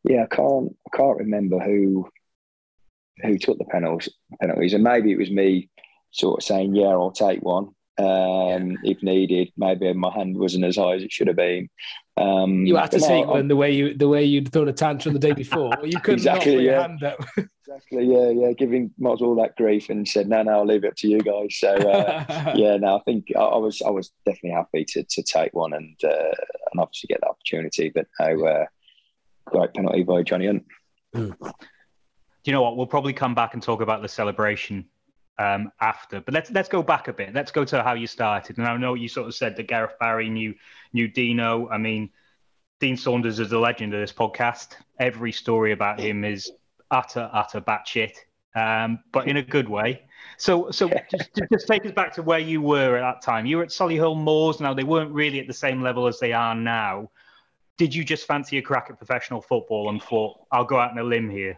yeah, 0.03 0.23
I 0.23 0.35
can't 0.35 0.75
I 0.91 0.97
can't 0.97 1.19
remember 1.19 1.59
who 1.59 2.09
who 3.23 3.37
took 3.37 3.59
the 3.59 3.65
penalties 3.65 4.13
penalties, 4.39 4.73
and 4.73 4.83
maybe 4.83 5.11
it 5.11 5.19
was 5.19 5.29
me 5.29 5.69
sort 6.11 6.39
of 6.39 6.43
saying, 6.43 6.75
"Yeah, 6.75 6.87
I'll 6.87 7.11
take 7.11 7.41
one." 7.43 7.69
Um, 7.97 8.77
if 8.83 9.03
needed. 9.03 9.51
Maybe 9.57 9.91
my 9.93 10.11
hand 10.11 10.37
wasn't 10.37 10.65
as 10.65 10.77
high 10.77 10.95
as 10.95 11.03
it 11.03 11.11
should 11.11 11.27
have 11.27 11.35
been. 11.35 11.69
Um, 12.17 12.65
you 12.65 12.75
had 12.75 12.91
to 12.91 12.99
take 12.99 13.25
one 13.25 13.47
the 13.47 13.55
way 13.55 13.71
you 13.71 13.93
the 13.93 14.07
way 14.07 14.23
you'd 14.23 14.51
thrown 14.51 14.67
a 14.67 14.73
tantrum 14.73 15.13
the 15.13 15.19
day 15.19 15.33
before. 15.33 15.73
You 15.83 15.99
couldn't 15.99 16.19
exactly, 16.19 16.55
not 16.55 16.63
yeah. 16.63 16.71
your 16.71 16.81
hand 16.81 17.03
up. 17.03 17.19
exactly. 17.37 18.05
Yeah, 18.05 18.29
yeah. 18.29 18.53
Giving 18.53 18.91
Moz 18.99 19.21
all 19.21 19.35
that 19.35 19.55
grief 19.55 19.89
and 19.89 20.07
said, 20.07 20.27
"No, 20.27 20.41
no, 20.43 20.51
I'll 20.51 20.65
leave 20.65 20.83
it 20.83 20.97
to 20.97 21.07
you 21.07 21.19
guys." 21.19 21.57
So 21.57 21.73
uh, 21.73 22.53
yeah, 22.55 22.77
no, 22.77 22.97
I 22.97 22.99
think 23.03 23.27
I, 23.35 23.41
I, 23.41 23.57
was 23.57 23.81
I 23.81 23.89
was 23.89 24.11
definitely 24.25 24.51
happy 24.51 24.85
to 24.89 25.03
to 25.03 25.23
take 25.23 25.53
one 25.53 25.73
and 25.73 25.95
uh, 26.03 26.33
and 26.71 26.79
obviously 26.79 27.07
get 27.07 27.21
the 27.21 27.29
opportunity. 27.29 27.91
But 27.93 28.07
no, 28.19 28.45
uh, 28.45 28.65
great 29.45 29.73
penalty 29.73 30.03
by 30.03 30.23
Johnny 30.23 30.47
Hunt. 30.47 30.65
Do 31.13 31.33
you 32.45 32.53
know 32.53 32.61
what? 32.61 32.77
We'll 32.77 32.87
probably 32.87 33.13
come 33.13 33.35
back 33.35 33.53
and 33.53 33.63
talk 33.63 33.81
about 33.81 34.01
the 34.01 34.09
celebration 34.09 34.85
um, 35.37 35.71
after. 35.79 36.21
But 36.21 36.33
let's 36.33 36.51
let's 36.51 36.69
go 36.69 36.83
back 36.83 37.07
a 37.07 37.13
bit. 37.13 37.33
Let's 37.33 37.51
go 37.51 37.65
to 37.65 37.83
how 37.83 37.93
you 37.93 38.07
started. 38.07 38.57
And 38.57 38.67
I 38.67 38.75
know 38.77 38.93
you 38.93 39.07
sort 39.07 39.27
of 39.27 39.35
said 39.35 39.55
that 39.55 39.67
Gareth 39.67 39.97
Barry 39.99 40.29
knew 40.29 40.53
knew 40.93 41.07
Dino. 41.07 41.69
I 41.69 41.77
mean, 41.77 42.09
Dean 42.79 42.97
Saunders 42.97 43.39
is 43.39 43.51
a 43.51 43.59
legend 43.59 43.93
of 43.93 44.01
this 44.01 44.13
podcast. 44.13 44.75
Every 44.99 45.31
story 45.31 45.71
about 45.71 45.99
him 45.99 46.23
is 46.23 46.51
utter, 46.89 47.29
utter 47.31 47.61
batshit, 47.61 48.13
um, 48.55 48.99
but 49.11 49.27
in 49.27 49.37
a 49.37 49.43
good 49.43 49.69
way. 49.69 50.01
So, 50.37 50.71
so 50.71 50.89
just, 51.09 51.29
just 51.51 51.67
take 51.67 51.85
us 51.85 51.91
back 51.91 52.13
to 52.13 52.23
where 52.23 52.39
you 52.39 52.61
were 52.61 52.97
at 52.97 53.01
that 53.01 53.21
time. 53.21 53.45
You 53.45 53.57
were 53.57 53.63
at 53.63 53.69
Solihull 53.69 54.17
Moors. 54.17 54.59
Now 54.59 54.73
they 54.73 54.83
weren't 54.83 55.11
really 55.11 55.39
at 55.39 55.47
the 55.47 55.53
same 55.53 55.81
level 55.81 56.07
as 56.07 56.19
they 56.19 56.33
are 56.33 56.55
now. 56.55 57.11
Did 57.77 57.93
you 57.95 58.03
just 58.03 58.27
fancy 58.27 58.57
a 58.57 58.61
crack 58.61 58.87
at 58.89 58.97
professional 58.97 59.41
football 59.41 59.89
and 59.89 60.01
thought, 60.01 60.37
"I'll 60.51 60.65
go 60.65 60.79
out 60.79 60.91
on 60.91 60.97
a 60.97 61.03
limb 61.03 61.29
here"? 61.29 61.57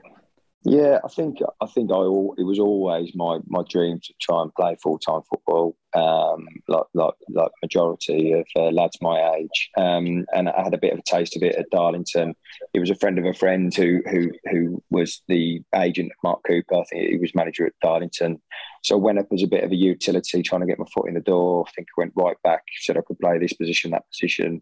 Yeah, 0.66 1.00
I 1.04 1.10
think 1.10 1.40
I 1.60 1.66
think 1.66 1.92
I 1.92 1.98
it 2.38 2.46
was 2.46 2.58
always 2.58 3.14
my 3.16 3.40
my 3.48 3.64
dream 3.70 4.00
to 4.02 4.14
try 4.22 4.42
and 4.42 4.54
play 4.56 4.78
full 4.82 4.98
time 4.98 5.22
football, 5.30 5.76
um, 5.94 6.48
like 6.70 6.86
like 6.94 7.16
like 7.28 7.52
majority 7.62 8.32
of 8.32 8.46
uh, 8.56 8.72
lads 8.72 8.98
my 9.02 9.36
age, 9.36 9.70
um, 9.78 10.26
and 10.34 10.48
I 10.48 10.64
had 10.64 10.74
a 10.74 10.78
bit 10.78 10.94
of 10.94 11.00
a 11.00 11.02
taste 11.02 11.36
of 11.36 11.44
it 11.44 11.56
at 11.56 11.70
Darlington. 11.70 12.34
It 12.74 12.80
was 12.80 12.90
a 12.90 12.96
friend 12.96 13.20
of 13.20 13.26
a 13.26 13.34
friend 13.34 13.76
who 13.76 14.04
who 14.10 14.32
who 14.50 14.82
was 14.90 15.22
the 15.28 15.62
agent 15.76 16.12
of 16.12 16.24
Mark 16.24 16.44
Cooper. 16.48 16.76
I 16.76 16.84
think 16.86 17.10
he 17.10 17.18
was 17.18 17.36
manager 17.36 17.66
at 17.66 17.74
Darlington, 17.82 18.42
so 18.84 18.96
I 18.96 19.00
went 19.00 19.20
up 19.20 19.28
as 19.34 19.44
a 19.44 19.48
bit 19.48 19.66
of 19.66 19.72
a 19.74 19.76
utility, 19.76 20.42
trying 20.44 20.62
to 20.62 20.68
get 20.68 20.80
my 20.80 20.86
foot 20.94 21.10
in 21.10 21.16
the 21.16 21.20
door. 21.20 21.66
I 21.68 21.72
think 21.72 21.90
I 21.90 22.00
went 22.00 22.14
right 22.16 22.38
back, 22.42 22.64
said 22.80 22.96
I 22.96 23.02
could 23.06 23.20
play 23.20 23.38
this 23.38 23.54
position, 23.54 23.92
that 23.92 24.10
position. 24.10 24.62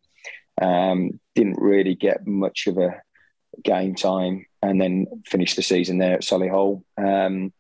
Um, 0.60 1.20
didn't 1.36 1.62
really 1.62 1.94
get 1.94 2.26
much 2.26 2.66
of 2.66 2.80
a 2.80 3.02
game 3.64 3.96
time 3.96 4.46
and 4.62 4.82
then 4.82 5.08
finished 5.26 5.56
the 5.56 5.62
season 5.62 5.98
there 5.98 6.16
at 6.16 6.22
Solihull. 6.22 6.84
Um, 6.98 7.54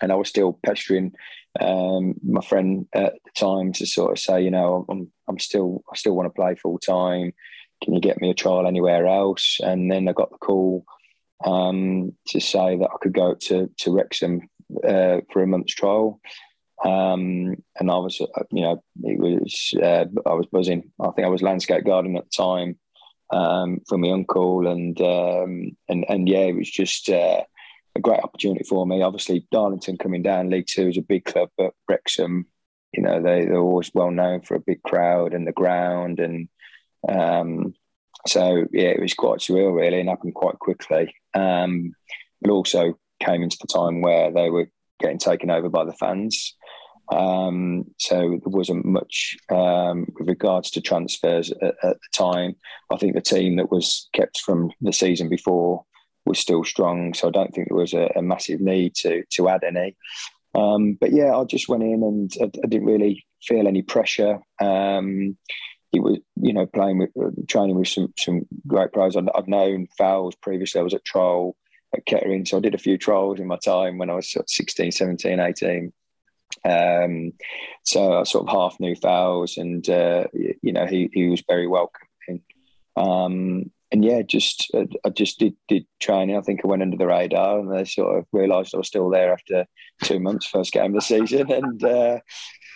and 0.00 0.12
I 0.12 0.14
was 0.14 0.28
still 0.28 0.58
pestering 0.64 1.12
um, 1.60 2.14
my 2.22 2.40
friend 2.40 2.86
at 2.94 3.14
the 3.24 3.30
time 3.34 3.72
to 3.74 3.86
sort 3.86 4.12
of 4.12 4.18
say, 4.18 4.42
you 4.42 4.50
know, 4.50 4.84
I'm, 4.88 5.10
I'm 5.28 5.38
still, 5.38 5.82
I 5.90 5.96
still 5.96 6.14
want 6.14 6.26
to 6.26 6.40
play 6.40 6.54
full 6.54 6.78
time. 6.78 7.32
Can 7.82 7.94
you 7.94 8.00
get 8.00 8.20
me 8.20 8.30
a 8.30 8.34
trial 8.34 8.66
anywhere 8.66 9.06
else? 9.06 9.58
And 9.60 9.90
then 9.90 10.08
I 10.08 10.12
got 10.12 10.30
the 10.30 10.38
call 10.38 10.84
um, 11.44 12.12
to 12.28 12.40
say 12.40 12.76
that 12.76 12.90
I 12.92 12.96
could 13.00 13.12
go 13.12 13.34
to 13.34 13.68
to 13.78 13.92
Wrexham 13.92 14.48
uh, 14.84 15.18
for 15.32 15.42
a 15.42 15.46
month's 15.46 15.74
trial. 15.74 16.20
Um, 16.84 17.56
and 17.78 17.90
I 17.90 17.96
was, 17.98 18.20
uh, 18.20 18.42
you 18.50 18.62
know, 18.62 18.82
it 19.02 19.18
was 19.18 19.74
uh, 19.80 20.04
I 20.26 20.34
was 20.34 20.46
buzzing. 20.46 20.90
I 21.00 21.10
think 21.10 21.26
I 21.26 21.30
was 21.30 21.42
landscape 21.42 21.84
gardening 21.84 22.16
at 22.16 22.24
the 22.24 22.42
time 22.42 22.78
um, 23.32 23.80
for 23.88 23.98
my 23.98 24.10
uncle, 24.10 24.66
and 24.66 25.00
um, 25.00 25.76
and 25.88 26.04
and 26.08 26.28
yeah, 26.28 26.46
it 26.46 26.56
was 26.56 26.70
just 26.70 27.08
uh, 27.08 27.42
a 27.96 28.00
great 28.00 28.20
opportunity 28.20 28.64
for 28.64 28.86
me. 28.86 29.02
Obviously, 29.02 29.46
Darlington 29.50 29.96
coming 29.96 30.22
down 30.22 30.50
League 30.50 30.66
Two 30.68 30.88
is 30.88 30.98
a 30.98 31.02
big 31.02 31.24
club, 31.24 31.48
but 31.56 31.72
Wrexham, 31.88 32.46
you 32.92 33.02
know, 33.02 33.22
they 33.22 33.44
they're 33.46 33.56
always 33.56 33.90
well 33.94 34.10
known 34.10 34.42
for 34.42 34.54
a 34.54 34.60
big 34.60 34.82
crowd 34.82 35.34
and 35.34 35.46
the 35.46 35.52
ground, 35.52 36.20
and 36.20 36.48
um, 37.08 37.74
so 38.26 38.66
yeah, 38.72 38.88
it 38.88 39.00
was 39.00 39.14
quite 39.14 39.40
surreal, 39.40 39.74
really, 39.74 40.00
and 40.00 40.08
happened 40.08 40.34
quite 40.34 40.58
quickly. 40.58 41.14
Um, 41.34 41.94
but 42.40 42.50
also 42.50 42.98
came 43.20 43.42
into 43.42 43.58
the 43.60 43.72
time 43.72 44.00
where 44.00 44.30
they 44.30 44.50
were 44.50 44.68
getting 45.00 45.18
taken 45.18 45.50
over 45.50 45.68
by 45.68 45.84
the 45.84 45.92
fans. 45.92 46.54
Um, 47.12 47.84
so 47.98 48.20
there 48.20 48.38
wasn't 48.46 48.86
much 48.86 49.36
um, 49.50 50.06
with 50.18 50.28
regards 50.28 50.70
to 50.70 50.80
transfers 50.80 51.52
at, 51.52 51.74
at, 51.82 51.96
the 52.00 52.08
time. 52.14 52.56
I 52.90 52.96
think 52.96 53.14
the 53.14 53.20
team 53.20 53.56
that 53.56 53.70
was 53.70 54.08
kept 54.14 54.40
from 54.40 54.70
the 54.80 54.94
season 54.94 55.28
before 55.28 55.84
was 56.24 56.38
still 56.38 56.64
strong, 56.64 57.12
so 57.12 57.28
I 57.28 57.30
don't 57.30 57.54
think 57.54 57.68
there 57.68 57.76
was 57.76 57.92
a, 57.92 58.10
a 58.16 58.22
massive 58.22 58.60
need 58.60 58.94
to 58.96 59.24
to 59.32 59.48
add 59.50 59.62
any. 59.62 59.94
Um, 60.54 60.96
but 61.00 61.12
yeah, 61.12 61.36
I 61.36 61.44
just 61.44 61.68
went 61.68 61.82
in 61.82 62.02
and 62.02 62.32
I, 62.40 62.44
I 62.44 62.66
didn't 62.66 62.86
really 62.86 63.26
feel 63.42 63.68
any 63.68 63.82
pressure. 63.82 64.38
Um, 64.60 65.36
he 65.90 66.00
was, 66.00 66.18
you 66.36 66.54
know, 66.54 66.64
playing 66.64 66.98
with, 66.98 67.10
uh, 67.22 67.30
training 67.46 67.78
with 67.78 67.88
some 67.88 68.14
some 68.18 68.46
great 68.66 68.92
players. 68.92 69.16
I'd, 69.16 69.28
I'd 69.34 69.48
known 69.48 69.86
Fowles 69.98 70.34
previously. 70.36 70.80
I 70.80 70.84
was 70.84 70.94
at 70.94 71.04
trial 71.04 71.56
at 71.94 72.06
Kettering, 72.06 72.46
so 72.46 72.56
I 72.56 72.60
did 72.60 72.74
a 72.74 72.78
few 72.78 72.96
trials 72.96 73.38
in 73.38 73.46
my 73.46 73.58
time 73.58 73.98
when 73.98 74.08
I 74.08 74.14
was 74.14 74.34
16, 74.46 74.92
17, 74.92 75.40
18. 75.40 75.92
Um, 76.64 77.32
so 77.84 78.20
I 78.20 78.24
sort 78.24 78.48
of 78.48 78.54
half 78.54 78.80
knew 78.80 78.94
Fowles, 78.94 79.56
and 79.56 79.88
uh, 79.88 80.26
you 80.32 80.72
know 80.72 80.86
he 80.86 81.10
he 81.12 81.28
was 81.28 81.42
very 81.48 81.66
welcoming. 81.66 82.42
Um, 82.96 83.70
and 83.90 84.04
yeah, 84.04 84.22
just 84.22 84.70
uh, 84.74 84.86
I 85.04 85.10
just 85.10 85.38
did 85.38 85.54
did 85.68 85.86
training. 86.00 86.36
I 86.36 86.40
think 86.40 86.60
I 86.64 86.68
went 86.68 86.82
under 86.82 86.96
the 86.96 87.06
radar, 87.06 87.58
and 87.58 87.70
they 87.70 87.84
sort 87.84 88.18
of 88.18 88.26
realised 88.32 88.74
I 88.74 88.78
was 88.78 88.88
still 88.88 89.10
there 89.10 89.32
after 89.32 89.66
two 90.02 90.18
months, 90.18 90.46
first 90.46 90.72
game 90.72 90.86
of 90.86 90.94
the 90.94 91.00
season, 91.00 91.52
and 91.52 91.84
uh, 91.84 92.20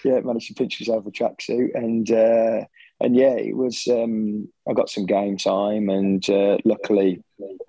yeah, 0.05 0.21
managed 0.21 0.49
to 0.49 0.55
pinch 0.55 0.81
myself 0.81 1.07
a 1.07 1.11
tracksuit, 1.11 1.71
and 1.75 2.11
uh, 2.11 2.65
and 3.01 3.17
yeah, 3.17 3.35
it 3.35 3.57
was. 3.57 3.87
Um, 3.89 4.49
I 4.69 4.75
got 4.75 4.91
some 4.91 5.07
game 5.07 5.39
time, 5.39 5.89
and 5.89 6.29
uh, 6.29 6.59
luckily, 6.65 7.23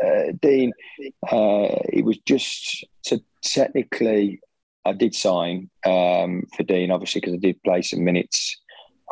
uh, 0.03 0.33
Dean, 0.41 0.73
uh, 1.31 1.79
it 1.89 2.03
was 2.03 2.17
just 2.19 2.85
so 3.01 3.19
technically 3.41 4.41
I 4.87 4.93
did 4.93 5.13
sign 5.13 5.69
um, 5.85 6.43
for 6.55 6.63
Dean, 6.63 6.91
obviously, 6.91 7.19
because 7.19 7.33
I 7.33 7.37
did 7.37 7.61
play 7.63 7.81
some 7.81 8.03
minutes 8.05 8.59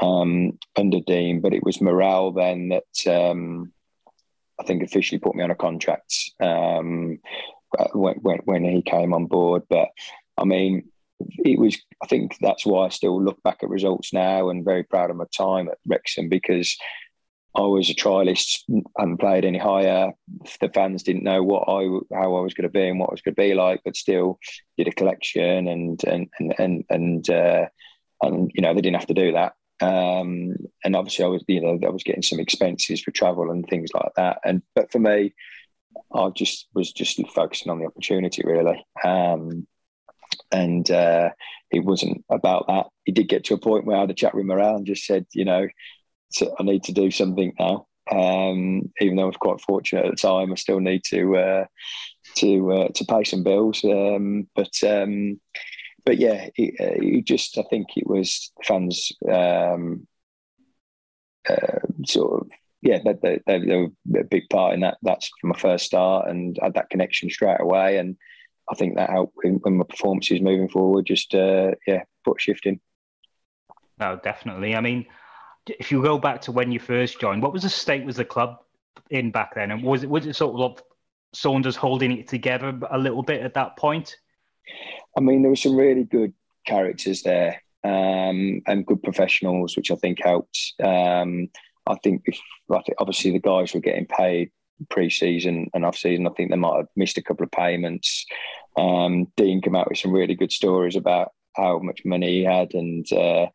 um, 0.01 0.57
under 0.77 0.99
Dean, 1.01 1.41
but 1.41 1.53
it 1.53 1.63
was 1.63 1.81
Morrell 1.81 2.31
then 2.31 2.69
that 2.69 3.13
um, 3.13 3.73
I 4.59 4.63
think 4.63 4.83
officially 4.83 5.19
put 5.19 5.35
me 5.35 5.43
on 5.43 5.51
a 5.51 5.55
contract 5.55 6.15
um, 6.39 7.19
when, 7.93 8.15
when, 8.15 8.37
when, 8.45 8.63
he 8.63 8.81
came 8.81 9.13
on 9.13 9.25
board. 9.25 9.63
But 9.69 9.89
I 10.37 10.45
mean, 10.45 10.89
it 11.19 11.59
was, 11.59 11.77
I 12.01 12.07
think 12.07 12.37
that's 12.39 12.65
why 12.65 12.85
I 12.85 12.89
still 12.89 13.21
look 13.21 13.41
back 13.43 13.59
at 13.61 13.69
results 13.69 14.13
now 14.13 14.49
and 14.49 14.63
very 14.63 14.83
proud 14.83 15.09
of 15.09 15.17
my 15.17 15.25
time 15.35 15.67
at 15.67 15.77
Wrexham 15.87 16.29
because 16.29 16.77
I 17.55 17.61
was 17.61 17.89
a 17.89 17.93
trialist, 17.95 18.63
hadn't 18.97 19.17
played 19.17 19.45
any 19.45 19.57
higher. 19.57 20.11
The 20.59 20.69
fans 20.69 21.03
didn't 21.03 21.23
know 21.23 21.41
what 21.41 21.63
I 21.67 21.83
how 22.13 22.35
I 22.35 22.41
was 22.41 22.53
going 22.53 22.67
to 22.67 22.69
be 22.69 22.87
and 22.87 22.99
what 22.99 23.09
I 23.09 23.13
was 23.13 23.21
going 23.21 23.35
to 23.35 23.41
be 23.41 23.53
like, 23.53 23.81
but 23.85 23.95
still 23.95 24.39
did 24.77 24.87
a 24.87 24.91
collection 24.91 25.67
and 25.67 26.03
and 26.03 26.29
and 26.37 26.55
and 26.57 26.83
and, 26.89 27.29
uh, 27.29 27.65
and 28.21 28.51
you 28.53 28.61
know 28.61 28.73
they 28.73 28.81
didn't 28.81 28.99
have 28.99 29.07
to 29.07 29.13
do 29.13 29.31
that. 29.33 29.53
Um, 29.81 30.55
and 30.83 30.95
obviously, 30.95 31.25
I 31.25 31.29
was 31.29 31.43
you 31.47 31.61
know 31.61 31.79
I 31.87 31.91
was 31.91 32.03
getting 32.03 32.23
some 32.23 32.39
expenses 32.39 33.01
for 33.01 33.11
travel 33.11 33.49
and 33.49 33.65
things 33.65 33.89
like 33.93 34.11
that. 34.17 34.39
And 34.43 34.61
but 34.73 34.91
for 34.91 34.99
me, 34.99 35.33
I 36.13 36.29
just 36.29 36.67
was 36.73 36.91
just 36.91 37.21
focusing 37.29 37.71
on 37.71 37.79
the 37.79 37.85
opportunity 37.85 38.43
really. 38.45 38.85
Um, 39.03 39.65
and 40.51 40.89
uh, 40.91 41.29
it 41.71 41.85
wasn't 41.85 42.23
about 42.29 42.67
that. 42.67 42.87
He 43.05 43.11
did 43.11 43.29
get 43.29 43.45
to 43.45 43.53
a 43.53 43.59
point 43.59 43.85
where 43.85 43.97
I 43.97 44.01
had 44.01 44.11
a 44.11 44.15
chat 44.15 44.35
with 44.35 44.45
Morrell 44.45 44.75
and 44.75 44.85
just 44.85 45.05
said, 45.05 45.25
you 45.33 45.45
know, 45.45 45.67
I 46.41 46.63
need 46.63 46.83
to 46.83 46.93
do 46.93 47.11
something 47.11 47.53
now. 47.59 47.87
Um, 48.11 48.91
even 49.01 49.15
though 49.15 49.23
I 49.23 49.27
was 49.27 49.37
quite 49.37 49.61
fortunate 49.61 50.05
at 50.05 50.11
the 50.11 50.17
time, 50.17 50.51
I 50.51 50.55
still 50.55 50.79
need 50.79 51.03
to 51.05 51.37
uh, 51.37 51.65
to 52.35 52.71
uh, 52.71 52.87
to 52.89 53.05
pay 53.05 53.23
some 53.23 53.43
bills. 53.43 53.83
Um, 53.83 54.47
but 54.55 54.71
um, 54.85 55.39
but 56.05 56.17
yeah, 56.17 56.49
it, 56.55 56.75
uh, 56.79 56.99
it, 57.01 57.25
just 57.25 57.57
I 57.57 57.63
think 57.63 57.87
it 57.95 58.07
was 58.07 58.51
fans 58.63 59.11
um, 59.31 60.07
uh, 61.49 61.79
sort 62.05 62.41
of 62.41 62.47
yeah 62.81 62.99
they, 63.03 63.39
they, 63.47 63.59
they, 63.59 63.75
were 63.75 64.19
a 64.19 64.23
big 64.23 64.43
part 64.51 64.75
in 64.75 64.81
that. 64.81 64.97
That's 65.01 65.31
my 65.43 65.57
first 65.57 65.85
start 65.85 66.29
and 66.29 66.57
had 66.61 66.75
that 66.75 66.91
connection 66.91 67.29
straight 67.29 67.59
away, 67.59 67.97
and 67.97 68.17
I 68.69 68.75
think 68.75 68.95
that 68.95 69.09
helped 69.09 69.33
when, 69.37 69.55
when 69.55 69.77
my 69.77 69.85
performances 69.85 70.41
moving 70.41 70.69
forward. 70.69 71.07
Just 71.07 71.33
uh, 71.33 71.71
yeah, 71.87 72.03
foot 72.23 72.39
shifting. 72.39 72.79
No, 73.99 74.19
definitely. 74.21 74.75
I 74.75 74.81
mean 74.81 75.07
if 75.67 75.91
you 75.91 76.01
go 76.01 76.17
back 76.17 76.41
to 76.41 76.51
when 76.51 76.71
you 76.71 76.79
first 76.79 77.19
joined, 77.19 77.41
what 77.41 77.53
was 77.53 77.63
the 77.63 77.69
state 77.69 78.05
was 78.05 78.15
the 78.15 78.25
club 78.25 78.57
in 79.09 79.31
back 79.31 79.55
then, 79.55 79.71
and 79.71 79.83
was 79.83 80.03
it 80.03 80.09
was 80.09 80.25
it 80.25 80.35
sort 80.35 80.59
of 80.59 80.81
Saunders 81.33 81.75
holding 81.75 82.17
it 82.17 82.27
together 82.27 82.77
a 82.89 82.97
little 82.97 83.23
bit 83.23 83.41
at 83.41 83.53
that 83.55 83.77
point? 83.77 84.15
I 85.17 85.21
mean, 85.21 85.41
there 85.41 85.49
were 85.49 85.55
some 85.55 85.75
really 85.75 86.03
good 86.03 86.33
characters 86.65 87.21
there 87.21 87.61
um, 87.83 88.61
and 88.65 88.85
good 88.85 89.03
professionals, 89.03 89.75
which 89.75 89.91
I 89.91 89.95
think 89.95 90.19
helped. 90.21 90.73
Um, 90.83 91.49
I 91.87 91.95
think, 92.03 92.23
if, 92.25 92.39
obviously 92.97 93.31
the 93.31 93.39
guys 93.39 93.73
were 93.73 93.79
getting 93.79 94.07
paid 94.07 94.51
pre-season 94.89 95.69
and 95.73 95.85
off-season. 95.85 96.27
I 96.27 96.31
think 96.31 96.49
they 96.49 96.57
might 96.57 96.77
have 96.77 96.87
missed 96.95 97.17
a 97.17 97.21
couple 97.21 97.43
of 97.43 97.51
payments. 97.51 98.25
Um, 98.77 99.27
Dean 99.37 99.61
came 99.61 99.75
out 99.75 99.89
with 99.89 99.99
some 99.99 100.11
really 100.11 100.35
good 100.35 100.51
stories 100.51 100.95
about 100.95 101.31
how 101.55 101.79
much 101.79 102.01
money 102.03 102.39
he 102.39 102.43
had 102.43 102.73
and 102.73 103.11
uh, 103.13 103.47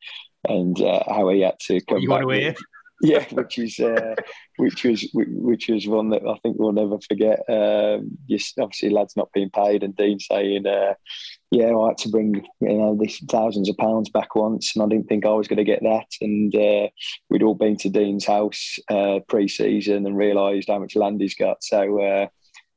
and 0.49 0.81
uh, 0.81 1.03
how 1.07 1.29
he 1.29 1.41
had 1.41 1.59
to 1.61 1.81
come 1.83 1.99
you 1.99 2.09
back. 2.09 2.25
Want 2.25 2.31
to 2.31 2.41
hear? 2.41 2.55
Yeah, 3.03 3.25
which 3.31 3.59
is 3.59 3.81
uh, 3.81 4.15
which 4.59 4.85
was 4.85 5.09
which 5.15 5.69
was 5.69 5.89
one 5.89 6.11
that 6.11 6.21
I 6.27 6.37
think 6.43 6.59
we'll 6.59 6.73
never 6.73 6.99
forget. 7.09 7.41
Um, 7.49 8.19
just 8.29 8.59
obviously, 8.59 8.91
lads 8.91 9.17
not 9.17 9.33
being 9.33 9.49
paid, 9.49 9.83
and 9.83 9.97
Dean 9.97 10.21
saying, 10.21 10.67
uh, 10.67 10.93
"Yeah, 11.51 11.75
I 11.75 11.89
had 11.89 11.99
to 11.99 12.11
bring 12.11 12.47
you 12.61 12.69
know 12.75 12.99
these 13.01 13.19
thousands 13.31 13.71
of 13.71 13.79
pounds 13.79 14.11
back 14.11 14.35
once, 14.35 14.77
and 14.77 14.85
I 14.85 14.89
didn't 14.89 15.09
think 15.09 15.25
I 15.25 15.31
was 15.31 15.49
going 15.49 15.57
to 15.57 15.65
get 15.65 15.83
that." 15.83 16.09
And 16.21 16.55
uh, 16.55 16.89
we'd 17.31 17.43
all 17.43 17.55
been 17.55 17.79
to 17.79 17.89
Dean's 17.89 18.27
house 18.27 18.79
uh, 18.91 19.21
pre-season 19.29 20.05
and 20.05 20.15
realised 20.15 20.69
how 20.69 20.79
much 20.79 20.95
land 20.95 21.23
he's 21.23 21.35
got. 21.35 21.65
So 21.65 22.03
uh, 22.03 22.27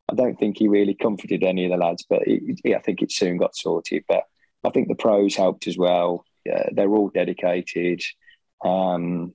I 0.10 0.15
don't 0.15 0.39
think 0.39 0.58
he 0.58 0.69
really 0.69 0.93
comforted 0.93 1.43
any 1.43 1.65
of 1.65 1.71
the 1.71 1.78
lads, 1.78 2.06
but 2.10 2.26
it, 2.26 2.62
it, 2.63 2.76
I 2.76 2.80
think 2.80 3.02
it 3.02 3.12
soon 3.12 3.36
got 3.36 3.58
sorted. 3.58 4.06
But 4.08 4.23
I 4.63 4.69
think 4.69 4.88
the 4.88 4.95
pros 4.95 5.36
helped 5.36 5.67
as 5.67 5.78
well 5.78 6.23
uh, 6.51 6.69
they're 6.71 6.89
all 6.89 7.10
dedicated. 7.10 8.01
Um, 8.63 9.34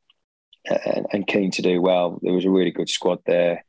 and, 0.66 1.06
and 1.12 1.26
keen 1.26 1.50
to 1.52 1.62
do 1.62 1.80
well. 1.80 2.18
There 2.22 2.32
was 2.32 2.44
a 2.44 2.50
really 2.50 2.70
good 2.70 2.88
squad 2.88 3.20
there. 3.26 3.64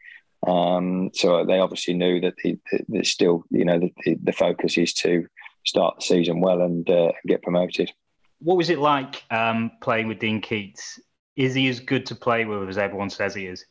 Um, 0.46 1.12
so 1.14 1.46
they 1.46 1.60
obviously 1.60 1.94
knew 1.94 2.22
that 2.22 2.36
the, 2.38 3.04
still, 3.04 3.44
you 3.50 3.66
know, 3.66 3.80
the, 3.80 4.18
the, 4.24 4.32
focus 4.32 4.78
is 4.78 4.94
to 4.94 5.28
start 5.66 5.98
the 5.98 6.06
season 6.06 6.40
well 6.40 6.62
and 6.62 6.90
uh, 6.90 7.12
get 7.28 7.42
promoted. 7.42 7.92
What 8.40 8.56
was 8.56 8.70
it 8.70 8.80
like 8.80 9.24
um, 9.32 9.72
playing 9.82 10.08
with 10.08 10.20
Dean 10.20 10.42
Keats? 10.42 11.00
Is 11.36 11.54
he 11.54 11.68
as 11.68 11.82
good 11.82 12.06
to 12.08 12.16
play 12.16 12.46
with 12.46 12.70
as 12.70 12.78
everyone 12.78 13.10
says 13.10 13.36
he 13.36 13.48
is? 13.48 13.66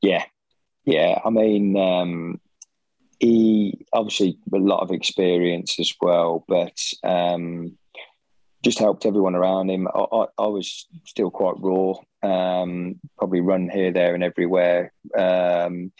Yeah, 0.00 0.24
yeah. 0.84 1.20
I 1.22 1.28
mean, 1.28 1.76
um, 1.76 2.40
he 3.20 3.86
obviously 3.92 4.38
a 4.54 4.58
lot 4.58 4.80
of 4.80 4.90
experience 4.90 5.78
as 5.78 5.92
well, 6.00 6.44
but 6.48 6.78
um, 7.04 7.76
just 8.66 8.80
helped 8.80 9.06
everyone 9.06 9.36
around 9.36 9.70
him. 9.70 9.86
I, 9.86 10.04
I, 10.12 10.26
I 10.38 10.46
was 10.48 10.88
still 11.04 11.30
quite 11.30 11.54
raw, 11.58 11.94
um, 12.24 12.98
probably 13.16 13.40
run 13.40 13.70
here, 13.70 13.92
there, 13.92 14.12
and 14.12 14.24
everywhere. 14.24 14.92
Um, 15.16 15.92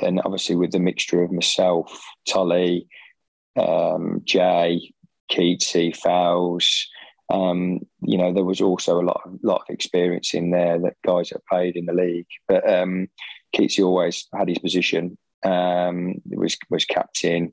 and 0.00 0.20
obviously, 0.24 0.54
with 0.54 0.70
the 0.70 0.78
mixture 0.78 1.20
of 1.24 1.32
myself, 1.32 2.00
Tolley, 2.28 2.86
um, 3.56 4.22
Jay, 4.24 4.92
Keatsy, 5.32 5.96
Fowles, 5.96 6.86
um, 7.28 7.80
you 8.02 8.18
know, 8.18 8.32
there 8.32 8.44
was 8.44 8.60
also 8.60 9.00
a 9.00 9.02
lot 9.02 9.22
of 9.24 9.40
lot 9.42 9.62
of 9.68 9.74
experience 9.74 10.32
in 10.32 10.52
there 10.52 10.78
that 10.78 10.94
guys 11.04 11.30
that 11.30 11.44
played 11.46 11.74
in 11.74 11.86
the 11.86 11.92
league. 11.92 12.28
But 12.46 12.72
um, 12.72 13.08
Keatsy 13.52 13.84
always 13.84 14.28
had 14.32 14.48
his 14.48 14.60
position. 14.60 15.18
Um, 15.44 16.22
was 16.26 16.56
was 16.68 16.84
captain, 16.84 17.52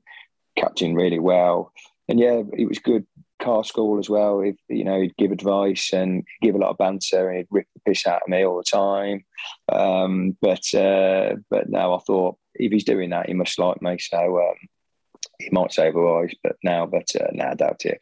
captain 0.56 0.94
really 0.94 1.18
well, 1.18 1.72
and 2.08 2.20
yeah, 2.20 2.42
it 2.56 2.68
was 2.68 2.78
good 2.78 3.04
car 3.40 3.64
school 3.64 3.98
as 3.98 4.08
well. 4.08 4.40
If 4.40 4.56
you 4.68 4.84
know, 4.84 5.00
he'd 5.00 5.16
give 5.16 5.32
advice 5.32 5.92
and 5.92 6.24
give 6.42 6.54
a 6.54 6.58
lot 6.58 6.70
of 6.70 6.78
banter, 6.78 7.28
and 7.28 7.38
he'd 7.38 7.48
rip 7.50 7.66
the 7.74 7.80
piss 7.80 8.06
out 8.06 8.22
of 8.22 8.28
me 8.28 8.44
all 8.44 8.56
the 8.56 8.64
time. 8.64 9.24
Um, 9.70 10.36
but 10.40 10.74
uh, 10.74 11.36
but 11.50 11.68
now 11.68 11.94
I 11.94 11.98
thought 12.00 12.36
if 12.54 12.72
he's 12.72 12.84
doing 12.84 13.10
that, 13.10 13.26
he 13.26 13.34
must 13.34 13.58
like 13.58 13.80
me. 13.80 13.98
So 13.98 14.38
um, 14.38 14.56
he 15.38 15.48
might 15.52 15.72
say 15.72 15.88
otherwise, 15.88 16.34
but 16.42 16.56
now, 16.62 16.86
but 16.86 17.08
uh, 17.18 17.28
now 17.32 17.50
I 17.50 17.54
doubt 17.54 17.84
it. 17.84 17.98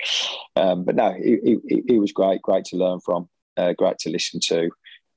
Um, 0.57 0.85
but 0.85 0.97
no, 0.97 1.13
he, 1.13 1.61
he, 1.69 1.83
he, 1.87 1.99
was 1.99 2.13
great, 2.13 2.43
great 2.43 2.65
to 2.67 2.77
learn 2.77 3.01
from, 3.01 3.29
uh, 3.57 3.75
great 3.75 3.99
to 3.99 4.11
listen 4.11 4.41
to, 4.45 4.71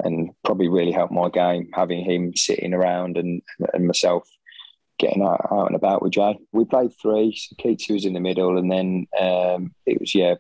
and 0.03 0.31
probably 0.43 0.67
really 0.67 0.91
helped 0.91 1.13
my 1.13 1.29
game 1.29 1.69
having 1.73 2.03
him 2.03 2.35
sitting 2.35 2.73
around 2.73 3.17
and 3.17 3.41
and 3.73 3.87
myself 3.87 4.27
getting 4.99 5.23
out, 5.23 5.47
out 5.51 5.67
and 5.67 5.75
about 5.75 6.03
with 6.03 6.11
Jay. 6.11 6.37
We 6.51 6.65
played 6.65 6.91
three. 7.01 7.35
So 7.35 7.55
Keatsy 7.55 7.91
was 7.91 8.05
in 8.05 8.13
the 8.13 8.19
middle, 8.19 8.57
and 8.57 8.71
then 8.71 9.07
um, 9.19 9.73
it 9.85 9.99
was 9.99 10.13
yeah, 10.13 10.35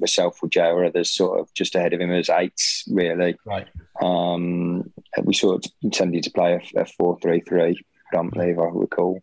myself 0.00 0.38
with 0.42 0.50
Jay 0.50 0.66
or 0.66 0.84
others 0.84 1.10
sort 1.10 1.38
of 1.38 1.52
just 1.54 1.74
ahead 1.74 1.92
of 1.92 2.00
him 2.00 2.10
as 2.10 2.30
eights 2.30 2.84
really. 2.88 3.36
Right. 3.46 3.68
Um, 4.02 4.92
we 5.22 5.34
sort 5.34 5.64
of 5.64 5.72
intended 5.82 6.24
to 6.24 6.30
play 6.30 6.54
a, 6.54 6.80
a 6.80 6.84
four-three-three 6.84 7.78
predominantly, 8.10 8.52
if 8.52 8.58
I 8.58 8.64
recall. 8.72 9.22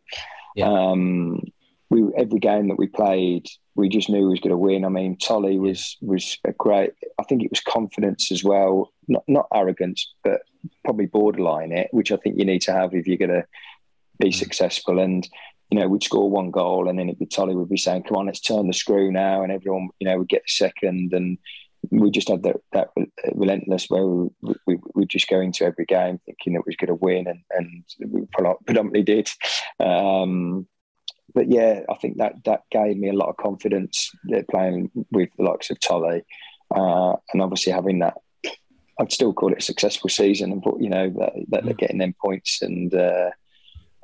Yeah. 0.56 0.70
Um, 0.70 1.42
we 1.90 2.04
every 2.18 2.40
game 2.40 2.70
that 2.70 2.80
we 2.80 2.88
played, 2.88 3.48
we 3.76 3.90
just 3.90 4.10
knew 4.10 4.22
we 4.22 4.30
was 4.30 4.40
going 4.40 4.52
to 4.52 4.58
win. 4.58 4.86
I 4.86 4.90
mean, 4.90 5.18
Tolley 5.18 5.60
was 5.60 5.98
was 6.02 6.38
a 6.46 6.54
great. 6.54 6.92
I 7.20 7.24
think 7.24 7.44
it 7.44 7.52
was 7.52 7.60
confidence 7.60 8.32
as 8.32 8.44
well, 8.44 8.94
not 9.08 9.24
not 9.28 9.48
arrogance, 9.54 10.14
but 10.24 10.42
probably 10.86 11.08
borderline 11.08 11.72
it, 11.72 11.90
which 11.92 12.12
I 12.12 12.18
think 12.18 12.38
you 12.38 12.46
need 12.46 12.62
to 12.64 12.72
have 12.72 12.94
if 12.94 13.08
you're 13.08 13.18
going 13.18 13.30
to 13.32 13.46
be 14.20 14.30
mm. 14.30 14.34
successful. 14.34 15.00
And 15.00 15.28
you 15.72 15.80
know, 15.80 15.88
we'd 15.88 16.04
score 16.04 16.30
one 16.30 16.52
goal, 16.52 16.90
and 16.90 17.00
then 17.00 17.08
it'd 17.08 17.20
be 17.20 17.26
Tolley 17.26 17.56
would 17.56 17.70
be 17.70 17.78
saying, 17.78 18.04
"Come 18.04 18.18
on, 18.18 18.26
let's 18.26 18.42
turn 18.42 18.68
the 18.68 18.74
screw 18.74 19.12
now," 19.12 19.42
and 19.42 19.52
everyone, 19.52 19.90
you 20.00 20.08
know, 20.08 20.18
would 20.18 20.28
get 20.28 20.44
the 20.44 20.52
second, 20.52 21.14
and 21.14 21.38
we 21.90 22.12
just 22.12 22.30
had 22.30 22.44
that 22.44 22.58
that 22.74 22.90
relentless 23.34 23.86
where 23.90 24.06
we, 24.06 24.30
we, 24.68 24.78
we 24.94 25.06
just 25.06 25.30
go 25.30 25.40
into 25.40 25.66
every 25.66 25.86
game 25.86 26.20
thinking 26.26 26.54
that 26.54 26.64
we 26.66 26.70
was 26.70 26.76
going 26.76 26.90
to 26.90 26.96
win, 26.96 27.26
and 27.28 27.40
and 27.52 28.12
we 28.12 28.28
predominantly 28.34 29.04
did. 29.04 29.30
Um, 29.80 30.68
but 31.34 31.50
yeah, 31.50 31.82
I 31.90 31.96
think 31.96 32.18
that 32.18 32.44
that 32.44 32.64
gave 32.70 32.98
me 32.98 33.10
a 33.10 33.14
lot 33.14 33.30
of 33.30 33.38
confidence 33.38 34.12
playing 34.50 34.92
with 35.12 35.30
the 35.38 35.44
likes 35.44 35.70
of 35.70 35.80
Tolley, 35.80 36.24
uh, 36.76 37.16
and 37.32 37.42
obviously 37.42 37.72
having 37.72 38.00
that. 38.00 38.16
I'd 39.00 39.14
still 39.14 39.34
call 39.34 39.54
it 39.54 39.60
a 39.60 39.62
successful 39.62 40.10
season, 40.10 40.52
and 40.52 40.64
you 40.80 40.90
know 40.90 41.10
that, 41.18 41.34
that 41.48 41.64
they're 41.64 41.74
mm. 41.74 41.80
getting 41.80 41.98
them 41.98 42.14
points 42.22 42.62
and 42.62 42.94
uh, 42.94 43.32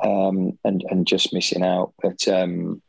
um, 0.03 0.57
and 0.63 0.83
and 0.89 1.07
just 1.07 1.33
missing 1.33 1.63
out. 1.63 1.93
But 2.01 2.27
um, 2.27 2.81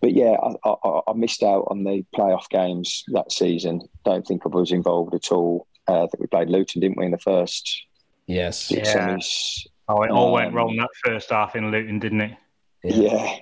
but 0.00 0.12
yeah, 0.12 0.36
I, 0.42 0.68
I, 0.68 1.00
I, 1.08 1.12
missed 1.14 1.42
out 1.42 1.66
on 1.70 1.84
the 1.84 2.04
playoff 2.14 2.48
games 2.50 3.04
that 3.08 3.32
season. 3.32 3.80
Don't 4.04 4.26
think 4.26 4.42
I 4.44 4.48
was 4.48 4.72
involved 4.72 5.14
at 5.14 5.32
all. 5.32 5.66
Uh, 5.88 6.04
I 6.04 6.06
think 6.06 6.20
we 6.20 6.26
played 6.26 6.50
Luton, 6.50 6.80
didn't 6.80 6.98
we, 6.98 7.06
in 7.06 7.12
the 7.12 7.18
first? 7.18 7.86
Yes. 8.26 8.70
Yeah. 8.70 8.82
Semis. 8.84 9.66
Oh, 9.88 10.02
it 10.02 10.10
all 10.10 10.28
um, 10.28 10.32
went 10.32 10.54
wrong 10.54 10.76
that 10.76 10.88
first 11.04 11.30
half 11.30 11.56
in 11.56 11.70
Luton, 11.70 11.98
didn't 11.98 12.22
it? 12.22 12.36
Yeah, 12.82 13.36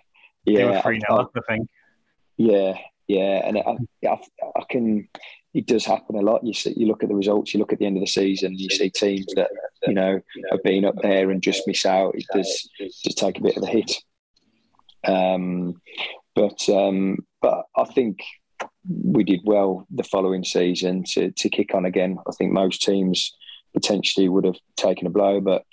yeah. 0.44 0.58
They 0.58 0.64
were 0.64 0.80
three 0.82 1.00
I, 1.08 1.14
I, 1.14 1.24
think. 1.48 1.68
Yeah, 2.36 2.74
yeah, 3.16 3.46
and 3.46 3.58
I, 3.58 4.08
I, 4.08 4.18
I, 4.56 4.64
can. 4.68 5.08
It 5.54 5.66
does 5.66 5.84
happen 5.84 6.16
a 6.16 6.22
lot. 6.22 6.44
You 6.44 6.54
see, 6.54 6.74
you 6.76 6.86
look 6.86 7.02
at 7.02 7.08
the 7.08 7.14
results. 7.14 7.52
You 7.52 7.60
look 7.60 7.72
at 7.72 7.78
the 7.78 7.86
end 7.86 7.96
of 7.96 8.02
the 8.02 8.06
season. 8.06 8.58
You 8.58 8.70
see 8.70 8.90
teams 8.90 9.26
that 9.36 9.50
you 9.86 9.94
know 9.94 10.20
have 10.50 10.62
been 10.62 10.84
up 10.84 10.96
there 11.02 11.30
and 11.30 11.42
just 11.42 11.66
miss 11.66 11.84
out. 11.84 12.14
It 12.14 12.26
does 12.32 12.68
just 13.04 13.18
take 13.18 13.38
a 13.38 13.42
bit 13.42 13.56
of 13.56 13.62
a 13.62 13.66
hit. 13.66 13.92
Um, 15.04 15.80
but 16.34 16.68
um, 16.68 17.18
but 17.40 17.64
I 17.76 17.84
think 17.84 18.20
we 18.88 19.24
did 19.24 19.40
well 19.44 19.86
the 19.90 20.04
following 20.04 20.44
season 20.44 21.04
to 21.12 21.30
to 21.32 21.48
kick 21.48 21.74
on 21.74 21.84
again. 21.84 22.18
I 22.26 22.32
think 22.32 22.52
most 22.52 22.82
teams 22.82 23.36
potentially 23.74 24.28
would 24.28 24.44
have 24.44 24.58
taken 24.76 25.06
a 25.06 25.10
blow, 25.10 25.40
but 25.40 25.64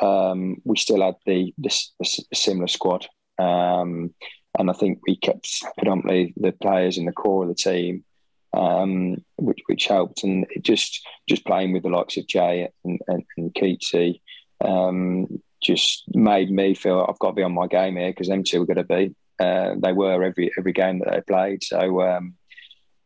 um, 0.00 0.56
we 0.64 0.76
still 0.76 1.02
had 1.02 1.16
the, 1.26 1.52
the, 1.58 1.68
the 2.00 2.36
similar 2.36 2.68
squad, 2.68 3.06
um, 3.38 4.14
and 4.58 4.70
I 4.70 4.72
think 4.72 5.00
we 5.06 5.16
kept 5.16 5.48
predominantly 5.78 6.34
the 6.36 6.52
players 6.52 6.98
in 6.98 7.06
the 7.06 7.12
core 7.12 7.42
of 7.42 7.48
the 7.48 7.54
team, 7.54 8.04
um, 8.52 9.16
which 9.36 9.60
which 9.66 9.86
helped, 9.86 10.24
and 10.24 10.46
it 10.50 10.62
just 10.62 11.06
just 11.28 11.44
playing 11.44 11.72
with 11.72 11.82
the 11.82 11.88
likes 11.88 12.16
of 12.16 12.26
Jay 12.26 12.68
and 12.84 13.00
and, 13.08 13.24
and 13.36 13.54
Keatsy, 13.54 14.20
um, 14.64 15.40
just 15.62 16.04
made 16.14 16.50
me 16.50 16.74
feel 16.74 17.06
I've 17.08 17.18
got 17.18 17.30
to 17.30 17.34
be 17.34 17.42
on 17.42 17.54
my 17.54 17.66
game 17.66 17.96
here 17.96 18.10
because 18.10 18.28
them 18.28 18.44
two 18.44 18.60
were 18.60 18.66
going 18.66 18.76
to 18.76 18.84
be. 18.84 19.14
Uh, 19.38 19.74
they 19.78 19.92
were 19.92 20.22
every 20.22 20.50
every 20.58 20.72
game 20.72 21.00
that 21.00 21.10
they 21.10 21.20
played, 21.20 21.64
so 21.64 22.02
um, 22.02 22.34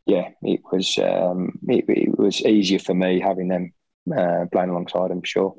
yeah, 0.06 0.30
it 0.42 0.61
was 0.72 0.98
um, 0.98 1.59
it, 1.68 1.85
it 1.88 2.18
was 2.18 2.42
easier 2.42 2.78
for 2.78 2.94
me 2.94 3.20
having 3.20 3.48
them 3.48 3.72
uh, 4.16 4.46
playing 4.52 4.70
alongside 4.70 5.11
them 5.11 5.22
sure 5.22 5.56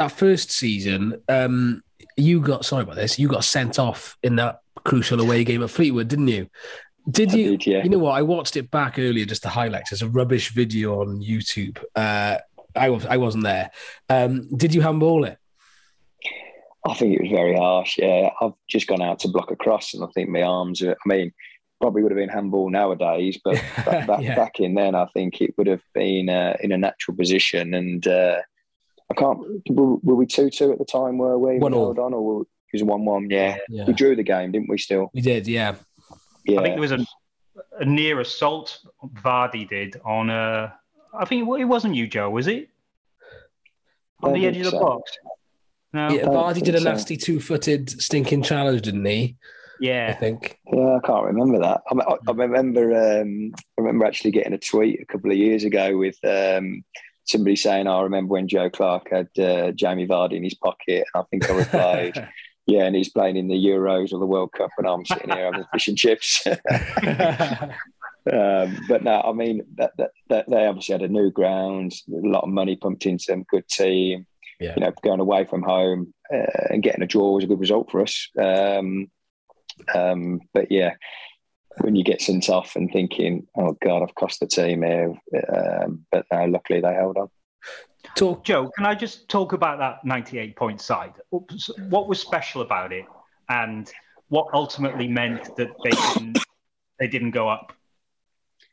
that 0.00 0.12
first 0.12 0.50
season, 0.50 1.20
um, 1.28 1.82
you 2.16 2.40
got 2.40 2.64
sorry 2.64 2.82
about 2.84 2.96
this. 2.96 3.18
You 3.18 3.28
got 3.28 3.44
sent 3.44 3.78
off 3.78 4.16
in 4.22 4.36
that 4.36 4.59
crucial 4.84 5.20
away 5.20 5.44
game 5.44 5.62
at 5.62 5.70
Fleetwood, 5.70 6.08
didn't 6.08 6.28
you? 6.28 6.48
Did 7.10 7.32
you? 7.32 7.56
Did, 7.56 7.66
yeah. 7.66 7.82
You 7.82 7.90
know 7.90 7.98
what? 7.98 8.12
I 8.12 8.22
watched 8.22 8.56
it 8.56 8.70
back 8.70 8.98
earlier, 8.98 9.24
just 9.24 9.42
the 9.42 9.48
highlights. 9.48 9.92
It's 9.92 10.02
a 10.02 10.08
rubbish 10.08 10.52
video 10.52 11.00
on 11.00 11.22
YouTube. 11.22 11.82
Uh, 11.94 12.38
I 12.76 12.90
was 12.90 13.06
I 13.06 13.16
wasn't 13.16 13.44
there. 13.44 13.70
Um, 14.08 14.48
did 14.56 14.74
you 14.74 14.80
handball 14.80 15.24
it? 15.24 15.38
I 16.86 16.94
think 16.94 17.14
it 17.14 17.22
was 17.22 17.30
very 17.30 17.56
harsh. 17.56 17.98
Yeah, 17.98 18.30
I've 18.40 18.52
just 18.68 18.86
gone 18.86 19.02
out 19.02 19.18
to 19.20 19.28
block 19.28 19.50
a 19.50 19.56
cross, 19.56 19.94
and 19.94 20.04
I 20.04 20.06
think 20.14 20.28
my 20.28 20.42
arms. 20.42 20.82
Are, 20.82 20.92
I 20.92 21.08
mean, 21.08 21.32
probably 21.80 22.02
would 22.02 22.12
have 22.12 22.18
been 22.18 22.28
handball 22.28 22.70
nowadays, 22.70 23.38
but 23.42 23.54
back, 23.86 24.22
yeah. 24.22 24.34
back 24.34 24.60
in 24.60 24.74
then, 24.74 24.94
I 24.94 25.06
think 25.06 25.40
it 25.40 25.54
would 25.56 25.66
have 25.66 25.82
been 25.94 26.28
uh, 26.28 26.56
in 26.60 26.72
a 26.72 26.78
natural 26.78 27.16
position, 27.16 27.74
and 27.74 28.06
uh, 28.06 28.40
I 29.10 29.14
can't. 29.14 29.38
Were, 29.70 29.96
were 29.96 30.14
we 30.14 30.26
two 30.26 30.50
two 30.50 30.72
at 30.72 30.78
the 30.78 30.84
time? 30.84 31.18
Were 31.18 31.38
we 31.38 31.58
one 31.58 31.74
all 31.74 31.98
on, 32.00 32.14
or 32.14 32.24
were, 32.24 32.44
it 32.72 32.76
was 32.76 32.84
one 32.84 33.04
one? 33.04 33.28
Yeah. 33.30 33.58
yeah. 33.68 33.84
we 33.86 33.92
drew 33.92 34.16
the 34.16 34.22
game, 34.22 34.52
didn't 34.52 34.68
we? 34.68 34.78
Still, 34.78 35.10
we 35.14 35.20
did. 35.20 35.46
Yeah, 35.46 35.76
yeah. 36.44 36.60
I 36.60 36.62
think 36.62 36.74
there 36.74 36.80
was 36.80 36.92
a, 36.92 37.06
a 37.78 37.84
near 37.84 38.20
assault 38.20 38.78
Vardy 39.04 39.68
did 39.68 40.00
on 40.04 40.30
a. 40.30 40.34
Uh, 40.34 40.70
I 41.12 41.24
think 41.24 41.42
it 41.42 41.64
wasn't 41.64 41.96
you, 41.96 42.06
Joe, 42.06 42.30
was 42.30 42.46
it? 42.46 42.68
On 44.22 44.32
the 44.32 44.46
edge 44.46 44.58
of 44.58 44.64
the 44.64 44.70
so. 44.70 44.80
box. 44.80 45.18
No, 45.92 46.08
yeah, 46.10 46.22
Vardy 46.22 46.62
did 46.62 46.76
a 46.76 46.80
nasty 46.80 47.18
so. 47.18 47.26
two-footed 47.26 47.90
stinking 48.00 48.42
challenge, 48.42 48.82
didn't 48.82 49.04
he? 49.04 49.36
Yeah, 49.80 50.08
I 50.10 50.12
think. 50.12 50.58
Yeah, 50.72 50.98
I 51.02 51.06
can't 51.06 51.24
remember 51.24 51.58
that. 51.60 51.80
I, 51.90 51.94
I, 51.94 52.16
I 52.28 52.32
remember. 52.32 53.20
Um, 53.20 53.52
I 53.56 53.82
remember 53.82 54.04
actually 54.04 54.30
getting 54.30 54.52
a 54.52 54.58
tweet 54.58 55.00
a 55.00 55.06
couple 55.06 55.30
of 55.30 55.38
years 55.38 55.64
ago 55.64 55.96
with 55.96 56.16
um, 56.22 56.84
somebody 57.24 57.56
saying, 57.56 57.86
oh, 57.86 57.98
"I 57.98 58.02
remember 58.02 58.32
when 58.32 58.46
Joe 58.46 58.68
Clarke 58.70 59.08
had 59.10 59.38
uh, 59.38 59.72
Jamie 59.72 60.06
Vardy 60.06 60.34
in 60.34 60.44
his 60.44 60.54
pocket," 60.54 61.06
and 61.12 61.22
I 61.22 61.22
think 61.30 61.50
I 61.50 61.56
replied. 61.56 62.28
yeah, 62.70 62.84
and 62.84 62.94
he's 62.94 63.08
playing 63.08 63.36
in 63.36 63.48
the 63.48 63.66
Euros 63.66 64.12
or 64.12 64.20
the 64.20 64.26
World 64.26 64.52
Cup, 64.52 64.70
and 64.78 64.86
I'm 64.86 65.04
sitting 65.04 65.30
here 65.30 65.46
having 65.46 65.64
fish 65.72 65.88
and 65.88 65.98
chips. 65.98 66.46
um, 66.46 67.72
but 68.88 69.02
no, 69.02 69.20
I 69.24 69.32
mean 69.32 69.62
that, 69.74 69.90
that, 69.98 70.12
that, 70.28 70.48
they 70.48 70.66
obviously 70.66 70.92
had 70.92 71.02
a 71.02 71.08
new 71.08 71.32
ground, 71.32 71.92
a 72.08 72.28
lot 72.28 72.44
of 72.44 72.50
money 72.50 72.76
pumped 72.76 73.06
into 73.06 73.24
them, 73.26 73.44
good 73.50 73.66
team. 73.66 74.24
Yeah. 74.60 74.74
You 74.76 74.82
know, 74.82 74.92
going 75.02 75.20
away 75.20 75.46
from 75.46 75.62
home 75.62 76.14
uh, 76.32 76.68
and 76.68 76.82
getting 76.82 77.02
a 77.02 77.06
draw 77.06 77.32
was 77.32 77.44
a 77.44 77.46
good 77.46 77.58
result 77.58 77.90
for 77.90 78.02
us. 78.02 78.28
Um, 78.38 79.10
um, 79.94 80.40
but 80.54 80.70
yeah, 80.70 80.94
when 81.78 81.96
you 81.96 82.04
get 82.04 82.20
sent 82.20 82.50
off 82.50 82.76
and 82.76 82.92
thinking, 82.92 83.48
"Oh 83.56 83.76
God, 83.82 84.02
I've 84.02 84.14
cost 84.14 84.38
the 84.38 84.46
team 84.46 84.82
here," 84.82 85.14
um, 85.52 86.06
but 86.12 86.26
no, 86.30 86.44
luckily 86.44 86.80
they 86.80 86.94
held 86.94 87.16
on. 87.16 87.30
Talk. 88.16 88.44
Joe, 88.44 88.70
can 88.76 88.86
I 88.86 88.94
just 88.94 89.28
talk 89.28 89.52
about 89.52 89.78
that 89.78 90.04
98 90.04 90.56
point 90.56 90.80
side? 90.80 91.12
What 91.30 92.08
was 92.08 92.18
special 92.20 92.62
about 92.62 92.92
it, 92.92 93.04
and 93.48 93.90
what 94.28 94.48
ultimately 94.52 95.08
meant 95.08 95.54
that 95.56 95.70
they 95.84 95.90
didn't 95.90 96.38
they 96.98 97.08
didn't 97.08 97.32
go 97.32 97.48
up? 97.48 97.72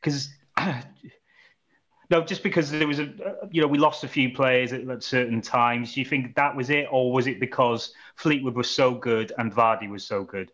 Because 0.00 0.30
no, 2.10 2.24
just 2.24 2.42
because 2.42 2.70
there 2.70 2.86
was 2.86 3.00
a 3.00 3.12
you 3.50 3.60
know 3.60 3.66
we 3.66 3.78
lost 3.78 4.04
a 4.04 4.08
few 4.08 4.32
players 4.32 4.72
at, 4.72 4.88
at 4.88 5.02
certain 5.02 5.40
times. 5.40 5.94
Do 5.94 6.00
you 6.00 6.06
think 6.06 6.34
that 6.36 6.56
was 6.56 6.70
it, 6.70 6.86
or 6.90 7.12
was 7.12 7.26
it 7.26 7.38
because 7.38 7.92
Fleetwood 8.16 8.54
was 8.54 8.70
so 8.70 8.94
good 8.94 9.32
and 9.38 9.52
Vardy 9.52 9.88
was 9.88 10.04
so 10.06 10.24
good? 10.24 10.50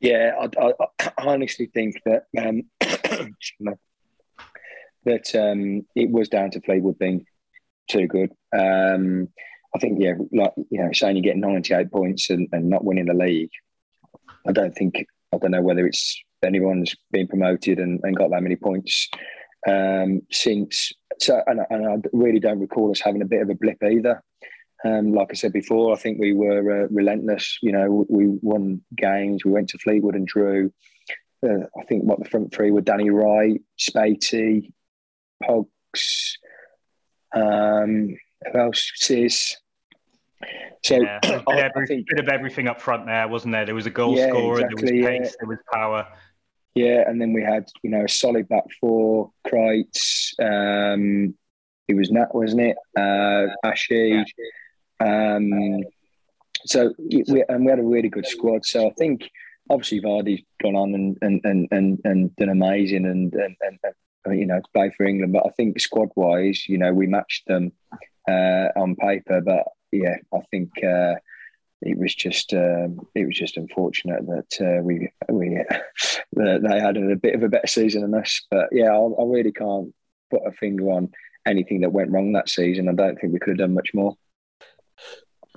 Yeah, 0.00 0.32
I, 0.40 0.50
I, 0.60 0.72
I 1.00 1.12
honestly 1.18 1.66
think 1.66 2.00
that 2.04 2.26
um, 2.38 2.64
that 5.04 5.34
um, 5.34 5.86
it 5.94 6.10
was 6.10 6.28
down 6.28 6.50
to 6.50 6.60
Fleetwood 6.60 6.98
being 6.98 7.26
too 7.88 8.06
good. 8.06 8.30
Um, 8.56 9.28
I 9.74 9.78
think, 9.78 9.98
yeah, 10.00 10.14
like 10.32 10.52
you 10.70 10.82
know, 10.82 10.92
saying 10.92 11.16
you 11.16 11.22
get 11.22 11.36
98 11.36 11.90
points 11.90 12.30
and, 12.30 12.48
and 12.52 12.70
not 12.70 12.84
winning 12.84 13.06
the 13.06 13.14
league, 13.14 13.50
I 14.46 14.52
don't 14.52 14.74
think 14.74 15.06
I 15.32 15.38
don't 15.38 15.50
know 15.50 15.62
whether 15.62 15.86
it's 15.86 16.22
anyone's 16.44 16.94
been 17.10 17.26
promoted 17.26 17.78
and, 17.78 18.00
and 18.02 18.16
got 18.16 18.30
that 18.30 18.42
many 18.42 18.56
points 18.56 19.08
um, 19.66 20.20
since. 20.30 20.92
So, 21.18 21.42
and, 21.46 21.60
and, 21.70 21.86
I 21.86 21.96
really 22.12 22.40
don't 22.40 22.60
recall 22.60 22.90
us 22.90 23.00
having 23.00 23.22
a 23.22 23.26
bit 23.26 23.42
of 23.42 23.50
a 23.50 23.54
blip 23.54 23.82
either. 23.82 24.22
Um, 24.84 25.12
like 25.12 25.28
I 25.30 25.34
said 25.34 25.52
before, 25.52 25.92
I 25.92 25.96
think 25.96 26.20
we 26.20 26.34
were 26.34 26.84
uh, 26.84 26.88
relentless. 26.90 27.58
You 27.62 27.72
know, 27.72 28.04
we 28.08 28.26
won 28.42 28.82
games. 28.96 29.44
We 29.44 29.52
went 29.52 29.70
to 29.70 29.78
Fleetwood 29.78 30.14
and 30.14 30.26
drew. 30.26 30.72
Uh, 31.42 31.66
I 31.78 31.84
think 31.88 32.04
what 32.04 32.22
the 32.22 32.28
front 32.28 32.52
three 32.52 32.70
were 32.70 32.80
Danny 32.80 33.10
Wright, 33.10 33.60
Spatey, 33.78 34.72
Pogs, 35.42 36.34
um, 37.34 38.16
who 38.52 38.58
else? 38.58 38.90
Sis. 38.96 39.56
So 40.84 41.00
yeah, 41.00 41.18
a 41.22 41.42
bit, 41.46 41.58
every, 41.58 41.86
think, 41.86 42.06
bit, 42.08 42.20
of 42.20 42.28
everything 42.28 42.68
up 42.68 42.80
front 42.80 43.06
there, 43.06 43.26
wasn't 43.28 43.52
there? 43.52 43.64
There 43.64 43.74
was 43.74 43.86
a 43.86 43.90
goal 43.90 44.16
yeah, 44.16 44.28
scorer, 44.28 44.60
exactly, 44.60 45.00
there 45.00 45.10
was 45.10 45.18
pace, 45.18 45.30
yeah. 45.30 45.36
there 45.40 45.48
was 45.48 45.58
power. 45.72 46.06
Yeah, 46.74 47.08
and 47.08 47.20
then 47.20 47.32
we 47.32 47.42
had 47.42 47.68
you 47.82 47.90
know 47.90 48.04
a 48.04 48.08
solid 48.08 48.48
back 48.48 48.64
four, 48.80 49.30
Kreitz. 49.46 50.32
Um, 50.40 51.34
it 51.88 51.94
was 51.94 52.10
Nat, 52.10 52.34
wasn't 52.34 52.62
it? 52.62 52.76
Uh, 52.98 53.46
Ashy. 53.64 54.24
Um, 55.00 55.82
so 56.66 56.92
we, 56.98 57.44
and 57.48 57.64
we 57.64 57.70
had 57.70 57.78
a 57.78 57.84
really 57.84 58.08
good 58.08 58.26
squad. 58.26 58.64
So 58.64 58.88
I 58.88 58.92
think 58.94 59.30
obviously 59.70 60.00
Vardy's 60.00 60.42
gone 60.62 60.76
on 60.76 60.94
and 60.94 61.18
and 61.22 61.40
and 61.44 61.68
and, 61.70 62.00
and 62.04 62.36
done 62.36 62.48
amazing 62.48 63.06
and 63.06 63.32
and, 63.34 63.56
and 63.60 63.78
you 64.32 64.46
know, 64.46 64.60
play 64.72 64.90
for 64.96 65.04
England. 65.04 65.32
But 65.32 65.46
I 65.46 65.50
think 65.50 65.80
squad 65.80 66.10
wise, 66.16 66.68
you 66.68 66.78
know, 66.78 66.92
we 66.92 67.06
matched 67.06 67.46
them 67.46 67.72
uh, 68.28 68.68
on 68.76 68.96
paper. 68.96 69.40
But 69.40 69.64
yeah, 69.92 70.16
I 70.32 70.40
think 70.50 70.70
uh, 70.82 71.14
it 71.82 71.98
was 71.98 72.14
just 72.14 72.52
um, 72.54 73.06
it 73.14 73.26
was 73.26 73.36
just 73.36 73.56
unfortunate 73.56 74.26
that 74.26 74.78
uh, 74.78 74.82
we 74.82 75.10
we 75.28 75.62
they 76.32 76.80
had 76.80 76.96
a 76.96 77.16
bit 77.16 77.34
of 77.34 77.42
a 77.42 77.48
better 77.48 77.66
season 77.66 78.02
than 78.02 78.20
us. 78.20 78.42
But 78.50 78.68
yeah, 78.72 78.92
I, 78.92 78.98
I 78.98 79.24
really 79.24 79.52
can't 79.52 79.94
put 80.30 80.46
a 80.46 80.52
finger 80.52 80.90
on 80.90 81.10
anything 81.46 81.82
that 81.82 81.92
went 81.92 82.10
wrong 82.10 82.32
that 82.32 82.48
season. 82.48 82.88
I 82.88 82.92
don't 82.92 83.20
think 83.20 83.32
we 83.32 83.38
could 83.38 83.50
have 83.50 83.58
done 83.58 83.74
much 83.74 83.90
more. 83.94 84.16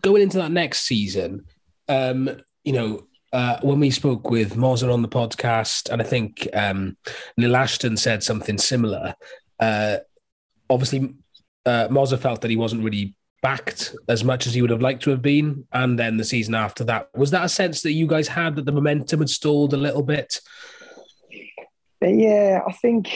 Going 0.02 0.22
into 0.22 0.38
that 0.38 0.52
next 0.52 0.84
season, 0.84 1.46
um, 1.88 2.30
you 2.64 2.74
know, 2.74 3.08
uh, 3.34 3.60
when 3.62 3.80
we 3.80 3.90
spoke 3.92 4.30
with 4.30 4.56
Mozza 4.56 4.92
on 4.92 5.02
the 5.02 5.08
podcast, 5.08 5.90
and 5.90 6.02
I 6.02 6.06
think 6.06 6.48
um, 6.54 6.98
Neil 7.38 7.56
Ashton 7.56 7.98
said 7.98 8.24
something 8.24 8.58
similar. 8.58 9.16
Uh, 9.60 9.98
obviously, 10.70 11.16
uh, 11.66 11.88
Mozza 11.90 12.20
felt 12.20 12.42
that 12.42 12.52
he 12.52 12.58
wasn't 12.58 12.84
really 12.84 13.16
backed 13.42 13.96
as 14.08 14.24
much 14.24 14.48
as 14.48 14.54
he 14.54 14.62
would 14.62 14.72
have 14.72 14.82
liked 14.82 15.04
to 15.04 15.10
have 15.10 15.22
been. 15.22 15.66
And 15.72 16.00
then 16.00 16.18
the 16.18 16.24
season 16.24 16.56
after 16.56 16.84
that, 16.86 17.10
was 17.16 17.32
that 17.32 17.46
a 17.46 17.50
sense 17.50 17.82
that 17.82 17.92
you 17.92 18.08
guys 18.08 18.28
had 18.28 18.56
that 18.56 18.66
the 18.66 18.72
momentum 18.72 19.20
had 19.20 19.30
stalled 19.30 19.74
a 19.74 19.78
little 19.78 20.04
bit? 20.04 20.40
Yeah, 22.02 22.62
I 22.68 22.72
think 22.74 23.10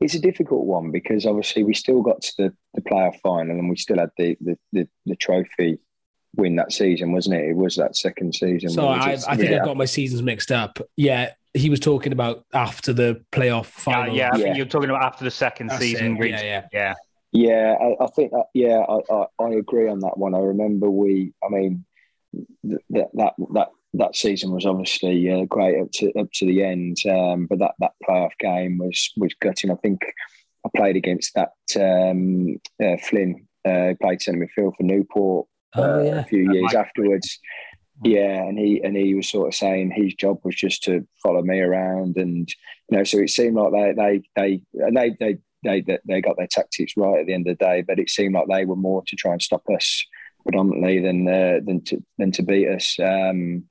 it's 0.00 0.14
a 0.14 0.20
difficult 0.20 0.66
one 0.66 0.90
because 0.90 1.26
obviously 1.26 1.62
we 1.62 1.74
still 1.74 2.02
got 2.02 2.22
to 2.22 2.32
the, 2.38 2.54
the 2.74 2.82
playoff 2.82 3.20
final 3.20 3.58
and 3.58 3.68
we 3.68 3.76
still 3.76 3.98
had 3.98 4.10
the, 4.16 4.36
the, 4.40 4.58
the, 4.72 4.88
the 5.06 5.16
trophy 5.16 5.78
win 6.36 6.56
that 6.56 6.72
season, 6.72 7.12
wasn't 7.12 7.36
it? 7.36 7.50
It 7.50 7.56
was 7.56 7.76
that 7.76 7.96
second 7.96 8.34
season. 8.34 8.70
So 8.70 8.86
I, 8.86 9.18
I 9.28 9.36
think 9.36 9.52
I 9.52 9.64
got 9.64 9.76
my 9.76 9.84
seasons 9.84 10.22
mixed 10.22 10.52
up. 10.52 10.78
Yeah, 10.96 11.32
he 11.54 11.70
was 11.70 11.80
talking 11.80 12.12
about 12.12 12.44
after 12.52 12.92
the 12.92 13.22
playoff 13.32 13.66
final. 13.66 14.14
Yeah, 14.14 14.30
yeah 14.34 14.34
I 14.34 14.42
think 14.42 14.56
you're 14.56 14.66
talking 14.66 14.90
about 14.90 15.02
after 15.02 15.24
the 15.24 15.30
second 15.30 15.68
That's 15.68 15.80
season. 15.80 16.16
It. 16.22 16.30
Yeah, 16.30 16.42
yeah, 16.42 16.66
yeah. 16.72 16.94
Yeah, 17.32 17.74
I, 17.80 18.04
I 18.04 18.06
think 18.14 18.30
that, 18.30 18.46
yeah, 18.54 18.78
I, 18.78 19.00
I, 19.12 19.26
I, 19.44 19.50
agree 19.56 19.90
on 19.90 19.98
that 20.00 20.16
one. 20.16 20.34
I 20.34 20.38
remember 20.38 20.88
we, 20.88 21.34
I 21.44 21.48
mean, 21.50 21.84
that 22.62 23.08
that 23.14 23.34
that 23.52 23.68
that 23.94 24.16
season 24.16 24.52
was 24.52 24.64
obviously 24.64 25.30
uh, 25.30 25.44
great 25.44 25.78
up 25.80 25.90
to 25.94 26.12
up 26.18 26.28
to 26.34 26.46
the 26.46 26.62
end, 26.62 26.96
um, 27.10 27.46
but 27.46 27.58
that 27.58 27.72
that 27.80 27.92
playoff 28.08 28.30
game 28.38 28.78
was 28.78 29.12
was 29.16 29.34
gutting. 29.40 29.70
I 29.70 29.74
think 29.76 30.00
I 30.64 30.70
played 30.74 30.96
against 30.96 31.34
that 31.34 31.52
um, 31.76 32.56
uh, 32.82 32.96
Flynn. 33.02 33.46
Uh, 33.66 33.94
played 34.00 34.22
centre 34.22 34.38
midfield 34.38 34.76
for 34.76 34.84
Newport 34.84 35.48
oh, 35.76 36.00
uh, 36.00 36.02
yeah. 36.02 36.20
a 36.20 36.24
few 36.24 36.52
years 36.52 36.74
afterwards. 36.74 37.38
Yeah, 38.04 38.42
and 38.42 38.58
he 38.58 38.82
and 38.84 38.94
he 38.94 39.14
was 39.14 39.30
sort 39.30 39.48
of 39.48 39.54
saying 39.54 39.90
his 39.90 40.14
job 40.14 40.38
was 40.44 40.54
just 40.54 40.82
to 40.84 41.06
follow 41.22 41.42
me 41.42 41.60
around, 41.60 42.16
and 42.18 42.48
you 42.90 42.98
know, 42.98 43.04
so 43.04 43.18
it 43.18 43.30
seemed 43.30 43.56
like 43.56 43.72
they 43.72 43.92
they 43.96 44.22
they 44.36 44.62
and 44.84 44.96
they 44.96 45.16
they 45.18 45.38
they 45.64 45.98
they 46.06 46.20
got 46.20 46.36
their 46.36 46.46
tactics 46.46 46.92
right 46.96 47.20
at 47.20 47.26
the 47.26 47.32
end 47.32 47.48
of 47.48 47.56
the 47.56 47.64
day, 47.64 47.82
but 47.82 47.98
it 47.98 48.10
seemed 48.10 48.34
like 48.34 48.48
they 48.48 48.66
were 48.66 48.76
more 48.76 49.02
to 49.06 49.16
try 49.16 49.32
and 49.32 49.40
stop 49.40 49.62
us 49.74 50.04
predominantly 50.42 51.00
than 51.00 51.26
uh, 51.26 51.60
than 51.64 51.82
to 51.84 52.02
than 52.18 52.32
to 52.32 52.42
beat 52.42 52.68
us. 52.68 52.96
Um, 53.00 53.64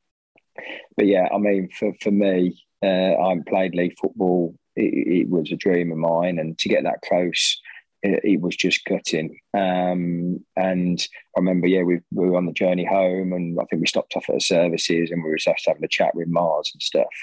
but 0.98 1.06
yeah, 1.06 1.28
I 1.34 1.38
mean, 1.38 1.70
for 1.70 1.94
for 2.02 2.12
me, 2.12 2.64
uh, 2.84 2.88
I 2.88 3.36
played 3.48 3.76
league 3.76 3.98
football. 4.00 4.56
It, 4.76 5.22
it 5.22 5.30
was 5.30 5.52
a 5.52 5.56
dream 5.56 5.92
of 5.92 5.98
mine, 5.98 6.40
and 6.40 6.58
to 6.60 6.70
get 6.70 6.84
that 6.84 7.02
close 7.08 7.60
it, 8.06 8.22
it 8.24 8.42
was 8.42 8.56
just 8.56 8.86
gutting. 8.86 9.40
Um, 9.54 10.44
and 10.56 11.06
I 11.36 11.40
remember, 11.40 11.68
yeah, 11.68 11.84
we, 11.84 12.00
we, 12.12 12.30
were 12.30 12.38
on 12.38 12.46
the 12.46 12.54
journey 12.54 12.86
home, 12.86 13.34
and 13.34 13.60
I 13.60 13.66
think 13.66 13.82
we 13.82 13.88
stopped 13.88 14.16
off 14.16 14.30
at 14.30 14.36
the 14.36 14.42
services, 14.42 15.12
and 15.12 15.24
we 15.24 15.30
were 15.30 15.38
just 15.38 15.66
having 15.68 15.84
a 15.84 15.88
chat 15.88 16.16
with 16.16 16.32
Moz 16.32 16.74
and 16.74 16.82
stuff. 16.82 17.14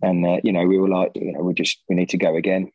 And 0.00 0.24
uh, 0.24 0.38
you 0.44 0.52
know, 0.52 0.64
we 0.64 0.78
were 0.78 0.88
like, 0.88 1.12
you 1.14 1.32
know, 1.32 1.40
we 1.40 1.54
just 1.54 1.82
we 1.88 1.96
need 1.96 2.08
to 2.10 2.18
go 2.18 2.36
again. 2.36 2.70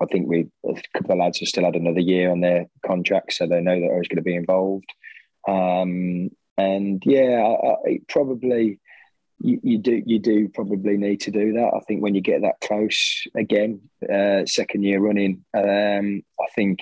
I 0.00 0.06
think 0.06 0.28
we 0.28 0.48
a 0.64 0.74
couple 0.94 1.12
of 1.12 1.18
lads 1.18 1.40
have 1.40 1.48
still 1.48 1.64
had 1.64 1.76
another 1.76 2.00
year 2.00 2.30
on 2.30 2.40
their 2.40 2.66
contract, 2.84 3.34
so 3.34 3.46
they 3.46 3.60
know 3.60 3.78
that 3.78 3.92
I 3.92 3.98
was 3.98 4.08
going 4.08 4.16
to 4.16 4.22
be 4.22 4.36
involved. 4.36 4.90
Um, 5.46 6.30
and 6.56 7.02
yeah, 7.06 7.42
I, 7.42 7.88
I, 7.88 8.00
probably 8.08 8.80
you, 9.40 9.78
do 9.78 10.02
you 10.04 10.18
do 10.18 10.48
probably 10.48 10.96
need 10.96 11.20
to 11.20 11.30
do 11.30 11.52
that. 11.52 11.72
I 11.74 11.80
think 11.86 12.02
when 12.02 12.14
you 12.14 12.20
get 12.20 12.42
that 12.42 12.60
close 12.60 13.24
again, 13.36 13.80
uh, 14.02 14.44
second 14.46 14.82
year 14.82 15.00
running, 15.00 15.44
um, 15.54 16.22
I 16.40 16.46
think 16.54 16.80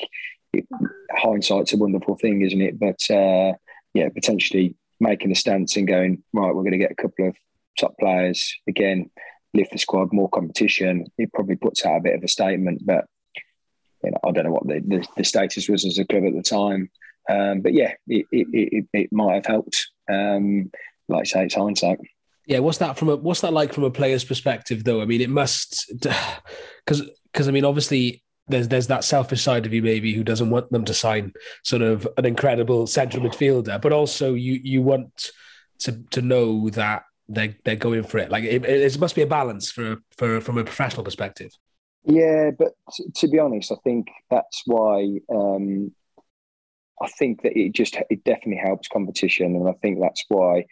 it, 0.53 0.67
hindsight's 1.11 1.75
a 1.75 1.77
wonderful 1.77 2.17
thing, 2.17 2.41
isn't 2.43 2.61
it? 2.61 2.79
But 2.79 3.11
uh, 3.11 3.53
yeah, 3.95 4.09
potentially 4.09 4.75
making 5.01 5.33
a 5.33 5.35
stance 5.35 5.77
and 5.77 5.87
going 5.87 6.23
right, 6.33 6.55
we're 6.55 6.63
going 6.63 6.73
to 6.73 6.79
get 6.79 6.93
a 6.93 7.03
couple 7.03 7.29
of 7.29 7.37
top 7.79 7.95
players 7.99 8.55
again, 8.67 9.11
lift 9.53 9.73
the 9.73 9.79
squad, 9.79 10.13
more 10.13 10.31
competition. 10.31 11.07
It 11.19 11.33
probably 11.33 11.57
puts 11.57 11.85
out 11.85 11.99
a 11.99 12.03
bit 12.03 12.15
of 12.15 12.25
a 12.25 12.29
statement, 12.29 12.87
but 12.87 13.05
you 14.03 14.11
know, 14.13 14.19
I 14.27 14.31
don't 14.31 14.45
know 14.45 14.53
what 14.53 14.67
the, 14.67 14.81
the, 14.87 15.07
the 15.17 15.25
status 15.25 15.69
was 15.69 15.85
as 15.85 15.99
a 15.99 16.05
club 16.05 16.25
at 16.27 16.35
the 16.35 16.43
time. 16.43 16.91
Um, 17.29 17.61
but 17.61 17.75
yeah, 17.75 17.95
it, 18.07 18.27
it, 18.31 18.47
it, 18.53 18.85
it, 18.93 19.13
might 19.13 19.35
have 19.35 19.47
helped. 19.47 19.91
Um, 20.09 20.71
like 21.09 21.23
I 21.23 21.25
say, 21.25 21.45
it's 21.45 21.57
hindsight. 21.57 21.99
Yeah, 22.47 22.61
what's 22.61 22.79
that 22.79 22.97
from 22.97 23.09
a 23.09 23.17
what's 23.17 23.41
that 23.41 23.53
like 23.53 23.73
from 23.73 23.85
a 23.85 23.91
player's 23.91 24.25
perspective 24.25 24.85
though? 24.85 25.03
I 25.03 25.05
mean, 25.05 25.21
it 25.21 25.31
must 25.31 25.93
because 26.85 27.03
because 27.33 27.49
I 27.49 27.51
mean, 27.51 27.65
obviously 27.65 28.23
there's 28.49 28.69
there's 28.69 28.87
that 28.87 29.05
selfish 29.05 29.43
side 29.43 29.67
of 29.67 29.75
you 29.75 29.83
maybe 29.83 30.15
who 30.15 30.23
doesn't 30.23 30.51
want 30.51 30.71
them 30.71 30.85
to 30.85 30.95
sign 30.95 31.33
sort 31.65 31.83
of 31.83 32.07
an 32.17 32.25
incredible 32.25 32.87
central 32.87 33.25
midfielder, 33.25 33.81
but 33.81 33.93
also 33.93 34.35
you 34.35 34.61
you 34.63 34.83
want 34.83 35.31
to 35.81 36.03
to 36.11 36.23
know 36.23 36.71
that 36.71 37.03
they 37.29 37.57
they're 37.65 37.77
going 37.77 38.05
for 38.05 38.19
it. 38.19 38.31
Like 38.31 38.45
it, 38.45 38.65
it 38.65 38.99
must 38.99 39.15
be 39.15 39.23
a 39.23 39.27
balance 39.27 39.71
for 39.71 39.99
for 40.17 40.41
from 40.41 40.59
a 40.59 40.65
professional 40.65 41.05
perspective. 41.05 41.51
Yeah, 42.05 42.53
but 42.57 42.73
t- 42.93 43.11
to 43.17 43.29
be 43.29 43.41
honest, 43.41 43.73
I 43.73 43.77
think 43.83 44.07
that's 44.31 44.63
why 44.65 45.19
um, 45.29 45.93
I 47.03 47.09
think 47.09 47.43
that 47.43 47.59
it 47.59 47.73
just 47.73 47.97
it 48.09 48.23
definitely 48.25 48.63
helps 48.65 48.89
competition, 48.89 49.57
and 49.57 49.69
I 49.69 49.73
think 49.83 49.99
that's 50.01 50.25
why 50.29 50.67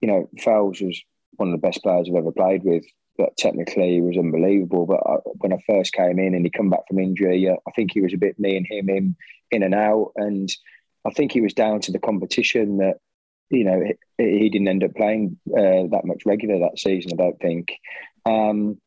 you 0.00 0.08
know 0.08 0.28
Fowles 0.40 0.80
was 0.80 1.00
one 1.40 1.48
of 1.48 1.60
the 1.60 1.66
best 1.66 1.82
players 1.82 2.06
I've 2.08 2.16
ever 2.16 2.30
played 2.30 2.62
with. 2.62 2.84
But 3.16 3.36
technically, 3.36 3.94
he 3.94 4.00
was 4.00 4.16
unbelievable. 4.16 4.86
But 4.86 5.00
I, 5.04 5.16
when 5.38 5.52
I 5.52 5.58
first 5.66 5.92
came 5.92 6.18
in 6.18 6.34
and 6.34 6.44
he 6.44 6.50
come 6.50 6.70
back 6.70 6.86
from 6.86 6.98
injury, 6.98 7.48
uh, 7.48 7.56
I 7.66 7.70
think 7.72 7.92
he 7.92 8.02
was 8.02 8.14
a 8.14 8.18
bit 8.18 8.38
me 8.38 8.56
and 8.56 8.66
him 8.68 8.88
in 8.88 9.16
in 9.50 9.62
and 9.62 9.74
out. 9.74 10.12
And 10.16 10.48
I 11.06 11.10
think 11.10 11.32
he 11.32 11.40
was 11.40 11.54
down 11.54 11.80
to 11.80 11.92
the 11.92 11.98
competition 11.98 12.78
that 12.78 12.98
you 13.48 13.64
know 13.64 13.82
he, 14.18 14.24
he 14.24 14.48
didn't 14.50 14.68
end 14.68 14.84
up 14.84 14.94
playing 14.94 15.38
uh, 15.50 15.88
that 15.90 16.04
much 16.04 16.22
regular 16.24 16.58
that 16.60 16.78
season. 16.78 17.12
I 17.14 17.22
don't 17.22 17.40
think. 17.40 17.72
Um, 18.26 18.78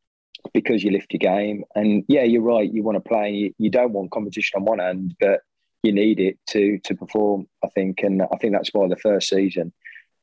because 0.54 0.84
you 0.84 0.92
lift 0.92 1.14
your 1.14 1.20
game. 1.20 1.64
And 1.74 2.04
yeah, 2.10 2.24
you're 2.24 2.42
right. 2.42 2.72
You 2.72 2.84
want 2.84 2.98
to 2.98 3.10
play. 3.10 3.32
You, 3.32 3.54
you 3.58 3.70
don't 3.70 3.94
want 3.94 4.12
competition 4.12 4.60
on 4.60 4.66
one 4.66 4.80
hand, 4.80 5.16
but 5.20 5.40
you 5.84 5.94
need 5.94 6.20
it 6.20 6.38
to 6.50 6.80
to 6.80 6.96
perform. 6.96 7.48
I 7.64 7.70
think, 7.70 8.04
and 8.04 8.22
I 8.22 8.38
think 8.38 8.54
that's 8.54 8.70
why 8.74 8.88
the 8.88 8.98
first 8.98 9.30
season 9.30 9.74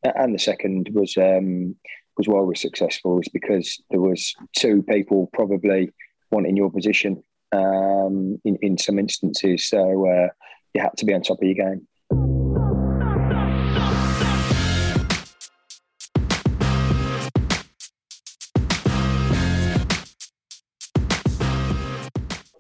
and 0.03 0.35
the 0.35 0.39
second 0.39 0.89
was 0.93 1.16
um, 1.16 1.76
was 2.20 2.28
why 2.28 2.40
we're 2.40 2.54
successful 2.54 3.18
is 3.18 3.28
because 3.28 3.82
there 3.90 4.00
was 4.00 4.34
two 4.56 4.82
people 4.82 5.30
probably 5.32 5.90
wanting 6.30 6.56
your 6.56 6.70
position 6.70 7.22
um, 7.52 8.38
in 8.44 8.56
in 8.60 8.76
some 8.78 8.98
instances. 8.98 9.68
So 9.68 10.06
uh, 10.06 10.28
you 10.74 10.82
had 10.82 10.96
to 10.98 11.06
be 11.06 11.14
on 11.14 11.22
top 11.22 11.38
of 11.42 11.48
your 11.48 11.54
game. 11.54 11.86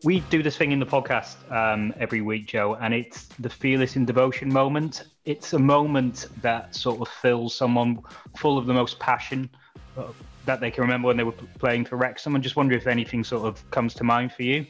We 0.04 0.20
do 0.20 0.42
this 0.42 0.56
thing 0.56 0.72
in 0.72 0.80
the 0.80 0.86
podcast 0.86 1.36
um, 1.52 1.92
every 1.98 2.20
week, 2.20 2.46
Joe, 2.46 2.76
and 2.76 2.94
it's 2.94 3.24
the 3.38 3.50
fearless 3.50 3.96
in 3.96 4.04
devotion 4.04 4.52
moment. 4.52 5.04
It's 5.24 5.52
a 5.52 5.58
moment 5.58 6.26
that 6.42 6.74
sort 6.74 7.00
of 7.00 7.08
fills 7.08 7.54
someone 7.54 8.00
full 8.36 8.56
of 8.56 8.66
the 8.66 8.72
most 8.72 8.98
passion 8.98 9.50
uh, 9.96 10.04
that 10.46 10.60
they 10.60 10.70
can 10.70 10.82
remember 10.82 11.08
when 11.08 11.16
they 11.16 11.24
were 11.24 11.32
playing 11.58 11.84
for 11.84 11.96
Wrexham. 11.96 12.34
I'm 12.34 12.42
just 12.42 12.56
wondering 12.56 12.80
if 12.80 12.86
anything 12.86 13.24
sort 13.24 13.46
of 13.46 13.70
comes 13.70 13.94
to 13.94 14.04
mind 14.04 14.32
for 14.32 14.42
you. 14.42 14.66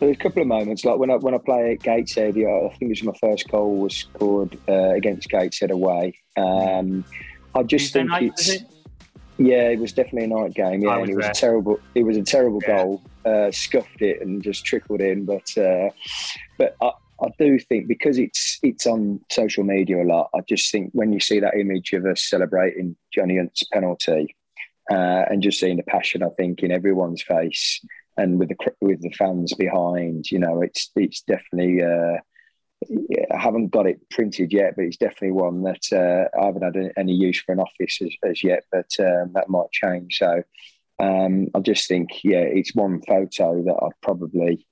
There's 0.00 0.16
a 0.16 0.18
couple 0.18 0.42
of 0.42 0.48
moments, 0.48 0.84
like 0.84 0.98
when 0.98 1.10
I 1.10 1.16
when 1.16 1.34
I 1.34 1.38
play 1.38 1.72
at 1.72 1.82
Gateshead, 1.82 2.30
I 2.30 2.68
think 2.70 2.82
it 2.82 2.88
was 2.88 3.02
my 3.02 3.12
first 3.20 3.48
goal 3.48 3.76
was 3.76 3.94
scored 3.94 4.58
uh, 4.66 4.94
against 4.94 5.28
Gateshead 5.28 5.70
away. 5.70 6.14
Um, 6.38 7.04
I 7.54 7.62
just 7.62 7.92
Tuesday 7.92 8.00
think 8.00 8.10
night, 8.10 8.22
it's. 8.22 8.48
It? 8.48 8.62
Yeah, 9.36 9.68
it 9.68 9.78
was 9.78 9.92
definitely 9.92 10.24
a 10.24 10.28
night 10.28 10.54
game. 10.54 10.82
Yeah, 10.82 10.98
and 10.98 11.08
it 11.08 11.16
was 11.16 11.24
there. 11.24 11.30
a 11.30 11.34
terrible. 11.34 11.80
It 11.94 12.02
was 12.02 12.16
a 12.16 12.22
terrible 12.22 12.60
yeah. 12.62 12.76
goal. 12.76 13.02
Uh, 13.24 13.50
scuffed 13.50 14.00
it 14.00 14.22
and 14.22 14.42
just 14.42 14.64
trickled 14.64 15.02
in, 15.02 15.26
but 15.26 15.56
uh, 15.58 15.90
but 16.56 16.74
I, 16.80 16.90
I 17.22 17.28
do 17.38 17.58
think 17.58 17.86
because 17.86 18.18
it's 18.18 18.58
it's 18.62 18.86
on 18.86 19.20
social 19.30 19.62
media 19.62 20.02
a 20.02 20.06
lot. 20.06 20.30
I 20.34 20.40
just 20.48 20.72
think 20.72 20.90
when 20.92 21.12
you 21.12 21.20
see 21.20 21.38
that 21.40 21.54
image 21.54 21.92
of 21.92 22.06
us 22.06 22.22
celebrating 22.22 22.96
Johnny 23.12 23.36
Hunt's 23.36 23.62
penalty 23.64 24.34
uh, 24.90 25.24
and 25.28 25.42
just 25.42 25.60
seeing 25.60 25.76
the 25.76 25.82
passion, 25.82 26.22
I 26.22 26.30
think 26.30 26.62
in 26.62 26.72
everyone's 26.72 27.22
face 27.22 27.80
and 28.16 28.38
with 28.38 28.48
the 28.48 28.56
with 28.80 29.00
the 29.02 29.10
fans 29.10 29.52
behind, 29.54 30.30
you 30.30 30.38
know, 30.38 30.62
it's 30.62 30.90
it's 30.96 31.22
definitely. 31.22 31.82
Uh, 31.82 32.18
I 33.30 33.38
haven't 33.38 33.68
got 33.68 33.86
it 33.86 34.08
printed 34.08 34.54
yet, 34.54 34.74
but 34.74 34.86
it's 34.86 34.96
definitely 34.96 35.32
one 35.32 35.62
that 35.64 35.82
uh, 35.92 36.38
I 36.40 36.46
haven't 36.46 36.62
had 36.62 36.92
any 36.96 37.12
use 37.12 37.38
for 37.38 37.52
an 37.52 37.60
office 37.60 38.00
as, 38.00 38.10
as 38.24 38.42
yet, 38.42 38.64
but 38.72 38.88
um, 38.98 39.32
that 39.34 39.50
might 39.50 39.70
change. 39.70 40.16
So 40.16 40.42
um, 41.00 41.48
I 41.54 41.60
just 41.60 41.88
think, 41.88 42.10
yeah, 42.22 42.42
it's 42.42 42.74
one 42.74 43.00
photo 43.02 43.62
that 43.64 43.80
I'd 43.82 44.00
probably 44.02 44.66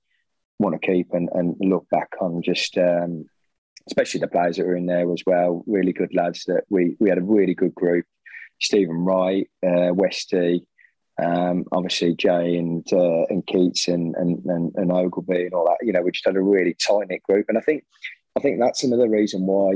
want 0.59 0.81
to 0.81 0.87
keep 0.87 1.09
and, 1.13 1.29
and 1.33 1.57
look 1.61 1.89
back 1.91 2.11
on. 2.21 2.43
Just 2.43 2.77
um, 2.77 3.25
especially 3.87 4.21
the 4.21 4.29
players 4.29 4.57
that 4.57 4.67
were 4.67 4.77
in 4.77 4.87
there 4.87 5.11
as 5.13 5.23
well, 5.27 5.65
really 5.67 5.93
good 5.93 6.15
lads. 6.15 6.45
That 6.47 6.65
we 6.69 6.97
we 7.01 7.09
had 7.09 7.19
a 7.19 7.23
really 7.23 7.55
good 7.55 7.75
group. 7.75 8.05
Stephen 8.61 9.05
Wright, 9.05 9.49
uh, 9.67 9.95
Westy, 9.95 10.67
um, 11.23 11.65
obviously 11.73 12.15
Jay 12.15 12.57
and 12.57 12.87
uh, 12.93 13.25
and 13.31 13.47
Keats 13.47 13.89
and, 13.89 14.15
and 14.17 14.45
and 14.45 14.73
and 14.77 14.93
Ogilvie 14.93 15.47
and 15.47 15.55
all 15.55 15.65
that. 15.65 15.79
You 15.81 15.93
know, 15.93 16.03
we 16.03 16.11
just 16.11 16.27
had 16.27 16.37
a 16.37 16.43
really 16.43 16.75
tight 16.75 17.09
knit 17.09 17.23
group, 17.23 17.47
and 17.49 17.57
I 17.57 17.63
think 17.63 17.85
I 18.37 18.41
think 18.41 18.61
that's 18.61 18.85
another 18.85 19.09
reason 19.09 19.47
why 19.47 19.75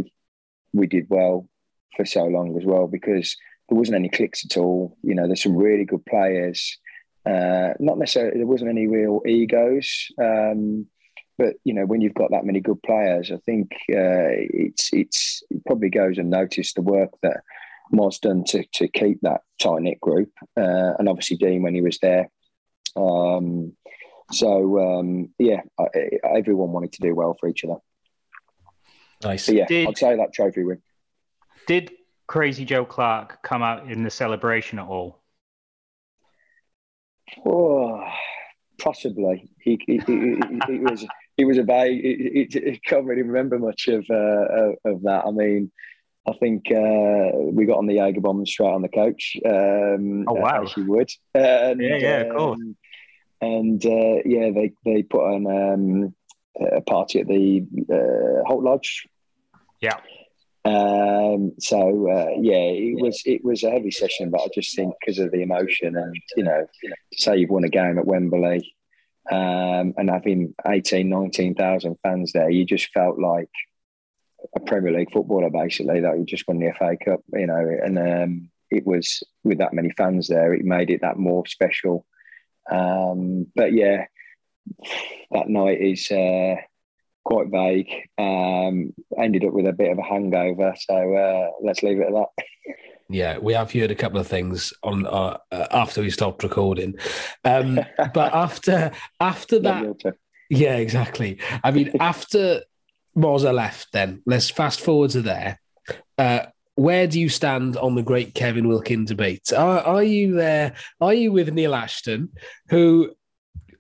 we 0.74 0.86
did 0.86 1.06
well 1.08 1.48
for 1.96 2.04
so 2.04 2.24
long 2.24 2.56
as 2.58 2.64
well 2.64 2.86
because 2.86 3.36
there 3.72 3.78
wasn't 3.78 3.96
any 3.96 4.10
clicks 4.10 4.44
at 4.44 4.58
all. 4.58 4.98
You 5.02 5.14
know, 5.14 5.26
there's 5.26 5.42
some 5.42 5.56
really 5.56 5.86
good 5.86 6.04
players. 6.04 6.76
Uh, 7.24 7.72
not 7.80 7.96
necessarily 7.96 8.36
there 8.36 8.46
wasn't 8.46 8.68
any 8.68 8.86
real 8.86 9.22
egos, 9.26 10.08
um, 10.20 10.86
but 11.38 11.54
you 11.64 11.72
know 11.72 11.86
when 11.86 12.02
you've 12.02 12.12
got 12.12 12.32
that 12.32 12.44
many 12.44 12.60
good 12.60 12.82
players, 12.82 13.30
I 13.32 13.38
think 13.46 13.72
uh, 13.88 14.36
it's 14.36 14.90
it's 14.92 15.42
it 15.48 15.64
probably 15.64 15.88
goes 15.88 16.18
unnoticed 16.18 16.74
the 16.74 16.82
work 16.82 17.12
that 17.22 17.40
was 17.90 18.18
done 18.18 18.44
to, 18.48 18.62
to 18.74 18.88
keep 18.88 19.22
that 19.22 19.40
tight 19.58 19.80
knit 19.80 20.00
group, 20.00 20.32
uh, 20.54 20.92
and 20.98 21.08
obviously 21.08 21.38
Dean 21.38 21.62
when 21.62 21.74
he 21.74 21.80
was 21.80 21.98
there. 22.00 22.28
Um, 22.94 23.74
so 24.32 24.98
um, 24.98 25.30
yeah, 25.38 25.62
I, 25.80 25.86
everyone 26.36 26.72
wanted 26.72 26.92
to 26.92 27.00
do 27.00 27.14
well 27.14 27.38
for 27.40 27.48
each 27.48 27.64
other. 27.64 27.76
Nice. 29.22 29.46
But 29.46 29.54
yeah, 29.54 29.66
did, 29.66 29.88
I'd 29.88 29.96
say 29.96 30.16
that 30.16 30.34
trophy 30.34 30.62
win. 30.62 30.82
Did 31.66 31.90
Crazy 32.26 32.64
Joe 32.64 32.84
Clarke 32.84 33.42
come 33.42 33.62
out 33.62 33.90
in 33.90 34.02
the 34.02 34.10
celebration 34.10 34.78
at 34.78 34.86
all? 34.86 35.22
Oh, 37.44 38.04
possibly. 38.78 39.50
He, 39.60 39.80
he, 39.86 39.98
he, 40.06 40.38
he 40.66 40.78
was 40.78 41.06
he 41.36 41.44
was 41.44 41.58
a 41.58 41.62
vague. 41.62 42.02
He, 42.02 42.80
can't 42.84 43.06
really 43.06 43.22
remember 43.22 43.58
much 43.58 43.88
of 43.88 44.04
uh, 44.10 44.72
of 44.84 45.02
that. 45.02 45.24
I 45.26 45.30
mean, 45.30 45.70
I 46.26 46.32
think 46.34 46.66
uh, 46.70 47.36
we 47.50 47.64
got 47.64 47.78
on 47.78 47.86
the 47.86 47.94
Jaeger 47.94 48.20
bomb 48.20 48.44
straight 48.46 48.68
on 48.68 48.82
the 48.82 48.88
coach. 48.88 49.36
Um, 49.44 50.24
oh 50.28 50.34
wow! 50.34 50.62
As 50.62 50.76
you 50.76 50.86
would. 50.86 51.10
And, 51.34 51.80
yeah, 51.80 51.96
yeah, 51.96 52.20
of 52.20 52.36
course. 52.36 52.60
Um, 52.60 52.76
and 53.40 53.84
uh, 53.84 54.22
yeah, 54.24 54.50
they 54.50 54.72
they 54.84 55.02
put 55.02 55.24
on 55.24 55.46
um, 55.46 56.14
a 56.60 56.80
party 56.82 57.20
at 57.20 57.28
the 57.28 57.66
uh, 57.90 58.46
Holt 58.46 58.62
Lodge. 58.62 59.06
Yeah. 59.80 59.98
Um, 60.64 61.52
so 61.58 62.08
uh, 62.08 62.30
yeah, 62.40 62.54
it 62.54 63.00
was 63.00 63.22
it 63.24 63.44
was 63.44 63.64
a 63.64 63.70
heavy 63.70 63.90
session, 63.90 64.30
but 64.30 64.42
I 64.42 64.46
just 64.54 64.76
think 64.76 64.94
because 65.00 65.18
of 65.18 65.32
the 65.32 65.42
emotion 65.42 65.96
and 65.96 66.14
you 66.36 66.44
know, 66.44 66.66
say 67.14 67.38
you've 67.38 67.50
won 67.50 67.64
a 67.64 67.68
game 67.68 67.98
at 67.98 68.06
Wembley 68.06 68.74
um, 69.30 69.94
and 69.96 70.10
having 70.10 70.54
18, 70.66 71.08
19,000 71.08 71.96
fans 72.02 72.32
there, 72.32 72.50
you 72.50 72.64
just 72.64 72.90
felt 72.92 73.18
like 73.18 73.50
a 74.56 74.60
Premier 74.60 74.92
League 74.92 75.12
footballer, 75.12 75.50
basically, 75.50 76.00
that 76.00 76.18
you 76.18 76.24
just 76.24 76.46
won 76.48 76.58
the 76.58 76.72
FA 76.78 76.96
Cup, 77.02 77.20
you 77.32 77.46
know, 77.46 77.78
and 77.84 77.98
um, 77.98 78.50
it 78.70 78.86
was 78.86 79.22
with 79.44 79.58
that 79.58 79.74
many 79.74 79.90
fans 79.96 80.28
there, 80.28 80.54
it 80.54 80.64
made 80.64 80.90
it 80.90 81.02
that 81.02 81.18
more 81.18 81.46
special. 81.46 82.06
Um, 82.70 83.46
but 83.54 83.72
yeah, 83.72 84.06
that 85.30 85.48
night 85.48 85.80
is 85.80 86.10
uh, 86.10 86.56
quite 87.24 87.48
vague. 87.48 87.90
Um, 88.18 88.92
ended 89.18 89.44
up 89.44 89.52
with 89.52 89.66
a 89.66 89.72
bit 89.72 89.90
of 89.90 89.98
a 89.98 90.02
hangover, 90.02 90.74
so 90.78 91.14
uh, 91.14 91.50
let's 91.62 91.82
leave 91.82 92.00
it 92.00 92.08
at 92.08 92.12
that. 92.12 92.44
Yeah, 93.08 93.38
we 93.38 93.52
have 93.52 93.72
heard 93.72 93.90
a 93.90 93.94
couple 93.94 94.18
of 94.18 94.26
things 94.26 94.72
on 94.82 95.06
uh, 95.06 95.36
uh 95.50 95.66
after 95.70 96.00
we 96.00 96.10
stopped 96.10 96.42
recording, 96.42 96.94
um, 97.44 97.78
but 98.14 98.34
after 98.34 98.92
after 99.20 99.58
that, 99.60 100.14
yeah, 100.48 100.76
exactly. 100.76 101.38
I 101.62 101.70
mean, 101.70 101.92
after 102.00 102.62
Mozza 103.16 103.52
left, 103.52 103.92
then 103.92 104.22
let's 104.26 104.50
fast 104.50 104.80
forward 104.80 105.10
to 105.10 105.22
there. 105.22 105.60
Uh, 106.16 106.46
where 106.74 107.06
do 107.06 107.20
you 107.20 107.28
stand 107.28 107.76
on 107.76 107.94
the 107.94 108.02
great 108.02 108.34
Kevin 108.34 108.66
Wilkin 108.66 109.04
debate? 109.04 109.52
Are, 109.52 109.80
are 109.80 110.02
you 110.02 110.34
there? 110.34 110.74
Are 111.00 111.12
you 111.12 111.30
with 111.30 111.52
Neil 111.52 111.74
Ashton, 111.74 112.30
who 112.68 113.12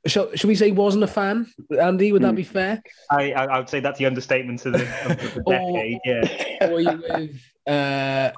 shall, 0.06 0.34
should 0.34 0.48
we 0.48 0.54
say 0.54 0.70
wasn't 0.70 1.04
a 1.04 1.06
fan? 1.06 1.52
Andy, 1.80 2.12
would 2.12 2.22
that 2.22 2.34
be 2.34 2.42
fair? 2.42 2.82
I 3.10 3.32
I 3.32 3.58
would 3.58 3.68
say 3.68 3.80
that's 3.80 3.98
the 3.98 4.06
understatement 4.06 4.64
of 4.66 4.72
the, 4.72 4.82
of 5.04 5.34
the 5.34 5.42
decade. 5.48 5.98
yeah. 6.04 6.68
Or 6.70 6.80
you 6.80 7.02
with? 7.08 7.42
Uh, 7.66 8.32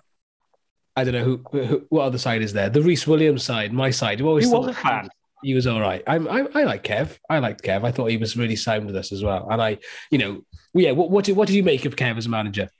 I 0.97 1.05
don't 1.05 1.15
know 1.15 1.25
who, 1.25 1.43
who, 1.51 1.87
What 1.89 2.03
other 2.05 2.19
side 2.19 2.43
is 2.43 2.53
there? 2.53 2.69
The 2.69 2.83
Rhys 2.83 3.07
Williams 3.07 3.43
side, 3.43 3.73
my 3.73 3.91
side. 3.91 4.21
Who 4.21 4.27
was 4.27 4.53
a 4.53 4.73
fan? 4.75 5.09
He 5.43 5.55
was 5.55 5.67
all 5.67 5.81
right. 5.81 6.03
I, 6.07 6.17
I 6.17 6.47
I 6.55 6.65
like 6.65 6.85
Kev. 6.85 7.19
I 7.29 7.39
liked 7.39 7.63
Kev. 7.63 7.85
I 7.85 7.91
thought 7.91 8.07
he 8.07 8.17
was 8.17 8.37
really 8.37 8.57
sound 8.57 8.87
with 8.87 8.97
us 8.97 9.13
as 9.13 9.23
well. 9.23 9.47
And 9.51 9.61
I, 9.61 9.79
you 10.11 10.19
know, 10.19 10.45
yeah. 10.73 10.93
What 10.93 11.11
what 11.11 11.25
did 11.25 11.37
what 11.37 11.49
did 11.49 11.55
you 11.55 11.63
make 11.63 11.85
of 11.85 11.97
Kev 11.97 12.17
as 12.17 12.27
a 12.27 12.31
manager? 12.31 12.71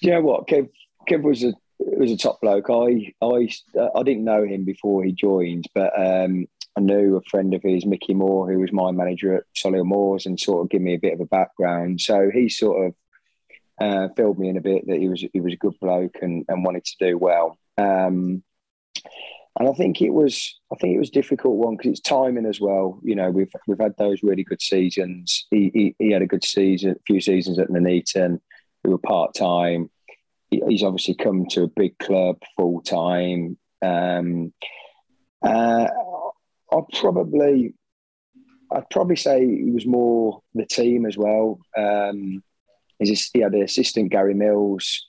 Yeah, 0.00 0.18
you 0.18 0.24
what 0.24 0.46
Kev 0.46 0.70
Kev 1.08 1.22
was 1.22 1.44
a 1.44 1.52
was 1.78 2.10
a 2.10 2.16
top 2.16 2.40
bloke. 2.40 2.70
I 2.70 3.12
I 3.22 3.50
I 3.94 4.02
didn't 4.02 4.24
know 4.24 4.44
him 4.44 4.64
before 4.64 5.04
he 5.04 5.12
joined, 5.12 5.66
but 5.74 5.92
um, 5.98 6.46
I 6.76 6.80
knew 6.82 7.16
a 7.16 7.22
friend 7.30 7.54
of 7.54 7.62
his, 7.62 7.86
Mickey 7.86 8.12
Moore, 8.12 8.50
who 8.52 8.58
was 8.58 8.72
my 8.72 8.90
manager 8.90 9.34
at 9.34 9.44
Solihull 9.56 9.86
Moors, 9.86 10.26
and 10.26 10.38
sort 10.38 10.62
of 10.62 10.70
give 10.70 10.82
me 10.82 10.94
a 10.94 10.98
bit 10.98 11.14
of 11.14 11.20
a 11.20 11.26
background. 11.26 12.00
So 12.00 12.30
he 12.32 12.48
sort 12.48 12.86
of 12.86 12.94
uh, 13.80 14.08
filled 14.14 14.38
me 14.38 14.48
in 14.48 14.56
a 14.56 14.62
bit 14.62 14.86
that 14.86 14.98
he 14.98 15.08
was 15.08 15.24
he 15.32 15.40
was 15.40 15.54
a 15.54 15.58
good 15.58 15.74
bloke 15.80 16.16
and, 16.20 16.44
and 16.48 16.64
wanted 16.64 16.84
to 16.84 16.96
do 17.00 17.18
well. 17.18 17.58
Um, 17.78 18.42
and 19.58 19.68
I 19.68 19.72
think 19.72 20.02
it 20.02 20.10
was 20.10 20.60
I 20.72 20.76
think 20.76 20.94
it 20.94 20.98
was 20.98 21.10
difficult 21.10 21.56
one 21.56 21.76
because 21.76 21.92
it's 21.92 22.00
timing 22.00 22.46
as 22.46 22.60
well. 22.60 23.00
You 23.02 23.14
know, 23.14 23.30
we've 23.30 23.50
we've 23.66 23.80
had 23.80 23.96
those 23.96 24.22
really 24.22 24.44
good 24.44 24.60
seasons. 24.60 25.46
He 25.50 25.70
he, 25.72 25.96
he 25.98 26.10
had 26.10 26.22
a 26.22 26.26
good 26.26 26.44
season, 26.44 26.90
a 26.90 27.02
few 27.06 27.20
seasons 27.20 27.58
at 27.58 27.70
Nuneaton. 27.70 28.40
We 28.84 28.90
were 28.90 28.98
part 28.98 29.34
time. 29.34 29.90
He, 30.50 30.62
he's 30.68 30.82
obviously 30.82 31.14
come 31.14 31.46
to 31.50 31.62
a 31.62 31.68
big 31.68 31.98
club 31.98 32.42
full 32.56 32.82
time. 32.82 33.56
Um, 33.82 34.52
uh, 35.42 35.88
I'd 36.72 36.88
probably 37.00 37.74
I'd 38.72 38.90
probably 38.90 39.16
say 39.16 39.40
he 39.46 39.70
was 39.70 39.86
more 39.86 40.42
the 40.54 40.66
team 40.66 41.06
as 41.06 41.16
well. 41.16 41.58
Um, 41.76 42.42
he 42.98 43.14
had 43.40 43.52
the 43.52 43.62
assistant 43.62 44.10
Gary 44.10 44.34
Mills. 44.34 45.06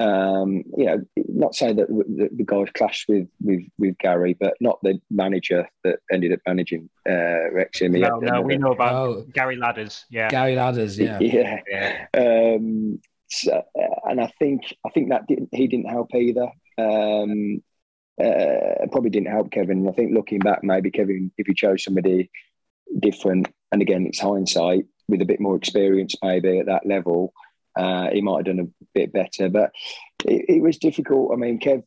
Um, 0.00 0.62
you 0.76 0.86
know, 0.86 1.02
not 1.16 1.54
saying 1.54 1.76
that 1.76 1.88
the, 1.88 2.28
the 2.34 2.44
guys 2.44 2.68
clashed 2.74 3.08
with, 3.08 3.26
with 3.42 3.62
with 3.78 3.98
Gary, 3.98 4.36
but 4.38 4.54
not 4.60 4.78
the 4.82 5.00
manager 5.10 5.68
that 5.84 5.98
ended 6.12 6.32
up 6.32 6.38
managing 6.46 6.88
uh, 7.08 7.50
Wrexham. 7.52 7.92
No, 7.92 8.18
no, 8.18 8.40
we 8.40 8.56
know 8.56 8.72
about 8.72 8.94
Oh. 8.94 9.26
Gary 9.32 9.56
Ladders. 9.56 10.04
Yeah. 10.08 10.28
Gary 10.28 10.54
Ladders, 10.54 10.98
yeah. 10.98 11.18
yeah. 11.20 11.58
Yeah. 11.68 12.06
Um, 12.16 13.00
so, 13.28 13.52
uh, 13.52 14.08
and 14.10 14.20
I 14.20 14.32
think 14.38 14.62
I 14.86 14.90
think 14.90 15.10
that 15.10 15.26
didn't 15.26 15.48
he 15.52 15.66
didn't 15.66 15.90
help 15.90 16.14
either. 16.14 16.48
Um, 16.78 17.62
uh, 18.20 18.86
probably 18.90 19.10
didn't 19.10 19.30
help 19.32 19.50
Kevin. 19.50 19.88
I 19.88 19.92
think 19.92 20.12
looking 20.12 20.40
back, 20.40 20.62
maybe 20.62 20.90
Kevin, 20.90 21.32
if 21.38 21.46
he 21.46 21.54
chose 21.54 21.84
somebody 21.84 22.30
different, 22.98 23.48
and 23.72 23.82
again, 23.82 24.06
it's 24.06 24.20
hindsight 24.20 24.86
with 25.08 25.22
a 25.22 25.26
bit 25.26 25.40
more 25.40 25.56
experience, 25.56 26.14
maybe 26.22 26.58
at 26.58 26.66
that 26.66 26.86
level, 26.86 27.32
uh, 27.76 28.10
he 28.10 28.20
might 28.20 28.46
have 28.46 28.56
done 28.56 28.66
a 28.66 28.86
bit 28.94 29.12
better. 29.12 29.48
But 29.48 29.70
it, 30.24 30.56
it 30.56 30.62
was 30.62 30.78
difficult. 30.78 31.32
I 31.32 31.36
mean, 31.36 31.58
Kev, 31.58 31.82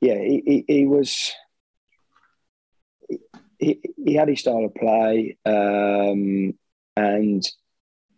yeah, 0.00 0.18
he, 0.18 0.42
he, 0.46 0.64
he 0.66 0.86
was. 0.86 1.32
He, 3.58 3.80
he 4.04 4.14
had 4.14 4.28
his 4.28 4.40
style 4.40 4.66
of 4.66 4.74
play, 4.74 5.38
um, 5.46 6.52
and 6.94 7.42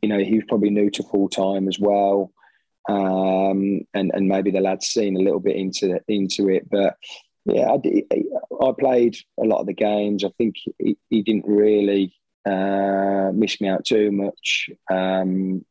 you 0.03 0.09
know, 0.09 0.19
he 0.19 0.35
was 0.35 0.45
probably 0.49 0.71
new 0.71 0.91
to 0.91 1.03
full 1.05 1.29
time 1.29 1.69
as 1.69 1.79
well. 1.79 2.33
Um, 2.89 3.83
and, 3.93 4.11
and 4.15 4.29
maybe 4.29 4.51
the 4.51 4.61
lads 4.61 4.87
seen 4.87 5.17
a 5.17 5.21
little 5.21 5.41
bit 5.41 5.57
into 5.57 6.01
into 6.09 6.49
it. 6.49 6.69
But 6.71 6.97
yeah, 7.45 7.71
I, 7.71 7.77
I 8.65 8.73
played 8.79 9.17
a 9.39 9.45
lot 9.45 9.61
of 9.61 9.67
the 9.67 9.75
games. 9.75 10.25
I 10.25 10.31
think 10.39 10.55
he, 10.79 10.97
he 11.11 11.23
didn't 11.23 11.47
really 11.47 12.15
uh, 12.47 13.31
miss 13.35 13.61
me 13.61 13.69
out 13.69 13.85
too 13.85 14.11
much 14.11 14.71
um, 14.91 15.65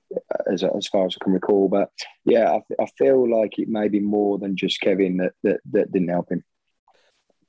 as, 0.52 0.64
as 0.64 0.88
far 0.88 1.08
as 1.08 1.16
I 1.20 1.24
can 1.24 1.34
recall. 1.34 1.68
But 1.70 1.90
yeah, 2.24 2.52
I, 2.52 2.84
I 2.84 2.86
feel 2.98 3.30
like 3.30 3.58
it 3.58 3.68
may 3.68 3.88
be 3.88 4.00
more 4.00 4.38
than 4.38 4.56
just 4.56 4.80
Kevin 4.82 5.18
that, 5.18 5.34
that, 5.44 5.60
that 5.72 5.92
didn't 5.92 6.10
help 6.10 6.32
him. 6.32 6.44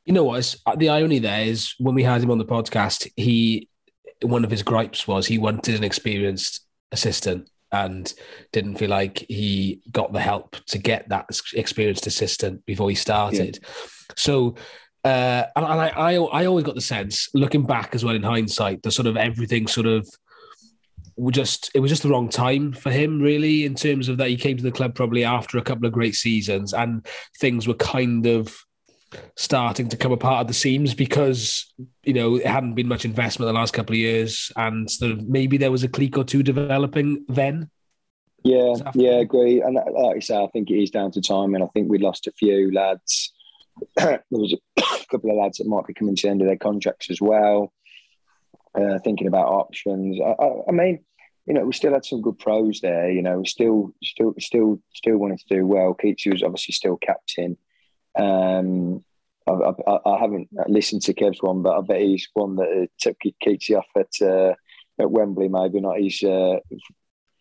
You 0.06 0.14
know 0.14 0.24
what? 0.24 0.38
it's- 0.38 0.56
The 0.78 0.88
irony 0.88 1.18
there 1.18 1.44
is 1.44 1.74
when 1.78 1.94
we 1.94 2.02
had 2.04 2.22
him 2.22 2.30
on 2.30 2.38
the 2.38 2.46
podcast, 2.46 3.10
he 3.16 3.68
one 4.22 4.44
of 4.44 4.50
his 4.50 4.62
gripes 4.62 5.06
was 5.06 5.26
he 5.26 5.38
wanted 5.38 5.76
an 5.76 5.84
experienced 5.84 6.66
assistant 6.90 7.48
and 7.72 8.12
didn't 8.52 8.76
feel 8.76 8.90
like 8.90 9.24
he 9.28 9.82
got 9.92 10.12
the 10.12 10.20
help 10.20 10.56
to 10.66 10.78
get 10.78 11.08
that 11.08 11.28
experienced 11.54 12.06
assistant 12.06 12.64
before 12.66 12.88
he 12.88 12.94
started. 12.94 13.58
So, 14.16 14.54
uh, 15.04 15.44
and, 15.54 15.64
and 15.64 15.80
I, 15.80 15.88
I, 15.88 16.14
I 16.14 16.46
always 16.46 16.64
got 16.64 16.74
the 16.74 16.80
sense, 16.80 17.28
looking 17.34 17.66
back 17.66 17.94
as 17.94 18.04
well 18.04 18.14
in 18.14 18.22
hindsight, 18.22 18.82
the 18.82 18.90
sort 18.90 19.06
of 19.06 19.16
everything 19.16 19.66
sort 19.66 19.86
of 19.86 20.08
just 21.30 21.70
it 21.74 21.80
was 21.80 21.90
just 21.90 22.04
the 22.04 22.08
wrong 22.08 22.28
time 22.28 22.72
for 22.72 22.90
him, 22.90 23.20
really, 23.20 23.64
in 23.64 23.74
terms 23.74 24.08
of 24.08 24.16
that 24.18 24.28
he 24.28 24.36
came 24.36 24.56
to 24.56 24.62
the 24.62 24.70
club 24.70 24.94
probably 24.94 25.24
after 25.24 25.58
a 25.58 25.62
couple 25.62 25.86
of 25.86 25.92
great 25.92 26.14
seasons 26.14 26.72
and 26.72 27.06
things 27.38 27.66
were 27.66 27.74
kind 27.74 28.26
of 28.26 28.56
starting 29.36 29.88
to 29.88 29.96
come 29.96 30.12
apart 30.12 30.42
at 30.42 30.48
the 30.48 30.54
seams 30.54 30.94
because 30.94 31.72
you 32.02 32.12
know 32.12 32.36
it 32.36 32.46
hadn't 32.46 32.74
been 32.74 32.88
much 32.88 33.04
investment 33.04 33.48
the 33.48 33.52
last 33.58 33.72
couple 33.72 33.94
of 33.94 33.98
years 33.98 34.52
and 34.56 34.90
sort 34.90 35.12
of 35.12 35.26
maybe 35.28 35.56
there 35.56 35.70
was 35.70 35.82
a 35.82 35.88
clique 35.88 36.18
or 36.18 36.24
two 36.24 36.42
developing 36.42 37.24
then 37.28 37.70
Yeah, 38.44 38.74
yeah, 38.92 38.92
fair? 38.92 39.20
agree. 39.20 39.60
And 39.60 39.74
like 39.74 40.16
I 40.16 40.20
say, 40.20 40.36
I 40.36 40.46
think 40.48 40.70
it 40.70 40.80
is 40.80 40.90
down 40.90 41.10
to 41.12 41.20
time, 41.20 41.54
and 41.54 41.64
I 41.64 41.66
think 41.68 41.88
we 41.90 41.98
lost 41.98 42.26
a 42.26 42.32
few 42.32 42.72
lads. 42.72 43.32
there 43.96 44.22
was 44.30 44.54
a 44.54 44.82
couple 45.10 45.30
of 45.30 45.36
lads 45.36 45.58
that 45.58 45.66
might 45.66 45.86
be 45.86 45.94
coming 45.94 46.16
to 46.16 46.22
the 46.22 46.30
end 46.30 46.40
of 46.42 46.46
their 46.46 46.56
contracts 46.56 47.10
as 47.10 47.20
well. 47.20 47.72
Uh, 48.74 48.98
thinking 49.02 49.26
about 49.26 49.48
options. 49.48 50.20
I, 50.20 50.34
I, 50.42 50.48
I 50.68 50.72
mean, 50.72 51.04
you 51.46 51.54
know, 51.54 51.64
we 51.64 51.72
still 51.72 51.92
had 51.94 52.04
some 52.04 52.22
good 52.22 52.38
pros 52.38 52.80
there. 52.80 53.10
You 53.10 53.22
know, 53.22 53.38
we 53.40 53.46
still, 53.46 53.92
still, 54.04 54.34
still, 54.38 54.80
still 54.94 55.16
wanted 55.16 55.40
to 55.40 55.54
do 55.56 55.66
well. 55.66 55.94
Keatsy 56.00 56.30
was 56.32 56.42
obviously 56.42 56.74
still 56.74 56.96
captain. 56.96 57.56
Um, 58.18 59.04
I, 59.46 59.52
I, 59.86 59.98
I 60.04 60.18
haven't 60.18 60.48
listened 60.66 61.02
to 61.02 61.14
Kev's 61.14 61.42
one, 61.42 61.62
but 61.62 61.78
I 61.78 61.80
bet 61.80 62.00
he's 62.00 62.28
one 62.34 62.56
that 62.56 62.68
uh, 62.68 62.86
took 62.98 63.16
Keatsy 63.44 63.78
off 63.78 63.86
at 63.96 64.26
uh, 64.26 64.54
at 65.00 65.10
Wembley. 65.10 65.48
Maybe 65.48 65.80
not 65.80 65.98
his 65.98 66.22
uh, 66.22 66.58
We're 66.70 66.78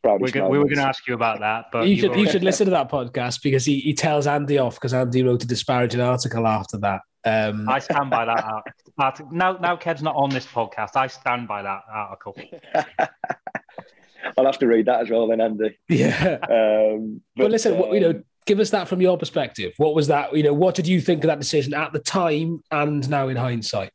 proudest 0.04 0.34
go- 0.34 0.50
we 0.50 0.58
were 0.58 0.66
going 0.66 0.78
to 0.78 0.84
ask 0.84 1.08
you 1.08 1.16
about 1.16 1.40
that, 1.40 1.66
but 1.72 1.88
you 1.88 1.96
you've 1.96 2.00
should 2.00 2.16
you 2.16 2.30
should 2.30 2.44
listen 2.44 2.66
to 2.66 2.72
that 2.72 2.90
podcast 2.90 3.42
because 3.44 3.66
he, 3.66 3.80
he 3.80 3.94
tells 3.94 4.28
Andy 4.28 4.58
off 4.58 4.76
because 4.76 4.94
Andy 4.94 5.24
wrote 5.24 5.44
a 5.44 5.48
disparaging 5.48 6.02
article 6.02 6.48
after 6.48 6.78
that. 6.78 7.02
Um, 7.26 7.68
I 7.68 7.80
stand 7.80 8.10
by 8.10 8.24
that 8.26 8.64
article. 8.98 9.30
Now, 9.34 9.58
now 9.58 9.76
Kev's 9.76 10.02
not 10.02 10.16
on 10.16 10.30
this 10.30 10.46
podcast. 10.46 10.96
I 10.96 11.08
stand 11.08 11.48
by 11.48 11.62
that 11.62 11.82
article. 11.92 12.36
I'll 14.38 14.46
have 14.46 14.60
to 14.60 14.68
read 14.68 14.86
that 14.86 15.02
as 15.02 15.10
well, 15.10 15.28
then, 15.28 15.42
Andy. 15.42 15.78
yeah, 15.90 16.38
Um, 16.50 17.22
but, 17.36 17.52
listen, 17.52 17.78
what, 17.78 17.94
you 17.94 18.00
know, 18.00 18.10
um, 18.12 18.24
give 18.48 18.60
us 18.60 18.72
that 18.72 18.88
from 18.88 19.02
your 19.02 19.18
perspective. 19.18 19.74
What 19.78 19.94
was 19.94 20.08
that? 20.08 20.36
You 20.36 20.44
know, 20.44 20.54
what 20.54 20.74
did 20.74 20.88
you 20.88 21.02
think 21.02 21.24
of 21.24 21.28
that 21.28 21.40
decision 21.40 21.74
at 21.74 21.94
the 21.94 22.00
time 22.00 22.64
and 22.72 23.08
now 23.10 23.28
in 23.28 23.38
hindsight? 23.38 23.92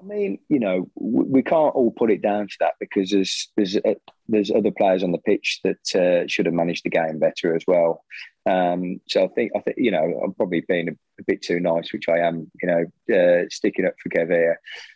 I 0.00 0.06
mean, 0.06 0.38
you 0.48 0.58
know, 0.58 0.88
we, 0.94 1.42
can't 1.42 1.74
all 1.74 1.90
put 1.90 2.10
it 2.10 2.22
down 2.22 2.48
to 2.48 2.56
that 2.60 2.74
because 2.80 3.10
there's 3.10 3.50
there's 3.56 3.76
uh, 3.76 3.94
there's 4.28 4.50
other 4.50 4.70
players 4.70 5.02
on 5.02 5.12
the 5.12 5.18
pitch 5.18 5.60
that 5.62 5.94
uh, 5.94 6.26
should 6.26 6.46
have 6.46 6.54
managed 6.54 6.84
the 6.84 6.90
game 6.90 7.18
better 7.18 7.54
as 7.54 7.64
well. 7.66 8.02
Um, 8.46 9.00
so 9.08 9.24
I 9.24 9.28
think 9.28 9.52
I 9.54 9.60
think 9.60 9.76
you 9.78 9.90
know 9.90 10.22
I'm 10.24 10.32
probably 10.32 10.64
being 10.66 10.88
a, 10.88 10.92
a 10.92 11.24
bit 11.26 11.42
too 11.42 11.60
nice, 11.60 11.92
which 11.92 12.08
I 12.08 12.20
am. 12.20 12.50
You 12.62 12.68
know, 12.68 13.14
uh, 13.14 13.44
sticking 13.50 13.84
up 13.84 13.94
for 14.02 14.08
Kev 14.08 14.54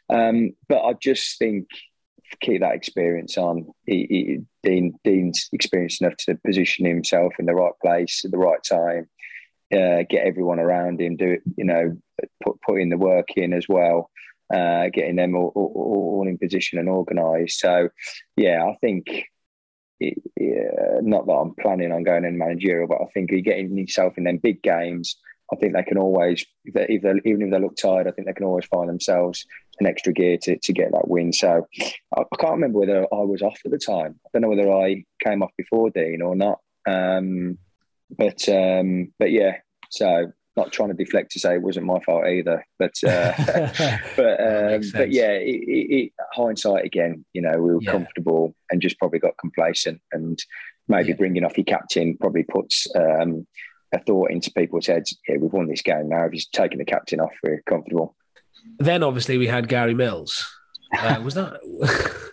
um, 0.09 0.53
but 0.69 0.83
I 0.83 0.95
just 0.95 1.39
think 1.39 1.67
keep 2.41 2.61
that 2.61 2.75
experience 2.75 3.37
on. 3.39 3.67
He, 3.87 4.07
he, 4.09 4.39
Dean 4.63 4.99
Dean's 5.05 5.49
experienced 5.53 6.01
enough 6.01 6.17
to 6.19 6.39
position 6.45 6.87
himself 6.87 7.35
in 7.39 7.47
the 7.47 7.55
right 7.55 7.73
place 7.83 8.25
at 8.25 8.31
the 8.31 8.39
right 8.39 8.63
time. 8.63 9.09
Uh, 9.73 10.05
get 10.09 10.27
everyone 10.27 10.61
around 10.61 11.01
him. 11.01 11.17
Do 11.17 11.33
it. 11.33 11.43
You 11.57 11.65
know, 11.65 11.97
put 12.43 12.61
put 12.63 12.81
in 12.81 12.91
the 12.91 12.99
work 12.99 13.29
in 13.37 13.53
as 13.53 13.67
well 13.69 14.11
uh, 14.53 14.89
getting 14.93 15.17
them 15.17 15.35
all, 15.35 15.53
all, 15.55 15.73
all 15.75 16.29
in 16.29 16.39
position 16.39 16.79
and 16.79 16.89
organised. 16.89 17.61
So, 17.61 17.89
yeah, 18.37 18.65
I 18.65 18.77
think 18.81 19.07
it, 20.01 20.19
not 21.03 21.27
that 21.27 21.33
I'm 21.33 21.55
planning 21.55 21.93
on 21.93 22.05
going 22.05 22.25
in 22.25 22.39
managerial, 22.39 22.89
but 22.89 23.01
I 23.01 23.07
think 23.13 23.31
getting 23.45 23.77
yourself 23.77 24.19
in 24.19 24.25
them 24.25 24.39
big 24.39 24.63
games. 24.63 25.17
I 25.55 25.61
think 25.61 25.75
they 25.75 25.83
can 25.83 25.99
always, 25.99 26.45
if 26.65 26.75
they, 26.75 26.87
if 26.89 27.03
they, 27.03 27.13
even 27.31 27.43
if 27.47 27.51
they 27.53 27.61
look 27.61 27.77
tired, 27.77 28.07
I 28.07 28.11
think 28.11 28.27
they 28.27 28.33
can 28.35 28.47
always 28.47 28.67
find 28.67 28.89
themselves 28.89 29.47
an 29.81 29.87
extra 29.87 30.13
gear 30.13 30.37
to, 30.43 30.59
to 30.59 30.73
get 30.73 30.93
that 30.93 31.09
win. 31.09 31.33
So 31.33 31.67
I, 32.17 32.21
I 32.21 32.37
can't 32.39 32.55
remember 32.55 32.79
whether 32.81 33.03
I 33.13 33.21
was 33.23 33.43
off 33.43 33.59
at 33.65 33.71
the 33.71 33.79
time. 33.79 34.19
I 34.25 34.29
don't 34.33 34.43
know 34.43 34.49
whether 34.49 34.73
I 34.73 35.05
came 35.23 35.43
off 35.43 35.53
before 35.57 35.91
Dean 35.91 36.23
or 36.23 36.35
not. 36.35 36.59
Um, 36.87 37.59
but 38.11 38.49
um, 38.49 39.13
but 39.19 39.31
yeah, 39.31 39.57
so 39.91 40.31
not 40.57 40.71
trying 40.71 40.91
to 40.91 40.95
deflect 40.95 41.33
to 41.33 41.41
say 41.41 41.55
it 41.55 41.63
wasn't 41.63 41.87
my 41.87 41.99
fault 42.01 42.27
either. 42.27 42.65
But 42.79 42.93
uh, 43.03 43.33
but 44.17 44.41
um, 44.41 44.83
but 44.95 45.11
yeah, 45.11 45.33
it, 45.33 45.63
it, 45.67 45.95
it, 45.97 46.13
hindsight 46.33 46.85
again, 46.85 47.25
you 47.33 47.43
know, 47.43 47.53
we 47.59 47.73
were 47.75 47.81
Yeah. 47.83 47.91
comfortable 47.93 48.55
and 48.71 48.81
just 48.81 48.99
probably 48.99 49.19
got 49.19 49.37
complacent, 49.39 50.01
and 50.13 50.39
maybe 50.87 51.09
Yeah. 51.09 51.17
bringing 51.17 51.45
off 51.45 51.57
your 51.57 51.65
captain 51.65 52.17
probably 52.19 52.45
puts 52.45 52.87
um, 52.95 53.47
a 53.95 53.99
thought 54.01 54.31
into 54.31 54.51
people's 54.53 54.87
heads. 54.87 55.17
Yeah, 55.29 55.37
we've 55.41 55.53
won 55.53 55.67
this 55.69 55.83
game 55.83 56.09
now. 56.09 56.25
If 56.27 56.33
he's 56.33 56.47
taking 56.47 56.79
the 56.79 56.85
captain 56.85 57.21
off, 57.21 57.33
we're 57.43 57.63
comfortable. 57.63 58.17
then 58.79 59.03
obviously 59.03 59.39
we 59.39 59.47
had 59.47 59.69
Gary 59.69 59.95
Mills. 59.95 60.47
Uh, 60.97 61.21
was 61.23 61.35
that 61.35 61.55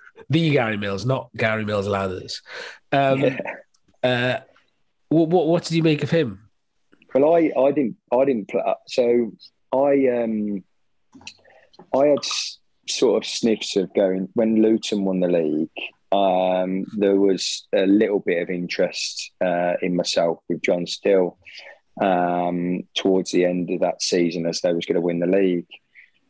the 0.30 0.49
Gary 0.51 0.78
Mills, 0.78 1.05
not 1.05 1.30
Gary 1.36 1.66
Mills 1.66 1.88
Ladders? 1.88 2.41
Um, 2.91 3.20
Yeah. 3.22 3.39
uh, 4.03 4.39
what, 5.09 5.30
what 5.30 5.47
what 5.47 5.64
did 5.64 5.74
you 5.76 5.84
make 5.84 6.03
of 6.03 6.09
him? 6.12 6.49
Well, 7.14 7.36
I, 7.36 7.51
I 7.59 7.72
didn't 7.72 7.97
I 8.12 8.24
didn't 8.26 8.47
play. 8.49 8.62
So 8.88 9.32
I 9.74 10.07
um 10.24 10.64
I 11.93 12.05
had 12.05 12.20
sort 12.88 13.22
of 13.24 13.30
sniffs 13.30 13.76
of 13.76 13.93
going 13.93 14.30
when 14.34 14.62
Luton 14.62 15.03
won 15.03 15.20
the 15.20 15.28
league. 15.28 15.70
Um, 16.12 16.86
there 16.97 17.16
was 17.16 17.68
a 17.74 17.86
little 17.86 18.20
bit 18.20 18.41
of 18.41 18.49
interest 18.49 19.32
uh, 19.39 19.74
in 19.82 19.95
myself 19.95 20.39
with 20.49 20.62
John 20.62 20.86
Still 20.86 21.38
um, 22.01 22.84
towards 22.95 23.32
the 23.32 23.45
end 23.45 23.70
of 23.70 23.82
that 23.82 24.01
season 24.01 24.45
as 24.45 24.62
they 24.62 24.74
was 24.74 24.86
going 24.86 24.95
to 24.95 25.01
win 25.01 25.20
the 25.20 25.28
league, 25.28 25.68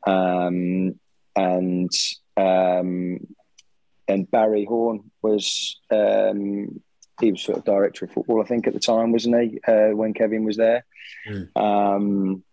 um, 0.05 0.99
and 1.35 1.91
um, 2.37 3.19
and 4.07 4.29
Barry 4.29 4.65
Horne 4.65 5.11
was 5.21 5.79
um, 5.89 6.81
he 7.19 7.31
was 7.31 7.41
sort 7.41 7.59
of 7.59 7.65
director 7.65 8.05
of 8.05 8.11
football, 8.11 8.41
I 8.41 8.45
think, 8.45 8.67
at 8.67 8.73
the 8.73 8.79
time, 8.79 9.11
wasn't 9.11 9.41
he? 9.41 9.59
Uh, 9.67 9.95
when 9.95 10.13
Kevin 10.13 10.43
was 10.43 10.57
there. 10.57 10.85
Um, 11.55 12.43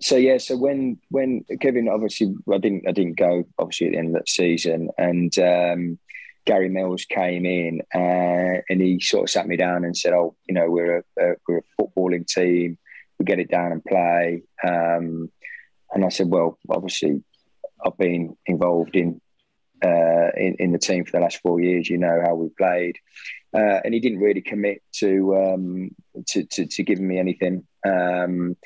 so 0.00 0.16
yeah, 0.16 0.38
so 0.38 0.56
when 0.56 0.98
when 1.10 1.44
Kevin 1.60 1.88
obviously 1.88 2.34
I 2.52 2.58
didn't 2.58 2.88
I 2.88 2.92
didn't 2.92 3.18
go 3.18 3.44
obviously 3.58 3.88
at 3.88 3.92
the 3.92 3.98
end 3.98 4.08
of 4.08 4.14
that 4.14 4.28
season, 4.28 4.90
and 4.96 5.36
um, 5.38 5.98
Gary 6.46 6.68
Mills 6.68 7.04
came 7.04 7.46
in 7.46 7.80
uh, 7.94 8.62
and 8.68 8.80
he 8.80 9.00
sort 9.00 9.24
of 9.24 9.30
sat 9.30 9.46
me 9.46 9.56
down 9.56 9.84
and 9.84 9.96
said, 9.96 10.12
"Oh, 10.12 10.36
you 10.48 10.54
know, 10.54 10.70
we're 10.70 10.98
a, 10.98 11.02
a 11.18 11.34
we're 11.46 11.58
a 11.58 11.82
footballing 11.82 12.26
team. 12.26 12.78
We 13.18 13.24
get 13.24 13.40
it 13.40 13.50
down 13.50 13.72
and 13.72 13.84
play." 13.84 14.42
Um, 14.66 15.30
and 15.92 16.04
I 16.04 16.08
said, 16.08 16.28
"Well, 16.28 16.58
obviously, 16.68 17.22
I've 17.84 17.98
been 17.98 18.36
involved 18.46 18.96
in." 18.96 19.20
Uh, 19.82 20.28
in, 20.36 20.56
in 20.58 20.72
the 20.72 20.78
team 20.78 21.06
for 21.06 21.12
the 21.12 21.20
last 21.20 21.40
four 21.40 21.58
years, 21.58 21.88
you 21.88 21.96
know 21.96 22.20
how 22.22 22.34
we 22.34 22.50
played, 22.50 22.98
uh, 23.54 23.80
and 23.82 23.94
he 23.94 24.00
didn't 24.00 24.18
really 24.18 24.42
commit 24.42 24.82
to, 24.92 25.34
um, 25.34 25.90
to, 26.26 26.44
to 26.44 26.66
to 26.66 26.82
giving 26.82 27.08
me 27.08 27.18
anything 27.18 27.66
Um, 27.86 28.58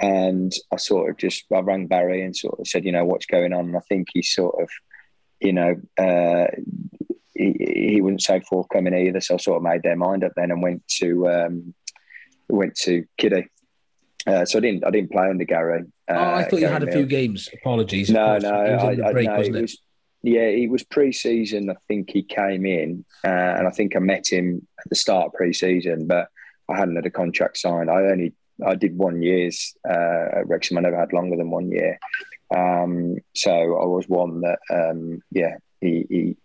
and 0.00 0.52
I 0.72 0.76
sort 0.76 1.10
of 1.10 1.16
just 1.16 1.44
I 1.52 1.60
rang 1.60 1.86
Barry 1.86 2.22
and 2.22 2.36
sort 2.36 2.60
of 2.60 2.68
said, 2.68 2.84
you 2.84 2.92
know, 2.92 3.04
what's 3.04 3.26
going 3.26 3.52
on? 3.52 3.66
And 3.66 3.76
I 3.76 3.80
think 3.88 4.08
he 4.12 4.22
sort 4.22 4.62
of, 4.62 4.70
you 5.40 5.52
know, 5.52 5.74
uh, 5.98 6.46
he, 7.38 7.92
he 7.94 8.00
wouldn't 8.00 8.22
say 8.22 8.40
forthcoming 8.40 8.94
either. 8.94 9.20
So 9.20 9.34
I 9.34 9.36
sort 9.38 9.58
of 9.58 9.62
made 9.62 9.82
their 9.82 9.96
mind 9.96 10.24
up 10.24 10.32
then 10.36 10.50
and 10.50 10.62
went 10.62 10.86
to 10.98 11.28
um, 11.28 11.74
went 12.48 12.74
to 12.76 13.04
Kiddie. 13.16 13.48
Uh, 14.26 14.44
so 14.44 14.58
I 14.58 14.60
didn't 14.60 14.84
I 14.84 14.90
didn't 14.90 15.12
play 15.12 15.28
under 15.28 15.44
Gary. 15.44 15.84
Uh, 16.08 16.14
oh, 16.14 16.34
I 16.34 16.42
thought 16.44 16.54
you 16.54 16.60
Gary 16.60 16.72
had 16.72 16.88
a 16.88 16.92
few 16.92 17.06
games. 17.06 17.48
Apologies. 17.52 18.10
No, 18.10 18.38
no, 18.38 18.64
It 18.64 18.72
was 18.72 18.82
I, 18.82 18.92
in 18.92 19.04
I, 19.04 19.12
no, 19.12 19.40
it 19.40 19.54
it? 19.54 19.62
was. 19.62 19.78
Yeah, 20.20 20.40
it 20.40 20.68
was 20.68 20.82
pre-season. 20.82 21.70
I 21.70 21.76
think 21.86 22.10
he 22.10 22.24
came 22.24 22.66
in, 22.66 23.04
uh, 23.24 23.28
and 23.28 23.68
I 23.68 23.70
think 23.70 23.94
I 23.94 24.00
met 24.00 24.26
him 24.28 24.66
at 24.80 24.88
the 24.88 24.96
start 24.96 25.26
of 25.26 25.32
pre-season, 25.34 26.08
but 26.08 26.26
I 26.68 26.76
hadn't 26.76 26.96
had 26.96 27.06
a 27.06 27.10
contract 27.10 27.56
signed. 27.56 27.88
I 27.88 28.02
only 28.02 28.34
I 28.66 28.74
did 28.74 28.98
one 28.98 29.22
year's 29.22 29.76
uh, 29.88 30.38
at 30.38 30.48
Wrexham. 30.48 30.76
I 30.76 30.80
never 30.80 30.98
had 30.98 31.12
longer 31.12 31.36
than 31.36 31.50
one 31.50 31.70
year, 31.70 32.00
um, 32.54 33.18
so 33.36 33.52
I 33.52 33.86
was 33.86 34.08
one 34.08 34.40
that 34.40 34.58
um, 34.70 35.22
yeah 35.30 35.58
he, 35.80 36.04
he 36.10 36.36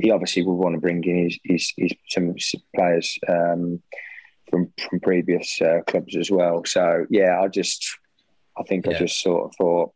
he 0.00 0.10
obviously 0.10 0.42
would 0.42 0.54
want 0.54 0.74
to 0.74 0.80
bring 0.80 1.02
in 1.04 1.24
his, 1.24 1.38
his, 1.44 1.72
his 1.76 1.92
some 2.10 2.34
players 2.74 3.18
um, 3.28 3.82
from 4.50 4.72
from 4.78 5.00
previous 5.00 5.60
uh, 5.60 5.80
clubs 5.86 6.16
as 6.16 6.30
well. 6.30 6.62
So 6.64 7.06
yeah, 7.10 7.40
I 7.40 7.48
just 7.48 7.86
I 8.58 8.62
think 8.62 8.88
I 8.88 8.94
just 8.94 9.20
sort 9.20 9.44
of 9.44 9.56
thought 9.56 9.92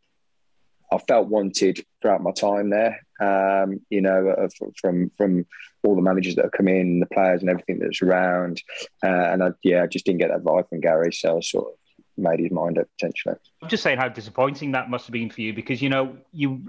I 0.93 0.99
felt 0.99 1.29
wanted 1.29 1.85
throughout 2.01 2.23
my 2.23 2.33
time 2.33 2.71
there. 2.71 3.01
Um, 3.21 3.81
you 3.89 4.01
know, 4.01 4.29
uh, 4.29 4.49
from 4.81 5.11
from 5.17 5.47
all 5.85 5.97
the 5.97 6.03
managers 6.03 6.35
that 6.37 6.45
have 6.45 6.53
come 6.53 6.69
in, 6.69 7.01
the 7.01 7.07
players, 7.07 7.41
and 7.41 7.51
everything 7.51 7.79
that's 7.79 8.03
around. 8.03 8.63
Uh, 9.03 9.09
and 9.09 9.43
I, 9.43 9.51
yeah, 9.63 9.83
I 9.83 9.87
just 9.87 10.05
didn't 10.05 10.21
get 10.21 10.29
that 10.29 10.45
vibe 10.45 10.69
from 10.69 10.81
Gary, 10.81 11.13
so 11.13 11.39
I 11.39 11.41
sort 11.41 11.69
of 11.69 11.75
made 12.17 12.41
his 12.41 12.51
mind 12.51 12.79
up 12.79 12.89
potentially. 12.99 13.37
I'm 13.63 13.69
just 13.69 13.83
saying 13.83 13.99
how 13.99 14.09
disappointing 14.09 14.73
that 14.73 14.91
must 14.91 15.07
have 15.07 15.13
been 15.13 15.31
for 15.31 15.41
you 15.41 15.55
because 15.55 15.81
you 15.81 15.89
know 15.89 16.17
you 16.33 16.67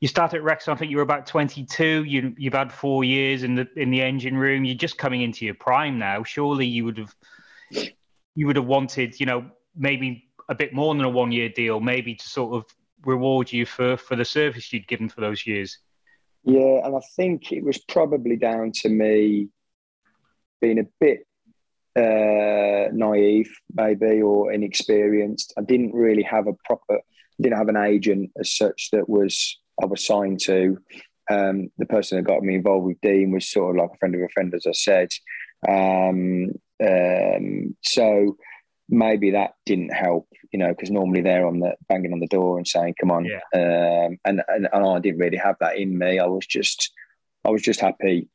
you 0.00 0.08
started 0.08 0.38
at 0.38 0.42
Wrexham. 0.42 0.72
I 0.72 0.76
think 0.76 0.90
you 0.90 0.96
were 0.96 1.02
about 1.02 1.26
22. 1.26 2.04
You 2.04 2.34
you've 2.38 2.54
had 2.54 2.72
four 2.72 3.04
years 3.04 3.42
in 3.42 3.54
the 3.54 3.68
in 3.76 3.90
the 3.90 4.02
engine 4.02 4.36
room. 4.36 4.64
You're 4.64 4.74
just 4.74 4.98
coming 4.98 5.22
into 5.22 5.44
your 5.44 5.54
prime 5.54 5.98
now. 5.98 6.22
Surely 6.24 6.66
you 6.66 6.86
would 6.86 6.98
have 6.98 7.14
you 8.34 8.46
would 8.46 8.56
have 8.56 8.66
wanted 8.66 9.20
you 9.20 9.26
know 9.26 9.44
maybe 9.76 10.24
a 10.48 10.54
bit 10.54 10.72
more 10.72 10.94
than 10.94 11.04
a 11.04 11.08
one 11.08 11.30
year 11.30 11.48
deal, 11.48 11.80
maybe 11.80 12.14
to 12.14 12.28
sort 12.28 12.54
of 12.54 12.64
reward 13.04 13.52
you 13.52 13.66
for 13.66 13.96
for 13.96 14.16
the 14.16 14.24
service 14.24 14.72
you'd 14.72 14.88
given 14.88 15.08
for 15.08 15.20
those 15.20 15.46
years. 15.46 15.78
Yeah, 16.44 16.86
and 16.86 16.96
I 16.96 17.00
think 17.16 17.52
it 17.52 17.62
was 17.62 17.78
probably 17.78 18.36
down 18.36 18.72
to 18.76 18.88
me 18.88 19.48
being 20.62 20.78
a 20.78 20.86
bit 20.98 21.26
uh, 21.96 22.90
naive, 22.92 23.54
maybe, 23.74 24.22
or 24.22 24.50
inexperienced. 24.50 25.52
I 25.58 25.62
didn't 25.62 25.92
really 25.92 26.22
have 26.22 26.46
a 26.46 26.54
proper, 26.64 27.00
didn't 27.40 27.58
have 27.58 27.68
an 27.68 27.76
agent 27.76 28.30
as 28.38 28.56
such 28.56 28.88
that 28.92 29.08
was 29.08 29.58
I 29.82 29.86
was 29.86 30.04
signed 30.04 30.40
to. 30.40 30.78
Um, 31.30 31.70
the 31.78 31.86
person 31.86 32.16
that 32.16 32.26
got 32.26 32.42
me 32.42 32.56
involved 32.56 32.86
with 32.86 33.00
Dean 33.02 33.30
was 33.30 33.48
sort 33.48 33.70
of 33.70 33.80
like 33.80 33.90
a 33.94 33.98
friend 33.98 34.14
of 34.16 34.20
a 34.20 34.28
friend, 34.30 34.52
as 34.52 34.66
I 34.66 34.72
said. 34.72 35.08
Um, 35.68 36.50
um, 36.82 37.76
so 37.82 38.36
maybe 38.88 39.30
that 39.30 39.52
didn't 39.64 39.94
help, 39.94 40.26
you 40.52 40.58
know, 40.58 40.70
because 40.70 40.90
normally 40.90 41.20
they're 41.20 41.46
on 41.46 41.60
the 41.60 41.74
banging 41.88 42.12
on 42.12 42.20
the 42.20 42.26
door 42.26 42.56
and 42.58 42.66
saying, 42.66 42.94
"Come 43.00 43.10
on," 43.10 43.26
Yeah. 43.26 43.40
um, 43.54 44.18
and, 44.24 44.42
and 44.48 44.68
and 44.72 44.84
I 44.86 44.98
didn't 44.98 45.20
really 45.20 45.36
have 45.36 45.56
that 45.60 45.78
in 45.78 45.96
me. 45.96 46.18
I 46.18 46.26
was 46.26 46.46
just, 46.46 46.90
I 47.44 47.50
was 47.50 47.62
just 47.62 47.80
happy, 47.80 48.28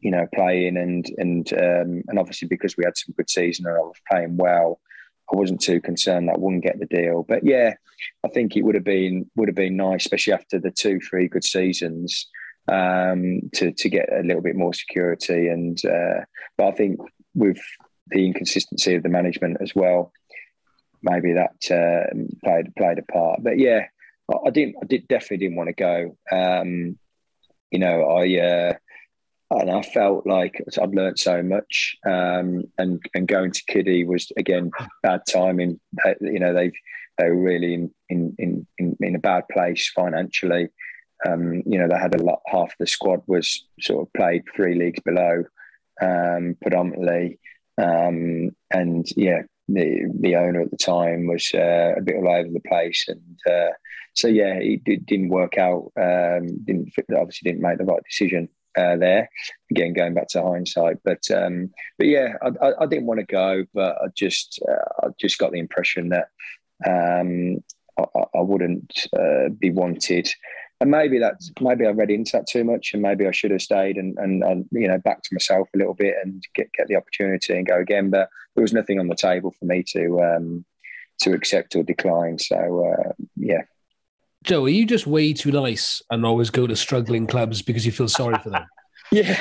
you 0.00 0.10
know, 0.10 0.26
playing 0.34 0.76
and 0.76 1.06
and 1.18 1.52
um, 1.52 2.02
and 2.08 2.18
obviously 2.18 2.48
because 2.48 2.76
we 2.76 2.84
had 2.84 2.96
some 2.96 3.14
good 3.16 3.30
season 3.30 3.66
and 3.66 3.76
I 3.76 3.80
was 3.80 4.00
playing 4.10 4.36
well, 4.36 4.80
I 5.32 5.36
wasn't 5.36 5.60
too 5.60 5.80
concerned 5.80 6.28
that 6.28 6.36
I 6.36 6.38
wouldn't 6.38 6.64
get 6.64 6.78
the 6.78 6.86
deal. 6.86 7.24
But 7.26 7.44
yeah, 7.44 7.74
I 8.24 8.28
think 8.28 8.56
it 8.56 8.62
would 8.62 8.74
have 8.74 8.84
been 8.84 9.30
would 9.36 9.48
have 9.48 9.54
been 9.54 9.76
nice, 9.76 10.04
especially 10.04 10.32
after 10.32 10.58
the 10.58 10.70
two 10.70 11.00
three 11.00 11.28
good 11.28 11.44
seasons, 11.44 12.28
um, 12.68 13.40
to 13.54 13.72
to 13.72 13.88
get 13.88 14.12
a 14.12 14.22
little 14.22 14.42
bit 14.42 14.56
more 14.56 14.74
security. 14.74 15.48
And 15.48 15.78
uh, 15.84 16.24
but 16.58 16.68
I 16.68 16.72
think 16.72 17.00
with 17.34 17.60
the 18.08 18.26
inconsistency 18.26 18.94
of 18.94 19.02
the 19.02 19.08
management 19.08 19.58
as 19.60 19.74
well, 19.74 20.12
maybe 21.02 21.32
that 21.32 21.70
uh, 21.70 22.12
played 22.44 22.74
played 22.76 22.98
a 22.98 23.12
part. 23.12 23.42
But 23.42 23.58
yeah, 23.58 23.86
I, 24.30 24.34
I 24.46 24.50
didn't. 24.50 24.76
I 24.82 24.86
did 24.86 25.08
definitely 25.08 25.38
didn't 25.38 25.56
want 25.56 25.68
to 25.68 25.74
go. 25.74 26.16
Um, 26.30 26.98
you 27.70 27.78
know, 27.78 28.04
I 28.04 28.38
uh, 28.38 28.72
and 29.60 29.70
I 29.70 29.82
felt 29.82 30.26
like 30.26 30.62
I'd 30.80 30.94
learned 30.94 31.18
so 31.18 31.42
much. 31.42 31.96
Um, 32.06 32.64
and 32.78 33.00
and 33.14 33.28
going 33.28 33.52
to 33.52 33.64
Kiddie 33.68 34.04
was 34.04 34.30
again 34.36 34.70
bad 35.02 35.22
timing. 35.30 35.80
They- 36.04 36.32
You 36.32 36.40
know, 36.40 36.54
they 36.54 36.72
they 37.18 37.30
were 37.30 37.42
really 37.42 37.74
in 37.74 37.90
in 38.08 38.66
in 38.78 38.96
in, 39.00 39.14
a 39.14 39.18
bad 39.18 39.44
place 39.48 39.90
financially. 39.90 40.68
Um, 41.26 41.62
you 41.64 41.78
know, 41.78 41.88
they 41.88 41.98
had 41.98 42.14
a 42.14 42.22
lot. 42.22 42.40
Half 42.46 42.74
the 42.78 42.86
squad 42.86 43.22
was 43.26 43.66
sort 43.80 44.06
of 44.06 44.12
played 44.12 44.42
three 44.54 44.74
leagues 44.74 45.00
below, 45.04 45.44
um, 46.02 46.56
predominantly. 46.60 47.38
Um, 47.78 48.50
and 48.72 49.06
yeah, 49.16 49.42
the 49.68 50.10
the 50.20 50.36
owner 50.36 50.62
at 50.62 50.70
the 50.70 50.76
time 50.76 51.26
was 51.26 51.50
uh, 51.54 51.94
a 51.96 52.02
bit 52.02 52.16
all 52.16 52.28
over 52.28 52.48
the 52.48 52.68
place, 52.68 53.06
and 53.08 53.38
uh, 53.50 53.72
so 54.14 54.28
yeah, 54.28 54.54
it, 54.54 54.84
did, 54.84 55.06
didn't 55.06 55.28
work 55.28 55.56
out. 55.58 55.92
Um, 55.96 56.46
didn't 56.64 56.92
obviously 57.16 57.50
didn't 57.50 57.62
make 57.62 57.78
the 57.78 57.84
right 57.84 58.02
decision 58.04 58.48
uh, 58.76 58.96
there. 58.96 59.28
Again, 59.70 59.92
going 59.92 60.14
back 60.14 60.28
to 60.28 60.42
hindsight, 60.42 60.98
but 61.04 61.22
um, 61.30 61.70
but 61.98 62.06
yeah, 62.06 62.34
I, 62.42 62.66
I, 62.66 62.82
I 62.82 62.86
didn't 62.86 63.06
want 63.06 63.20
to 63.20 63.26
go, 63.26 63.64
but 63.74 63.96
I 64.02 64.06
just 64.16 64.60
uh, 64.68 65.06
I 65.06 65.08
just 65.20 65.38
got 65.38 65.52
the 65.52 65.58
impression 65.58 66.10
that 66.10 66.28
um, 66.86 67.62
I, 67.98 68.04
I- 68.34 68.40
wouldn't 68.40 69.06
uh, 69.16 69.48
be 69.58 69.70
wanted. 69.70 70.28
And 70.80 70.90
maybe 70.90 71.18
that's 71.18 71.52
maybe 71.60 71.86
I 71.86 71.90
read 71.90 72.10
into 72.10 72.32
that 72.32 72.48
too 72.48 72.64
much, 72.64 72.90
and 72.92 73.02
maybe 73.02 73.26
I 73.26 73.30
should 73.30 73.52
have 73.52 73.62
stayed 73.62 73.96
and, 73.96 74.18
and, 74.18 74.42
and 74.42 74.66
you 74.72 74.88
know 74.88 74.98
back 74.98 75.22
to 75.22 75.30
myself 75.34 75.68
a 75.74 75.78
little 75.78 75.94
bit 75.94 76.14
and 76.22 76.42
get, 76.54 76.72
get 76.72 76.88
the 76.88 76.96
opportunity 76.96 77.56
and 77.56 77.66
go 77.66 77.78
again. 77.78 78.10
But 78.10 78.28
there 78.54 78.62
was 78.62 78.72
nothing 78.72 78.98
on 78.98 79.06
the 79.08 79.14
table 79.14 79.54
for 79.58 79.64
me 79.66 79.84
to 79.94 80.20
um, 80.20 80.64
to 81.20 81.32
accept 81.32 81.76
or 81.76 81.84
decline. 81.84 82.38
So 82.38 82.56
uh, 82.92 83.12
yeah, 83.36 83.62
Joe, 84.44 84.64
are 84.66 84.68
you 84.68 84.86
just 84.86 85.06
way 85.06 85.32
too 85.32 85.50
nice 85.50 86.02
and 86.10 86.24
always 86.24 86.50
go 86.50 86.66
to 86.66 86.76
struggling 86.76 87.26
clubs 87.26 87.62
because 87.62 87.84
you 87.86 87.92
feel 87.92 88.08
sorry 88.08 88.38
for 88.42 88.50
them? 88.50 88.64
Yeah, 89.12 89.38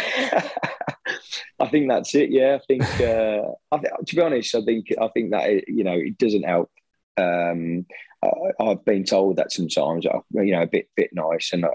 I 1.59 1.67
think 1.69 1.87
that's 1.89 2.13
it. 2.13 2.29
Yeah, 2.29 2.59
I 2.61 2.65
think 2.67 2.83
uh, 3.01 3.41
I 3.71 3.77
th- 3.77 3.93
to 4.07 4.15
be 4.15 4.21
honest, 4.21 4.53
I 4.53 4.61
think 4.61 4.87
I 5.01 5.07
think 5.07 5.31
that 5.31 5.49
it, 5.49 5.63
you 5.67 5.83
know 5.83 5.93
it 5.93 6.17
doesn't 6.19 6.43
help. 6.43 6.69
Um, 7.17 7.85
I, 8.23 8.29
I've 8.59 8.83
been 8.85 9.03
told 9.03 9.37
that 9.37 9.51
sometimes, 9.51 10.05
uh, 10.05 10.19
you 10.31 10.51
know, 10.51 10.61
a 10.61 10.67
bit 10.67 10.89
bit 10.95 11.09
nice 11.13 11.53
and 11.53 11.65
uh, 11.65 11.69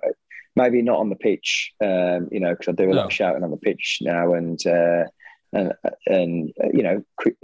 maybe 0.54 0.80
not 0.82 0.98
on 1.00 1.08
the 1.08 1.16
pitch. 1.16 1.72
Um, 1.82 2.28
you 2.30 2.38
know, 2.40 2.50
because 2.54 2.68
I 2.68 2.72
do 2.72 2.90
a 2.90 2.92
lot 2.92 3.02
No. 3.02 3.06
of 3.06 3.12
shouting 3.12 3.42
on 3.42 3.50
the 3.50 3.56
pitch 3.56 3.98
now, 4.02 4.34
and 4.34 4.64
uh, 4.66 5.04
and 5.52 5.72
and 6.06 6.52
uh, 6.62 6.68
you 6.72 6.82
know, 6.84 7.02
cri- 7.16 7.36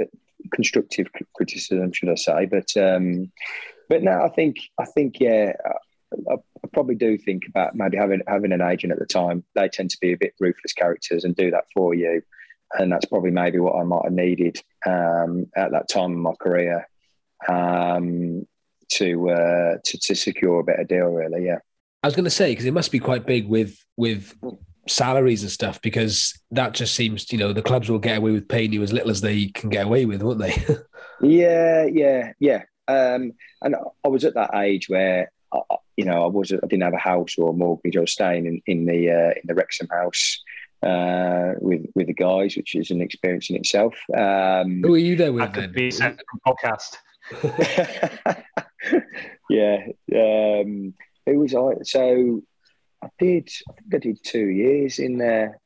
constructive 0.53 1.07
criticism, 1.35 1.91
should 1.93 2.11
I 2.11 2.14
say? 2.16 2.47
But 2.47 2.68
um, 2.76 3.32
but 3.89 4.03
no, 4.03 4.22
I 4.22 4.28
think 4.28 4.57
I 4.78 4.85
think 4.85 5.20
yeah. 5.20 5.53
I, 6.28 6.35
I 6.35 6.68
probably 6.72 6.95
do 6.95 7.18
think 7.18 7.43
about 7.49 7.74
maybe 7.74 7.97
having 7.97 8.22
having 8.28 8.53
an 8.53 8.62
agent 8.62 8.93
at 8.93 8.99
the 8.99 9.07
time. 9.07 9.45
They 9.55 9.68
tend 9.68 9.91
to 9.91 9.99
be 10.01 10.12
a 10.12 10.16
bit 10.16 10.35
ruthless 10.39 10.72
characters 10.72 11.24
and 11.24 11.35
do 11.35 11.51
that 11.51 11.64
for 11.74 11.95
you, 11.95 12.22
and 12.78 12.91
that's 12.91 13.07
probably 13.07 13.30
maybe 13.30 13.59
what 13.59 13.76
I 13.76 13.82
might 13.85 14.05
have 14.05 14.12
needed 14.12 14.62
um, 14.87 15.47
at 15.57 15.72
that 15.72 15.89
time 15.89 16.12
in 16.12 16.20
my 16.20 16.35
career 16.41 16.89
um, 17.49 18.47
to, 18.93 19.30
uh, 19.30 19.76
to 19.85 19.99
to 19.99 20.14
secure 20.14 20.61
a 20.61 20.64
better 20.64 20.85
deal. 20.85 21.07
Really, 21.07 21.47
yeah. 21.47 21.59
I 22.03 22.07
was 22.07 22.14
going 22.14 22.24
to 22.24 22.30
say 22.30 22.53
because 22.53 22.66
it 22.66 22.74
must 22.74 22.93
be 22.93 23.01
quite 23.01 23.26
big 23.26 23.49
with 23.49 23.76
with 23.97 24.35
salaries 24.87 25.43
and 25.43 25.51
stuff 25.51 25.80
because 25.80 26.39
that 26.51 26.74
just 26.74 26.95
seems 26.95 27.32
you 27.32 27.39
know 27.39 27.53
the 27.53 27.62
clubs 27.62 27.91
will 27.91 27.99
get 27.99 28.18
away 28.18 28.32
with 28.32 28.49
paying 28.49 28.72
you 28.72 28.82
as 28.82 28.93
little 28.93 29.11
as 29.11 29.20
they 29.20 29.47
can 29.49 29.70
get 29.70 29.87
away 29.87 30.05
with, 30.05 30.22
won't 30.22 30.39
they? 30.39 30.55
Yeah, 31.20 31.87
yeah, 31.87 32.32
yeah. 32.39 32.62
Um, 32.89 33.32
and 33.62 33.76
I 34.05 34.09
was 34.09 34.24
at 34.24 34.35
that 34.35 34.55
age 34.55 34.89
where, 34.89 35.30
I, 35.53 35.59
I- 35.70 35.76
you 35.97 36.05
know, 36.05 36.24
I 36.24 36.26
was 36.26 36.53
I 36.53 36.57
didn't 36.66 36.82
have 36.82 36.93
a 36.93 36.99
house 36.99 37.37
or 37.39 37.51
a 37.51 37.53
mortgage. 37.53 37.97
I 37.97 38.01
was 38.01 38.11
staying 38.12 38.47
in 38.47 38.61
in 38.66 38.85
the 38.85 39.11
uh, 39.11 39.30
in 39.30 39.43
the 39.45 39.55
Wrexham 39.55 39.87
house 39.89 40.43
uh, 40.82 41.53
with 41.61 41.87
with 41.95 42.09
the 42.09 42.14
guys, 42.14 42.57
which 42.57 42.74
is 42.74 42.91
an 42.91 43.01
experience 43.01 43.49
in 43.49 43.55
itself. 43.57 43.95
Um, 44.12 44.82
Who 44.82 44.95
are 44.95 44.99
you 44.99 45.14
there 45.14 45.32
with 45.32 45.45
That 45.45 45.55
could 45.55 45.62
then? 45.66 45.72
be 45.72 45.89
a 45.89 45.93
separate 45.93 46.26
podcast. 46.45 46.97
yeah. 49.49 49.78
Um, 50.14 50.95
who 51.26 51.39
was 51.39 51.55
I? 51.55 51.82
So 51.85 52.43
I 53.03 53.09
did. 53.18 53.49
I 53.68 53.72
think 53.74 53.95
I 53.95 53.99
did 53.99 54.18
two 54.24 54.47
years 54.49 54.99
in 54.99 55.18
there, 55.18 55.61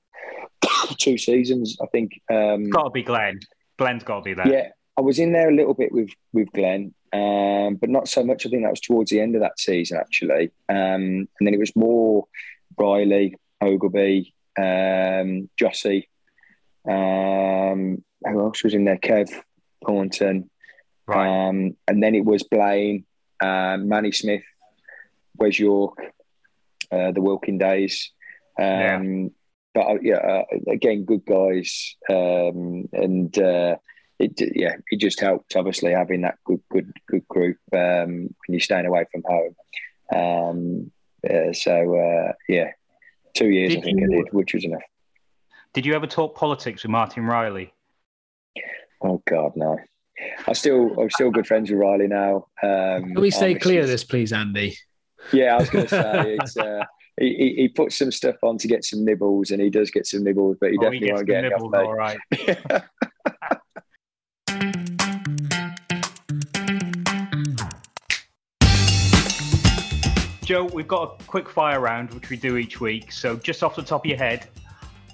two 0.99 1.19
seasons. 1.19 1.77
I 1.83 1.87
think. 1.87 2.21
Um, 2.31 2.69
Got 2.71 2.85
to 2.85 2.91
be 2.91 3.03
Glenn. 3.03 3.41
Glenn's 3.79 4.05
got 4.05 4.19
to 4.19 4.23
be 4.25 4.35
there. 4.35 4.49
yeah, 4.49 4.69
I 4.97 5.01
was 5.01 5.19
in 5.19 5.33
there 5.33 5.49
a 5.49 5.55
little 5.55 5.75
bit 5.75 5.93
with 5.93 6.11
with 6.33 6.53
Glenn, 6.53 6.95
um, 7.13 7.77
but 7.77 7.91
not 7.91 8.09
so 8.09 8.25
much. 8.25 8.47
I 8.47 8.49
think 8.49 8.63
that 8.63 8.71
was 8.71 8.81
towards 8.81 9.11
the 9.11 9.21
end 9.21 9.35
of 9.35 9.43
that 9.43 9.59
season 9.59 9.99
actually, 9.99 10.51
um, 10.69 11.29
and 11.39 11.43
then 11.43 11.55
it 11.55 11.59
was 11.59 11.75
more 11.77 12.27
Riley, 12.79 13.37
Ogilvy, 13.61 14.35
um, 14.59 15.49
Jossie. 15.61 16.09
Um, 16.89 18.03
who 18.25 18.41
else 18.41 18.65
was 18.65 18.75
in 18.75 18.85
there? 18.85 18.99
Kev 18.99 19.29
Thornton. 19.85 20.51
Right. 21.07 21.49
Um, 21.49 21.77
and 21.87 22.03
then 22.03 22.15
it 22.15 22.25
was 22.25 22.43
Blaine, 22.43 23.05
um, 23.41 23.89
Manny 23.89 24.13
Smith, 24.13 24.43
Wes 25.37 25.59
York, 25.59 25.99
uh, 26.91 27.13
the 27.13 27.21
Wilkin 27.21 27.59
days. 27.59 28.13
Um, 28.59 29.31
But 29.75 29.87
uh, 29.87 29.99
yeah, 30.03 30.17
uh, 30.17 30.45
again, 30.67 31.05
good 31.05 31.25
guys. 31.25 31.97
Um, 32.11 32.89
and 32.93 33.39
uh, 33.39 33.77
it, 34.19 34.33
yeah, 34.57 34.77
it 34.91 34.97
just 34.99 35.21
helped, 35.21 35.55
obviously, 35.57 35.93
having 35.93 36.23
that 36.23 36.39
good, 36.45 36.61
good, 36.71 36.93
good 37.09 37.27
group 37.29 37.57
um, 37.73 37.79
when 38.23 38.31
you're 38.49 38.61
staying 38.61 38.87
away 38.87 39.05
from 39.13 39.23
home. 39.27 39.55
Um, 40.15 40.91
uh, 41.29 41.53
so, 41.53 41.95
uh, 41.97 42.33
yeah, 42.49 42.71
two 43.35 43.49
years, 43.51 43.75
Did 43.75 43.79
I 43.79 43.83
think 43.83 44.03
I 44.03 44.07
did, 44.17 44.27
which 44.33 44.55
was 44.55 44.65
enough. 44.65 44.83
Did 45.75 45.87
you 45.87 45.95
ever 45.95 46.07
talk 46.07 46.37
politics 46.37 46.83
with 46.83 46.91
Martin 46.91 47.25
Riley? 47.27 47.73
Oh, 49.03 49.23
God, 49.29 49.53
no. 49.55 49.79
I 50.49 50.53
still, 50.55 50.99
I'm 51.01 51.11
still 51.11 51.31
good 51.31 51.47
friends 51.47 51.71
with 51.71 51.79
Riley 51.79 52.09
now. 52.09 52.47
Um, 52.63 53.13
Can 53.13 53.21
we 53.21 53.31
stay 53.31 53.55
clear 53.55 53.83
of 53.83 53.87
this, 53.87 54.03
please, 54.03 54.33
Andy? 54.33 54.77
Yeah, 55.33 55.55
I 55.55 55.59
was 55.59 55.71
going 55.71 55.87
to 55.87 55.91
say 55.91 56.37
it's. 56.41 56.57
Uh, 56.57 56.83
he, 57.21 57.35
he- 57.35 57.55
he 57.63 57.69
puts 57.69 57.97
some 57.99 58.11
stuff 58.13 58.37
on 58.43 58.59
to 58.59 58.69
get 58.69 58.85
some 58.85 59.05
nibbles, 59.05 59.51
and 59.51 59.61
he 59.61 59.71
does 59.71 59.91
get 59.91 60.07
some 60.07 60.23
nibbles, 60.25 60.57
but 60.61 60.71
he 60.71 60.79
Oh, 60.79 60.83
definitely 60.83 61.09
gets 61.09 61.17
won't 61.17 61.27
get 61.27 61.37
any 61.45 61.49
nibbles, 61.51 61.75
off 61.75 61.85
all 61.85 61.95
right. 61.95 62.19
Joe, 70.49 70.65
we've 70.65 70.89
got 70.89 71.21
a 71.21 71.25
quick 71.25 71.47
fire 71.47 71.79
round, 71.79 72.15
which 72.15 72.31
we 72.31 72.37
do 72.39 72.57
each 72.57 72.81
week. 72.81 73.13
So, 73.13 73.37
just 73.37 73.63
off 73.63 73.77
the 73.77 73.83
top 73.83 74.07
of 74.07 74.09
your 74.09 74.17
head, 74.17 74.49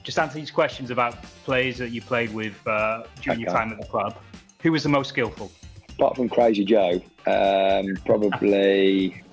just 0.04 0.16
answer 0.16 0.36
these 0.36 0.52
questions 0.52 0.92
about 0.92 1.20
players 1.44 1.76
that 1.78 1.90
you 1.90 2.00
played 2.00 2.32
with 2.32 2.54
uh, 2.68 3.02
during 3.20 3.40
your 3.40 3.50
time 3.50 3.72
at 3.72 3.80
the 3.80 3.86
club. 3.86 4.16
Who 4.60 4.70
was 4.70 4.84
the 4.84 4.90
most 4.90 5.08
skillful? 5.08 5.50
Apart 5.88 6.14
from 6.14 6.28
Crazy 6.28 6.64
Joe, 6.64 7.02
um, 7.26 7.96
probably. 8.06 9.24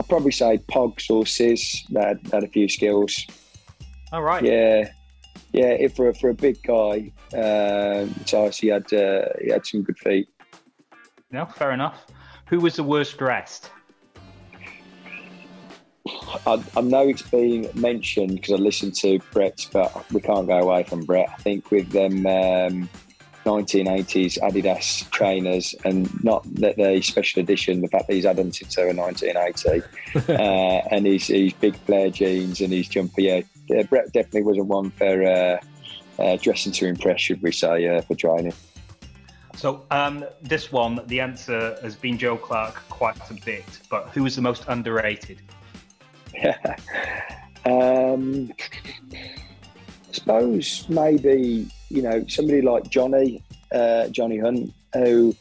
I'd 0.00 0.08
probably 0.08 0.32
say 0.32 0.58
Pogs 0.68 1.08
or 1.08 1.24
Sis 1.24 1.84
that 1.90 2.04
had, 2.08 2.32
had 2.32 2.42
a 2.42 2.48
few 2.48 2.68
skills. 2.68 3.24
All 4.10 4.24
right. 4.24 4.42
Yeah, 4.42 4.90
yeah. 5.52 5.76
If 5.78 5.94
for 5.94 6.08
a, 6.08 6.14
for 6.16 6.30
a 6.30 6.34
big 6.34 6.60
guy, 6.64 7.12
um, 7.34 8.12
so 8.26 8.50
he 8.50 8.66
had 8.66 8.92
uh, 8.92 9.26
he 9.40 9.52
had 9.52 9.64
some 9.64 9.84
good 9.84 9.98
feet. 10.00 10.28
No, 11.30 11.46
fair 11.46 11.70
enough. 11.70 12.04
Who 12.46 12.58
was 12.58 12.74
the 12.74 12.82
worst 12.82 13.16
dressed? 13.16 13.70
I, 16.46 16.62
I 16.76 16.80
know 16.80 17.08
it's 17.08 17.22
been 17.22 17.70
mentioned 17.74 18.34
because 18.36 18.52
I 18.52 18.56
listened 18.56 18.94
to 18.96 19.18
Brett, 19.32 19.66
but 19.72 20.10
we 20.12 20.20
can't 20.20 20.46
go 20.46 20.58
away 20.58 20.84
from 20.84 21.04
Brett. 21.04 21.28
I 21.30 21.42
think 21.42 21.70
with 21.70 21.90
them 21.90 22.26
um, 22.26 22.88
1980s 23.44 24.38
Adidas 24.40 25.08
trainers, 25.10 25.74
and 25.84 26.08
not 26.22 26.42
that 26.56 26.76
they 26.76 27.00
special 27.00 27.40
edition, 27.40 27.80
the 27.80 27.88
fact 27.88 28.08
that 28.08 28.14
he's 28.14 28.24
had 28.24 28.36
them 28.36 28.52
since 28.52 28.76
1980, 28.76 29.82
uh, 30.32 30.88
and 30.90 31.06
his, 31.06 31.28
his 31.28 31.52
big 31.54 31.76
flare 31.76 32.10
jeans 32.10 32.60
and 32.60 32.72
his 32.72 32.88
jumper. 32.88 33.20
Yeah, 33.20 33.40
yeah, 33.68 33.82
Brett 33.84 34.12
definitely 34.12 34.42
wasn't 34.42 34.66
one 34.66 34.90
for 34.90 35.24
uh, 35.24 35.60
uh, 36.18 36.36
dressing 36.36 36.72
to 36.72 36.86
impress, 36.86 37.20
should 37.20 37.42
we 37.42 37.52
say, 37.52 37.86
uh, 37.88 38.02
for 38.02 38.14
training. 38.14 38.52
So, 39.56 39.84
um, 39.90 40.24
this 40.40 40.70
one, 40.70 41.00
the 41.06 41.20
answer 41.20 41.78
has 41.82 41.96
been 41.96 42.16
Joe 42.16 42.36
Clarke 42.36 42.76
quite 42.88 43.18
a 43.30 43.34
bit, 43.34 43.64
but 43.90 44.08
who 44.10 44.22
was 44.22 44.36
the 44.36 44.42
most 44.42 44.64
underrated? 44.68 45.40
um, 47.64 48.52
I 49.10 50.12
suppose 50.12 50.86
maybe 50.88 51.68
you 51.88 52.02
know 52.02 52.24
somebody 52.28 52.62
like 52.62 52.88
Johnny, 52.90 53.42
uh, 53.72 54.08
Johnny 54.08 54.38
Hunt, 54.38 54.72
who 54.94 55.34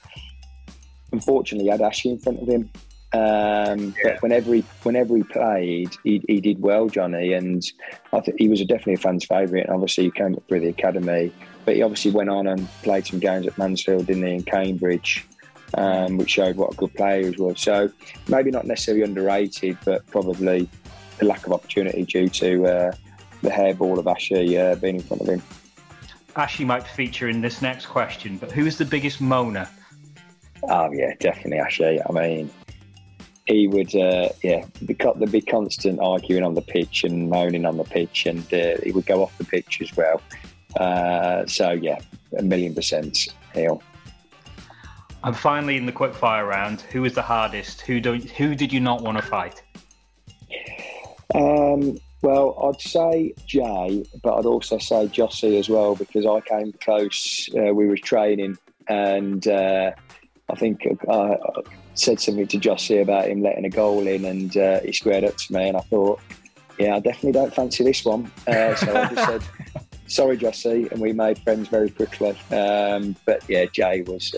unfortunately 1.11 1.69
had 1.69 1.81
Ashley 1.81 2.11
in 2.11 2.19
front 2.19 2.41
of 2.41 2.47
him. 2.47 2.69
Um, 3.13 3.95
But 4.03 4.21
whenever 4.21 4.53
he 4.53 4.63
whenever 4.83 5.15
he 5.15 5.23
played, 5.23 5.95
he, 6.03 6.21
he 6.27 6.41
did 6.41 6.61
well, 6.61 6.88
Johnny, 6.88 7.33
and 7.33 7.63
I 8.11 8.19
think 8.19 8.38
he 8.39 8.49
was 8.49 8.59
definitely 8.59 8.95
a 8.95 8.97
fan's 8.97 9.25
favourite. 9.25 9.65
And 9.65 9.73
obviously, 9.73 10.05
he 10.05 10.11
came 10.11 10.35
up 10.35 10.47
through 10.47 10.59
the 10.59 10.67
academy, 10.67 11.31
but 11.63 11.75
he 11.75 11.83
obviously 11.83 12.11
went 12.11 12.29
on 12.29 12.47
and 12.47 12.67
played 12.83 13.07
some 13.07 13.19
games 13.19 13.47
at 13.47 13.57
Mansfield, 13.57 14.07
didn't 14.07 14.27
he, 14.27 14.33
in 14.33 14.43
Cambridge, 14.43 15.25
um, 15.74 16.18
which 16.18 16.30
showed 16.30 16.55
what 16.55 16.74
a 16.74 16.76
good 16.78 16.93
player 16.93 17.32
he 17.32 17.41
was. 17.41 17.61
So 17.61 17.89
maybe 18.28 18.51
not 18.51 18.65
necessarily 18.65 19.03
underrated, 19.03 19.78
but 19.86 20.05
probably 20.07 20.70
the 21.20 21.26
lack 21.26 21.45
of 21.45 21.53
opportunity 21.53 22.03
due 22.03 22.30
to 22.30 22.65
uh, 22.65 22.91
the 23.41 23.49
hairball 23.49 23.97
of 23.97 24.07
Ashley 24.07 24.57
uh, 24.57 24.76
being 24.76 24.95
in 24.95 25.01
front 25.01 25.22
of 25.22 25.28
him. 25.28 25.41
Ashley 26.36 26.65
might 26.65 26.88
feature 26.88 27.30
in 27.30 27.41
this 27.41 27.61
next 27.61 27.88
question, 27.88 28.38
but 28.38 28.51
who's 28.51 28.78
the 28.78 28.86
biggest 28.86 29.20
moaner? 29.22 29.68
Oh 30.63 30.91
yeah, 30.91 31.13
definitely 31.20 31.59
Ashley. 31.59 31.99
I 32.07 32.11
mean, 32.11 32.49
he 33.45 33.68
would, 33.68 33.95
uh, 33.95 34.30
yeah, 34.43 34.65
there'd 34.82 35.32
be 35.32 35.41
constant 35.41 35.99
arguing 35.99 36.43
on 36.43 36.53
the 36.53 36.61
pitch 36.61 37.03
and 37.03 37.30
moaning 37.30 37.65
on 37.65 37.78
the 37.78 37.84
pitch, 37.84 38.26
and 38.26 38.41
uh, 38.53 38.76
he 38.84 38.91
would 38.91 39.05
go 39.05 39.24
off 39.24 39.38
the 39.38 39.45
pitch 39.45 39.82
as 39.82 39.95
well. 39.95 40.22
Uh, 40.80 41.45
so 41.45 41.72
yeah, 41.72 41.99
a 42.38 42.43
million 42.43 42.76
percent 42.76 43.30
he'll. 43.53 43.82
And 45.24 45.36
finally, 45.36 45.78
in 45.78 45.86
the 45.86 45.91
quick 45.91 46.13
fire 46.13 46.45
round, 46.45 46.82
who 46.82 47.01
was 47.01 47.13
the 47.13 47.22
hardest? 47.22 47.82
Who 47.82 47.99
don't? 47.99 48.24
Who 48.32 48.55
did 48.55 48.72
you 48.72 48.80
not 48.80 49.01
want 49.01 49.18
to 49.18 49.24
fight? 49.24 49.63
Um, 51.34 51.97
well, 52.22 52.57
I'd 52.63 52.82
say 52.82 53.34
Jay, 53.45 54.05
but 54.24 54.36
I'd 54.36 54.45
also 54.45 54.78
say 54.78 55.07
Jossie 55.07 55.59
as 55.59 55.70
well 55.70 55.95
because 55.95 56.26
I 56.26 56.39
came 56.41 56.74
close. 56.74 57.49
Uh, 57.55 57.74
we 57.74 57.88
were 57.88 57.97
training, 57.97 58.57
and 58.88 59.47
uh, 59.47 59.91
I 60.49 60.55
think 60.55 60.88
I 61.09 61.38
said 61.93 62.20
something 62.20 62.47
to 62.47 62.57
Jossie 62.57 63.01
about 63.01 63.28
him 63.28 63.41
letting 63.41 63.65
a 63.65 63.70
goal 63.70 64.07
in, 64.07 64.26
and 64.26 64.55
uh, 64.55 64.80
he 64.82 64.93
squared 64.93 65.24
up 65.24 65.36
to 65.38 65.53
me, 65.53 65.68
and 65.68 65.78
I 65.78 65.82
thought, 65.82 66.22
yeah, 66.80 66.95
I 66.95 66.99
definitely 66.99 67.34
don't 67.34 67.53
fancy 67.53 67.84
this 67.84 68.05
one. 68.05 68.32
Uh, 68.47 68.76
so 68.76 68.95
I 68.95 69.13
just 69.13 69.28
said, 69.28 69.43
sorry, 70.07 70.38
Jossie, 70.38 70.91
and 70.91 71.01
we 71.01 71.11
made 71.11 71.39
friends 71.39 71.68
very 71.68 71.89
quickly. 71.89 72.38
Um, 72.51 73.15
but 73.26 73.43
yeah, 73.49 73.65
Jay 73.65 74.01
was. 74.03 74.34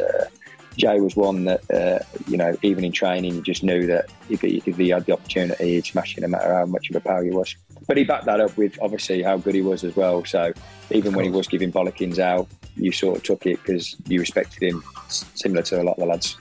Jay 0.80 1.02
was 1.02 1.16
one 1.16 1.44
that, 1.44 1.70
uh, 1.70 2.00
you 2.28 2.38
know, 2.38 2.56
even 2.64 2.86
in 2.86 2.94
training, 2.94 3.36
you 3.36 3.42
just 3.42 3.64
knew 3.64 3.86
that 3.86 4.10
if 4.30 4.40
he, 4.40 4.64
if 4.66 4.78
he 4.78 4.90
had 4.90 5.06
the 5.06 5.12
opportunity, 5.12 5.76
he'd 5.76 5.86
smash 5.86 6.18
it 6.18 6.22
no 6.22 6.30
matter 6.30 6.54
how 6.54 6.66
much 6.66 6.90
of 6.90 6.96
a 6.96 7.02
power 7.02 7.22
he 7.22 7.32
was. 7.32 7.54
But 7.86 7.98
he 7.98 8.06
backed 8.06 8.26
that 8.26 8.40
up 8.40 8.56
with 8.56 8.80
obviously 8.82 9.22
how 9.22 9.38
good 9.38 9.56
he 9.56 9.62
was 9.62 9.84
as 9.84 9.96
well. 9.98 10.24
So 10.24 10.54
even 10.90 11.14
when 11.14 11.26
he 11.26 11.32
was 11.32 11.50
giving 11.50 11.70
bollockings 11.70 12.18
out, 12.18 12.48
you 12.78 12.94
sort 12.94 13.18
of 13.18 13.24
took 13.24 13.46
it 13.46 13.62
because 13.62 13.98
you 14.08 14.22
respected 14.22 14.64
him, 14.64 14.82
similar 15.10 15.64
to 15.64 15.82
a 15.82 15.84
lot 15.84 15.98
of 15.98 16.00
the 16.00 16.06
lads. 16.06 16.38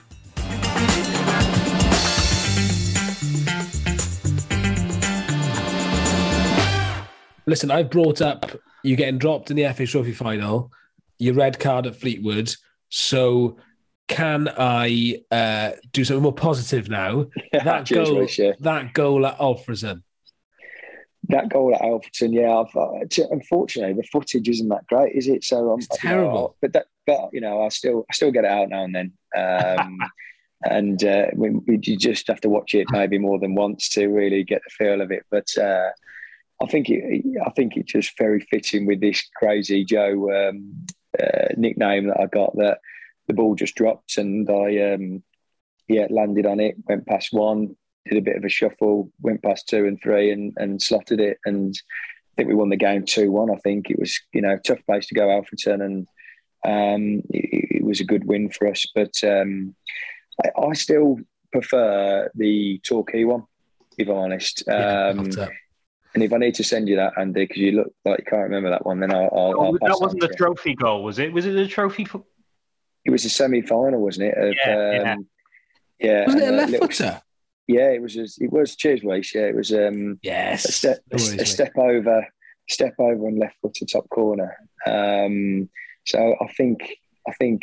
Listen, 7.45 7.71
I've 7.71 7.89
brought 7.89 8.21
up 8.21 8.57
you 8.83 8.95
getting 8.95 9.17
dropped 9.17 9.51
in 9.51 9.57
the 9.57 9.67
FA 9.73 9.85
Trophy 9.85 10.13
final, 10.13 10.71
your 11.17 11.33
red 11.33 11.59
card 11.59 11.87
at 11.87 11.95
Fleetwood. 11.97 12.53
So, 12.87 13.57
can 14.09 14.49
I 14.57 15.21
uh, 15.31 15.71
do 15.93 16.03
something 16.03 16.23
more 16.23 16.33
positive 16.33 16.89
now? 16.89 17.27
That 17.53 17.87
goal, 17.87 18.19
Rhys, 18.19 18.37
yeah. 18.37 18.53
that 18.59 18.93
goal 18.93 19.25
at 19.25 19.37
Alfreton. 19.37 20.03
That 21.29 21.49
goal 21.49 21.73
at 21.75 21.81
Alfreton, 21.81 22.33
yeah. 22.33 22.57
I've, 22.57 22.75
uh, 22.75 23.25
unfortunately, 23.31 23.93
the 23.93 24.07
footage 24.11 24.49
isn't 24.49 24.67
that 24.69 24.87
great, 24.87 25.15
is 25.15 25.27
it? 25.27 25.43
So 25.43 25.71
I'm 25.71 25.79
It's 25.79 25.87
terrible. 25.93 26.55
but 26.61 26.73
that, 26.73 26.87
but 27.05 27.29
you 27.31 27.41
know, 27.41 27.61
I 27.61 27.69
still, 27.69 28.05
I 28.09 28.13
still 28.13 28.31
get 28.31 28.45
it 28.45 28.51
out 28.51 28.69
now 28.69 28.83
and 28.83 28.95
then. 28.95 29.13
Um, 29.37 29.99
and 30.63 31.03
uh, 31.03 31.27
we, 31.35 31.51
we 31.51 31.79
you 31.83 31.97
just 31.97 32.27
have 32.27 32.41
to 32.41 32.49
watch 32.49 32.73
it 32.73 32.87
maybe 32.91 33.17
more 33.17 33.39
than 33.39 33.55
once 33.55 33.89
to 33.89 34.07
really 34.07 34.43
get 34.43 34.61
the 34.63 34.85
feel 34.85 35.01
of 35.01 35.11
it. 35.11 35.23
But 35.29 35.47
uh, 35.57 35.89
I 36.61 36.65
think 36.67 36.89
it, 36.89 37.23
I 37.45 37.49
think 37.51 37.77
it's 37.77 37.91
just 37.91 38.17
very 38.17 38.41
fitting 38.49 38.85
with 38.85 38.99
this 38.99 39.23
crazy 39.35 39.85
Joe 39.85 40.49
um, 40.49 40.85
uh, 41.21 41.53
nickname 41.55 42.07
that 42.07 42.19
I 42.19 42.25
got. 42.25 42.55
That 42.57 42.79
the 43.29 43.33
ball 43.33 43.55
just 43.55 43.75
dropped 43.75 44.17
and 44.17 44.49
I, 44.49 44.93
um, 44.93 45.23
yeah, 45.87 46.07
landed 46.09 46.45
on 46.45 46.59
it, 46.59 46.75
went 46.89 47.07
past 47.07 47.31
one, 47.31 47.75
did 48.09 48.17
a 48.17 48.21
bit 48.21 48.35
of 48.35 48.43
a 48.43 48.49
shuffle, 48.49 49.11
went 49.21 49.41
past 49.43 49.69
two 49.69 49.85
and 49.85 50.01
three, 50.01 50.31
and 50.31 50.51
and 50.57 50.81
slotted 50.81 51.19
it. 51.21 51.37
And 51.45 51.73
I 51.73 52.31
think 52.35 52.49
we 52.49 52.55
won 52.55 52.69
the 52.69 52.75
game 52.75 53.05
two 53.05 53.31
one. 53.31 53.49
I 53.51 53.55
think 53.63 53.89
it 53.89 53.97
was 53.99 54.19
you 54.33 54.41
know 54.41 54.57
tough 54.57 54.85
place 54.85 55.07
to 55.07 55.15
go, 55.15 55.27
Alfreton, 55.27 55.81
and 55.85 56.07
um, 56.65 57.23
it, 57.29 57.77
it 57.77 57.83
was 57.83 57.99
a 58.01 58.05
good 58.05 58.25
win 58.25 58.49
for 58.49 58.67
us. 58.67 58.85
But 58.93 59.13
um, 59.23 59.75
I, 60.43 60.49
I 60.59 60.73
still 60.73 61.17
prefer 61.51 62.29
the 62.35 62.79
Torquay 62.83 63.23
one, 63.23 63.43
if 63.97 64.07
I'm 64.07 64.15
honest. 64.17 64.63
Yeah, 64.67 65.09
Um, 65.09 65.19
after. 65.21 65.51
and 66.13 66.23
if 66.23 66.31
I 66.33 66.37
need 66.37 66.55
to 66.55 66.63
send 66.63 66.87
you 66.87 66.95
that, 66.97 67.13
Andy, 67.17 67.45
because 67.45 67.57
you 67.57 67.71
look 67.73 67.93
like 68.05 68.19
you 68.19 68.25
can't 68.25 68.43
remember 68.43 68.69
that 68.69 68.85
one, 68.85 68.99
then 68.99 69.11
I'll. 69.13 69.29
I'll, 69.33 69.61
I'll 69.61 69.75
Oh, 69.75 69.77
pass 69.81 69.89
that 69.89 70.01
wasn't 70.01 70.21
the 70.21 70.27
you. 70.29 70.35
trophy 70.35 70.75
goal, 70.75 71.03
was 71.03 71.17
it? 71.19 71.33
Was 71.33 71.45
it 71.45 71.51
the 71.53 71.67
trophy? 71.67 72.05
For... 72.05 72.23
It 73.05 73.11
was 73.11 73.25
a 73.25 73.29
semi-final, 73.29 73.99
wasn't 74.01 74.27
it? 74.27 74.37
Of, 74.37 74.53
Yeah, 74.65 74.91
yeah. 75.01 75.13
um, 75.13 75.27
yeah. 75.99 76.25
Wasn't 76.25 76.43
it 76.43 76.49
a 76.49 76.51
left 76.51 76.71
little- 76.71 76.87
footer? 76.87 77.21
Yeah, 77.67 77.89
it 77.89 78.01
was. 78.01 78.15
It 78.17 78.51
was. 78.51 78.75
Cheers, 78.75 79.03
Weiss. 79.03 79.33
Yeah, 79.35 79.43
it 79.43 79.55
was. 79.55 79.71
Um, 79.71 80.13
a 80.13 80.27
Yes. 80.27 80.73
step, 80.73 80.97
a, 81.11 81.15
a 81.15 81.45
step 81.45 81.71
over, 81.77 82.25
step 82.67 82.95
over 82.99 83.27
and 83.27 83.37
left 83.37 83.57
foot 83.61 83.75
to 83.75 83.85
top 83.85 84.09
corner. 84.09 84.57
Um, 84.87 85.69
so 86.05 86.35
I 86.41 86.47
think, 86.53 86.79
I 87.27 87.33
think 87.33 87.61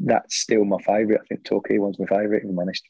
that's 0.00 0.34
still 0.36 0.64
my 0.64 0.78
favourite. 0.78 1.20
I 1.20 1.24
think 1.28 1.44
Torquay 1.44 1.78
one's 1.78 1.98
my 2.00 2.06
favourite, 2.06 2.42
if 2.42 2.50
I'm 2.50 2.58
honest. 2.58 2.82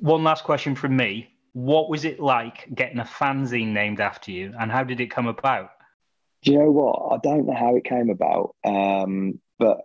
One 0.00 0.24
last 0.24 0.44
question 0.44 0.74
from 0.74 0.94
me. 0.96 1.30
What 1.54 1.88
was 1.88 2.04
it 2.04 2.20
like 2.20 2.68
getting 2.74 2.98
a 2.98 3.04
fanzine 3.04 3.68
named 3.68 4.00
after 4.00 4.30
you, 4.30 4.52
and 4.58 4.70
how 4.70 4.84
did 4.84 5.00
it 5.00 5.10
come 5.10 5.26
about? 5.28 5.70
Do 6.42 6.52
you 6.52 6.58
know 6.58 6.70
what? 6.70 7.12
I 7.14 7.18
don't 7.22 7.46
know 7.46 7.54
how 7.54 7.76
it 7.76 7.84
came 7.84 8.10
about, 8.10 8.54
um, 8.64 9.40
but 9.58 9.78
uh, 9.78 9.82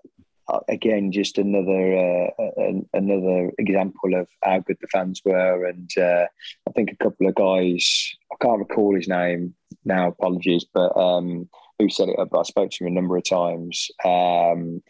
again, 0.68 1.12
just 1.12 1.38
another 1.38 1.98
uh, 1.98 2.30
an, 2.58 2.88
another 2.94 3.52
example 3.58 4.16
of 4.16 4.28
how 4.44 4.60
good 4.60 4.78
the 4.82 4.88
fans 4.88 5.22
were, 5.26 5.66
and 5.66 5.90
uh, 5.98 6.26
I 6.68 6.72
think 6.76 6.92
a 6.92 7.04
couple 7.04 7.28
of 7.28 7.36
guys. 7.36 8.16
I 8.32 8.36
can't 8.42 8.60
recall 8.60 8.96
his 8.96 9.08
name 9.08 9.56
now. 9.86 10.10
Apologies, 10.10 10.66
but 10.74 10.96
um, 10.98 11.50
who 11.78 11.90
said 11.90 12.10
it 12.10 12.20
up? 12.20 12.30
I 12.36 12.44
spoke 12.44 12.72
to 12.72 12.84
him 12.84 12.92
a 12.92 12.96
number 12.96 13.18
of 13.18 13.28
times. 13.28 13.90
Um, 14.04 14.82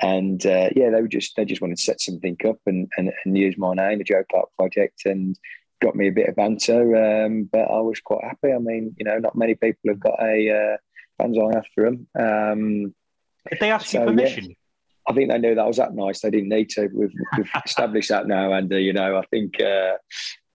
and 0.00 0.44
uh, 0.46 0.70
yeah, 0.76 0.90
they 0.90 1.02
were 1.02 1.08
just 1.08 1.34
they 1.36 1.44
just 1.44 1.60
wanted 1.60 1.76
to 1.76 1.82
set 1.82 2.00
something 2.00 2.36
up 2.46 2.58
and, 2.66 2.88
and, 2.96 3.12
and 3.24 3.36
use 3.36 3.56
my 3.58 3.74
name, 3.74 3.98
the 3.98 4.04
Joe 4.04 4.22
Clarke 4.30 4.50
Project, 4.56 5.02
and 5.04 5.36
got 5.80 5.96
me 5.96 6.08
a 6.08 6.12
bit 6.12 6.28
of 6.28 6.36
banter. 6.36 7.24
Um, 7.24 7.48
but 7.50 7.70
I 7.70 7.80
was 7.80 8.00
quite 8.00 8.24
happy. 8.24 8.52
I 8.52 8.58
mean, 8.58 8.94
you 8.96 9.04
know, 9.04 9.18
not 9.18 9.36
many 9.36 9.54
people 9.54 9.88
have 9.88 10.00
got 10.00 10.20
a 10.22 10.50
uh, 10.50 10.76
fanzine 11.22 11.56
after 11.56 11.84
them. 11.84 12.06
Um, 12.18 12.94
Did 13.50 13.60
they 13.60 13.70
ask 13.72 13.86
so, 13.86 14.00
you 14.00 14.06
permission? 14.06 14.44
yeah. 14.44 14.54
I 15.08 15.14
think 15.14 15.30
they 15.30 15.38
knew 15.38 15.54
that 15.54 15.66
was 15.66 15.78
that 15.78 15.94
nice. 15.94 16.20
They 16.20 16.30
didn't 16.30 16.50
need 16.50 16.68
to. 16.70 16.88
We've, 16.92 17.12
we've 17.36 17.50
established 17.64 18.10
that 18.10 18.26
now, 18.26 18.52
and 18.52 18.72
uh, 18.72 18.76
you 18.76 18.92
know, 18.92 19.16
I 19.16 19.22
think. 19.26 19.60
Uh, 19.60 19.94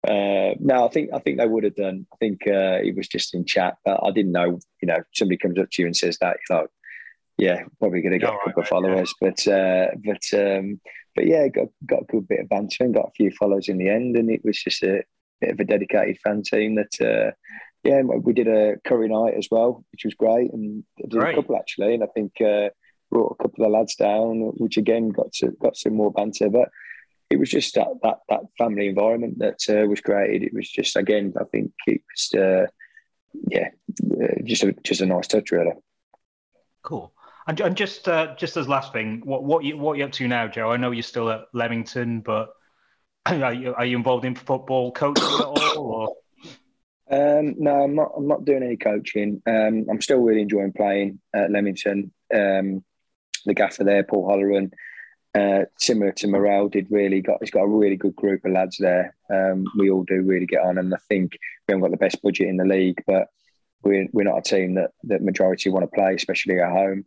uh, 0.05 0.53
no, 0.59 0.85
I 0.85 0.89
think 0.89 1.11
I 1.13 1.19
think 1.19 1.37
they 1.37 1.47
would 1.47 1.63
have 1.63 1.75
done. 1.75 2.05
I 2.11 2.17
think 2.17 2.41
uh, 2.45 2.83
it 2.83 2.95
was 2.95 3.07
just 3.07 3.33
in 3.33 3.45
chat, 3.45 3.77
but 3.85 4.01
I 4.03 4.11
didn't 4.11 4.33
know. 4.33 4.59
You 4.81 4.87
know, 4.87 5.01
somebody 5.13 5.37
comes 5.37 5.57
up 5.57 5.69
to 5.71 5.81
you 5.81 5.85
and 5.85 5.95
says 5.95 6.17
that, 6.19 6.37
you 6.49 6.55
know, 6.55 6.67
yeah, 7.37 7.63
probably 7.79 8.01
going 8.01 8.11
to 8.11 8.19
get 8.19 8.29
All 8.29 8.35
a 8.35 8.39
couple 8.39 8.53
right, 8.57 8.63
of 8.63 8.67
followers, 8.67 9.13
but 9.21 9.47
uh, 9.47 9.87
but 10.03 10.39
um, 10.39 10.81
but 11.15 11.25
yeah, 11.25 11.47
got 11.47 11.67
got 11.85 12.01
a 12.01 12.05
good 12.11 12.27
bit 12.27 12.41
of 12.41 12.49
banter 12.49 12.83
and 12.83 12.93
got 12.93 13.07
a 13.07 13.15
few 13.15 13.31
followers 13.31 13.69
in 13.69 13.77
the 13.77 13.89
end, 13.89 14.17
and 14.17 14.29
it 14.29 14.43
was 14.43 14.61
just 14.61 14.83
a 14.83 15.03
bit 15.39 15.51
of 15.51 15.59
a 15.59 15.65
dedicated 15.65 16.19
fan 16.23 16.43
team 16.43 16.75
that. 16.75 17.01
Uh, 17.01 17.31
yeah, 17.85 18.01
we 18.01 18.31
did 18.31 18.47
a 18.47 18.77
curry 18.85 19.09
night 19.09 19.33
as 19.37 19.49
well, 19.51 19.83
which 19.91 20.05
was 20.05 20.13
great, 20.13 20.53
and 20.53 20.85
I 20.99 21.01
did 21.01 21.19
Great. 21.19 21.33
a 21.33 21.35
couple 21.35 21.57
actually, 21.57 21.93
and 21.93 22.01
I 22.01 22.07
think 22.15 22.31
uh, 22.39 22.69
brought 23.13 23.37
a 23.39 23.43
couple 23.43 23.65
of 23.65 23.71
lads 23.71 23.95
down, 23.95 24.39
which 24.57 24.77
again 24.77 25.09
got 25.09 25.31
to, 25.33 25.51
got 25.61 25.77
some 25.77 25.95
more 25.95 26.11
banter. 26.11 26.49
But 26.49 26.69
it 27.29 27.37
was 27.37 27.49
just 27.49 27.75
that 27.75 27.87
that, 28.01 28.19
that 28.29 28.41
family 28.57 28.87
environment 28.87 29.39
that 29.39 29.59
uh, 29.69 29.87
was 29.87 30.01
created. 30.01 30.43
It 30.43 30.53
was 30.53 30.69
just 30.69 30.95
again, 30.95 31.33
I 31.39 31.43
think 31.45 31.71
it 31.87 32.01
was 32.11 32.39
uh, 32.39 32.67
yeah, 33.47 33.69
uh, 34.21 34.41
just 34.43 34.63
a 34.63 34.73
just 34.83 35.01
a 35.01 35.05
nice 35.05 35.27
touch 35.27 35.51
really. 35.51 35.73
Cool. 36.81 37.13
And, 37.45 37.59
and 37.59 37.75
just 37.75 38.07
uh, 38.07 38.35
just 38.37 38.55
as 38.57 38.67
last 38.67 38.93
thing, 38.93 39.21
what 39.25 39.43
what 39.43 39.63
you 39.63 39.77
what 39.77 39.97
you 39.97 40.05
up 40.05 40.11
to 40.13 40.27
now, 40.27 40.47
Joe? 40.47 40.71
I 40.71 40.77
know 40.77 40.91
you're 40.91 41.03
still 41.03 41.29
at 41.29 41.45
Leamington, 41.53 42.21
but 42.21 42.53
are 43.25 43.53
you 43.53 43.73
are 43.75 43.85
you 43.85 43.97
involved 43.97 44.25
in 44.25 44.35
football 44.35 44.91
coaching 44.91 45.23
at 45.23 45.41
all? 45.41 45.77
Or? 45.77 46.15
Um, 47.11 47.55
no, 47.57 47.83
I'm 47.83 47.95
not. 47.95 48.11
I'm 48.17 48.27
not 48.27 48.45
doing 48.45 48.63
any 48.63 48.77
coaching. 48.77 49.41
Um, 49.45 49.85
I'm 49.89 50.01
still 50.01 50.19
really 50.19 50.41
enjoying 50.41 50.71
playing 50.71 51.19
at 51.35 51.51
Leamington. 51.51 52.11
Um, 52.33 52.83
the 53.45 53.53
gaffer 53.53 53.83
there, 53.83 54.03
Paul 54.03 54.27
Holleran, 54.27 54.71
uh, 55.35 55.65
similar 55.79 56.11
to 56.11 56.27
Morrell, 56.27 56.69
did 56.69 56.87
really 56.91 57.21
got. 57.21 57.37
He's 57.41 57.51
got 57.51 57.63
a 57.63 57.67
really 57.67 57.95
good 57.95 58.15
group 58.15 58.45
of 58.45 58.51
lads 58.51 58.77
there. 58.77 59.15
Um, 59.31 59.65
we 59.77 59.89
all 59.89 60.03
do 60.03 60.21
really 60.21 60.45
get 60.45 60.63
on, 60.63 60.77
and 60.77 60.93
I 60.93 60.97
think 61.09 61.33
we 61.67 61.71
haven't 61.71 61.81
got 61.81 61.91
the 61.91 61.97
best 61.97 62.21
budget 62.21 62.47
in 62.47 62.57
the 62.57 62.65
league, 62.65 63.01
but 63.07 63.27
we're 63.83 64.07
we're 64.13 64.23
not 64.23 64.37
a 64.37 64.41
team 64.41 64.75
that 64.75 64.91
that 65.03 65.23
majority 65.23 65.69
want 65.69 65.83
to 65.83 65.95
play, 65.95 66.13
especially 66.13 66.59
at 66.59 66.71
home. 66.71 67.05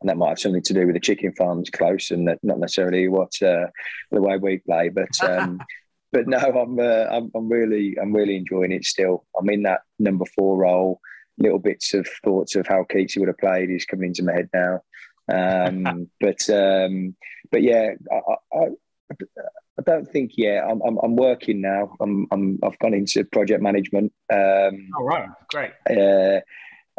And 0.00 0.08
that 0.08 0.16
might 0.16 0.28
have 0.28 0.38
something 0.38 0.62
to 0.62 0.74
do 0.74 0.86
with 0.86 0.94
the 0.94 1.00
chicken 1.00 1.32
farms 1.32 1.70
close, 1.70 2.10
and 2.10 2.26
that 2.28 2.38
not 2.42 2.58
necessarily 2.58 3.08
what 3.08 3.40
uh, 3.42 3.66
the 4.10 4.22
way 4.22 4.36
we 4.36 4.58
play, 4.58 4.88
but. 4.88 5.08
Um, 5.22 5.60
but 6.10 6.26
no, 6.26 6.38
I'm, 6.38 6.78
uh, 6.78 7.04
I'm 7.10 7.30
I'm 7.34 7.48
really 7.48 7.96
I'm 8.00 8.14
really 8.14 8.36
enjoying 8.36 8.72
it 8.72 8.84
still. 8.84 9.26
I'm 9.38 9.50
in 9.50 9.62
that 9.64 9.80
number 9.98 10.24
four 10.36 10.56
role. 10.56 11.00
Little 11.36 11.58
bits 11.58 11.94
of 11.94 12.08
thoughts 12.24 12.56
of 12.56 12.66
how 12.66 12.84
Keatsy 12.84 13.18
would 13.18 13.28
have 13.28 13.38
played 13.38 13.70
is 13.70 13.84
coming 13.84 14.08
into 14.08 14.24
my 14.24 14.32
head 14.32 14.48
now. 14.52 14.80
Um, 15.28 16.08
but 16.20 16.48
um, 16.50 17.14
but 17.50 17.62
yeah, 17.62 17.92
I, 18.10 18.56
I, 18.56 18.66
I 19.10 19.82
don't 19.84 20.10
think 20.10 20.32
yeah. 20.36 20.66
I'm, 20.68 20.80
I'm 20.82 20.98
I'm 21.02 21.16
working 21.16 21.60
now. 21.60 21.94
I'm 22.00 22.26
I'm 22.30 22.58
I've 22.62 22.78
gone 22.78 22.94
into 22.94 23.24
project 23.24 23.62
management. 23.62 24.12
Um, 24.32 24.88
All 24.96 25.04
right, 25.04 25.28
great. 25.48 25.70
uh, 25.88 26.40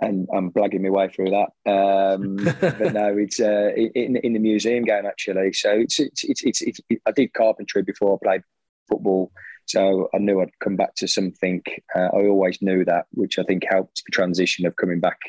and 0.02 0.28
I'm 0.34 0.52
blagging 0.52 0.82
my 0.82 0.90
way 0.90 1.10
through 1.10 1.32
that. 1.32 1.50
Um, 1.70 2.38
but 2.62 2.94
no, 2.94 3.18
it's 3.18 3.40
uh, 3.40 3.72
in 3.76 4.16
in 4.18 4.34
the 4.34 4.40
museum 4.40 4.86
game 4.86 5.06
actually. 5.06 5.54
So 5.54 5.72
it's 5.72 6.00
it's, 6.00 6.24
it's 6.24 6.44
it's 6.44 6.62
it's 6.62 6.80
I 7.06 7.12
did 7.12 7.34
carpentry 7.34 7.84
before 7.84 8.16
I 8.16 8.26
played 8.26 8.42
football, 8.88 9.32
so 9.66 10.10
I 10.14 10.18
knew 10.18 10.42
I'd 10.42 10.58
come 10.60 10.76
back 10.76 10.96
to 10.96 11.08
something. 11.08 11.62
Uh, 11.96 12.10
I 12.14 12.28
always 12.28 12.62
knew 12.62 12.86
that, 12.86 13.06
which 13.12 13.38
I 13.38 13.44
think 13.44 13.64
helped 13.70 14.04
the 14.06 14.12
transition 14.12 14.66
of 14.66 14.76
coming 14.78 15.00
back 15.00 15.20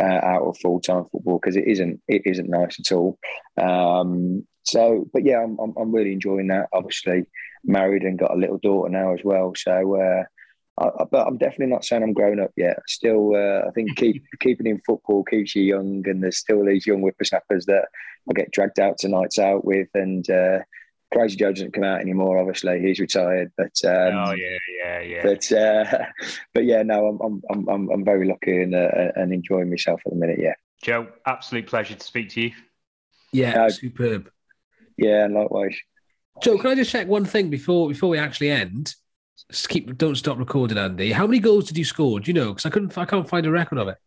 uh, 0.00 0.04
out 0.22 0.42
of 0.42 0.58
full 0.58 0.80
time 0.80 1.04
football 1.10 1.38
because 1.38 1.56
it 1.56 1.66
isn't 1.66 2.00
it 2.08 2.22
isn't 2.24 2.48
nice 2.48 2.78
at 2.80 2.92
all. 2.92 3.18
Um, 3.60 4.46
so, 4.64 5.08
but 5.12 5.24
yeah, 5.24 5.42
I'm, 5.42 5.58
I'm 5.58 5.74
I'm 5.76 5.92
really 5.92 6.12
enjoying 6.12 6.48
that. 6.48 6.68
Obviously, 6.72 7.24
married 7.64 8.02
and 8.02 8.18
got 8.18 8.34
a 8.34 8.38
little 8.38 8.58
daughter 8.58 8.90
now 8.90 9.14
as 9.14 9.20
well. 9.24 9.52
So. 9.56 10.00
Uh, 10.00 10.24
I, 10.80 11.04
but 11.10 11.26
I'm 11.26 11.36
definitely 11.36 11.66
not 11.66 11.84
saying 11.84 12.02
I'm 12.02 12.14
grown 12.14 12.40
up 12.40 12.52
yet. 12.56 12.78
Still, 12.88 13.34
uh, 13.34 13.68
I 13.68 13.70
think 13.74 13.94
keep 13.96 14.24
keeping 14.40 14.66
in 14.66 14.80
football 14.86 15.22
keeps 15.22 15.54
you 15.54 15.62
young, 15.62 16.02
and 16.08 16.22
there's 16.22 16.38
still 16.38 16.64
these 16.64 16.86
young 16.86 17.02
whippersnappers 17.02 17.66
that 17.66 17.88
I 18.30 18.32
get 18.32 18.50
dragged 18.52 18.80
out 18.80 18.96
to 18.98 19.08
nights 19.08 19.38
out 19.38 19.66
with. 19.66 19.88
And 19.92 20.28
uh, 20.30 20.60
Crazy 21.12 21.36
Joe 21.36 21.52
doesn't 21.52 21.72
come 21.74 21.84
out 21.84 22.00
anymore. 22.00 22.38
Obviously, 22.38 22.80
he's 22.80 22.98
retired. 22.98 23.52
But 23.56 23.78
um, 23.84 24.14
oh 24.16 24.32
yeah, 24.32 24.58
yeah, 24.82 25.00
yeah. 25.00 25.22
but 25.22 25.52
uh, 25.52 26.06
but 26.54 26.64
yeah, 26.64 26.82
no, 26.82 27.06
I'm 27.06 27.20
I'm 27.20 27.42
I'm 27.50 27.68
I'm, 27.68 27.90
I'm 27.90 28.04
very 28.04 28.26
lucky 28.26 28.62
and 28.62 28.74
uh, 28.74 29.12
and 29.16 29.32
enjoying 29.32 29.70
myself 29.70 30.00
at 30.06 30.12
the 30.12 30.18
minute. 30.18 30.38
Yeah, 30.40 30.54
Joe, 30.82 31.08
absolute 31.26 31.66
pleasure 31.66 31.94
to 31.94 32.04
speak 32.04 32.30
to 32.30 32.40
you. 32.42 32.52
Yeah, 33.32 33.64
Uh, 33.64 33.70
superb. 33.70 34.30
yeah, 34.96 35.24
and 35.24 35.34
likewise. 35.34 35.76
Joe, 36.42 36.56
can 36.58 36.70
I 36.70 36.74
just 36.74 36.90
check 36.90 37.06
one 37.06 37.24
thing 37.26 37.50
before 37.50 37.88
before 37.88 38.08
we 38.08 38.18
actually 38.18 38.50
end? 38.50 38.94
Just 39.50 39.68
keep 39.68 39.96
don't 39.98 40.14
stop 40.16 40.38
recording, 40.38 40.78
Andy. 40.78 41.12
How 41.12 41.26
many 41.26 41.40
goals 41.40 41.66
did 41.66 41.76
you 41.76 41.84
score? 41.84 42.20
Do 42.20 42.30
you 42.30 42.34
know? 42.34 42.48
Because 42.52 42.66
I 42.66 42.70
couldn't 42.70 42.96
I 42.96 43.04
can't 43.04 43.28
find 43.28 43.44
a 43.44 43.50
record 43.50 43.78
of 43.78 43.88
it. 43.88 43.98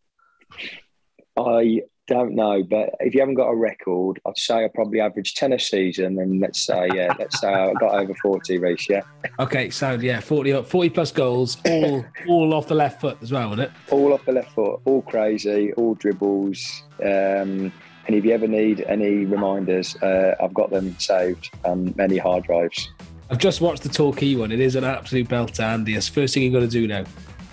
I 1.38 1.82
don't 2.08 2.36
know, 2.36 2.64
but 2.64 2.92
if 3.00 3.14
you 3.14 3.20
haven't 3.20 3.36
got 3.36 3.50
a 3.50 3.56
record, 3.56 4.20
I'd 4.26 4.38
say 4.38 4.64
I 4.66 4.68
probably 4.74 5.00
averaged 5.00 5.38
ten 5.38 5.54
a 5.54 5.60
season, 5.60 6.20
and 6.20 6.40
let's 6.40 6.62
say 6.62 6.88
yeah, 6.94 7.14
let's 7.18 7.40
say 7.40 7.48
I 7.48 7.74
got 7.74 7.96
over 7.96 8.14
forty, 8.22 8.58
Rhys. 8.58 8.88
Yeah, 8.90 9.02
Okay, 9.40 9.70
so 9.70 9.94
yeah, 9.94 10.20
40, 10.20 10.64
40 10.64 10.90
plus 10.90 11.12
goals, 11.12 11.58
all 11.66 12.06
all 12.28 12.54
off 12.54 12.68
the 12.68 12.76
left 12.76 13.02
foot 13.02 13.18
as 13.22 13.32
well, 13.32 13.50
wasn't 13.50 13.70
it? 13.70 13.92
all 13.92 14.14
off 14.14 14.24
the 14.26 14.32
left 14.32 14.52
foot, 14.52 14.82
all 14.86 15.02
crazy, 15.02 15.74
all 15.74 15.96
dribbles. 15.96 16.84
Um, 17.02 17.72
and 18.08 18.16
if 18.16 18.24
you 18.24 18.32
ever 18.34 18.48
need 18.48 18.82
any 18.82 19.26
reminders, 19.26 19.96
uh, 19.98 20.36
I've 20.40 20.54
got 20.54 20.70
them 20.70 20.96
saved 21.00 21.50
on 21.66 21.92
many 21.98 22.18
hard 22.18 22.44
drives. 22.44 22.92
I've 23.32 23.40
just 23.40 23.62
watched 23.62 23.82
the 23.82 23.90
Torquay 23.90 24.36
one. 24.36 24.52
It 24.52 24.60
is 24.60 24.76
an 24.76 24.84
absolute 24.84 25.28
belter, 25.28 25.62
Andy. 25.62 25.96
It's 25.96 26.08
the 26.08 26.14
first 26.14 26.36
thing 26.36 26.44
you've 26.44 26.54
got 26.54 26.60
to 26.60 26.68
do 26.68 26.86
now. 26.86 27.04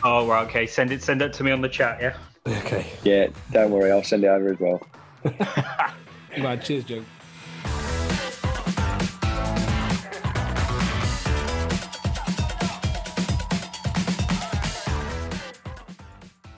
Oh 0.04 0.26
right, 0.26 0.46
okay. 0.46 0.66
Send 0.66 0.92
it 0.92 1.02
send 1.02 1.22
it 1.22 1.32
to 1.34 1.44
me 1.44 1.52
on 1.52 1.62
the 1.62 1.68
chat. 1.70 1.98
Yeah. 2.02 2.16
Okay. 2.46 2.86
Yeah, 3.04 3.28
don't 3.52 3.70
worry, 3.70 3.90
I'll 3.90 4.02
send 4.02 4.24
it 4.24 4.28
over 4.28 4.52
as 4.52 4.58
well. 4.60 4.82
Right, 6.40 6.62
cheers, 6.62 6.84
Joe. 6.84 7.04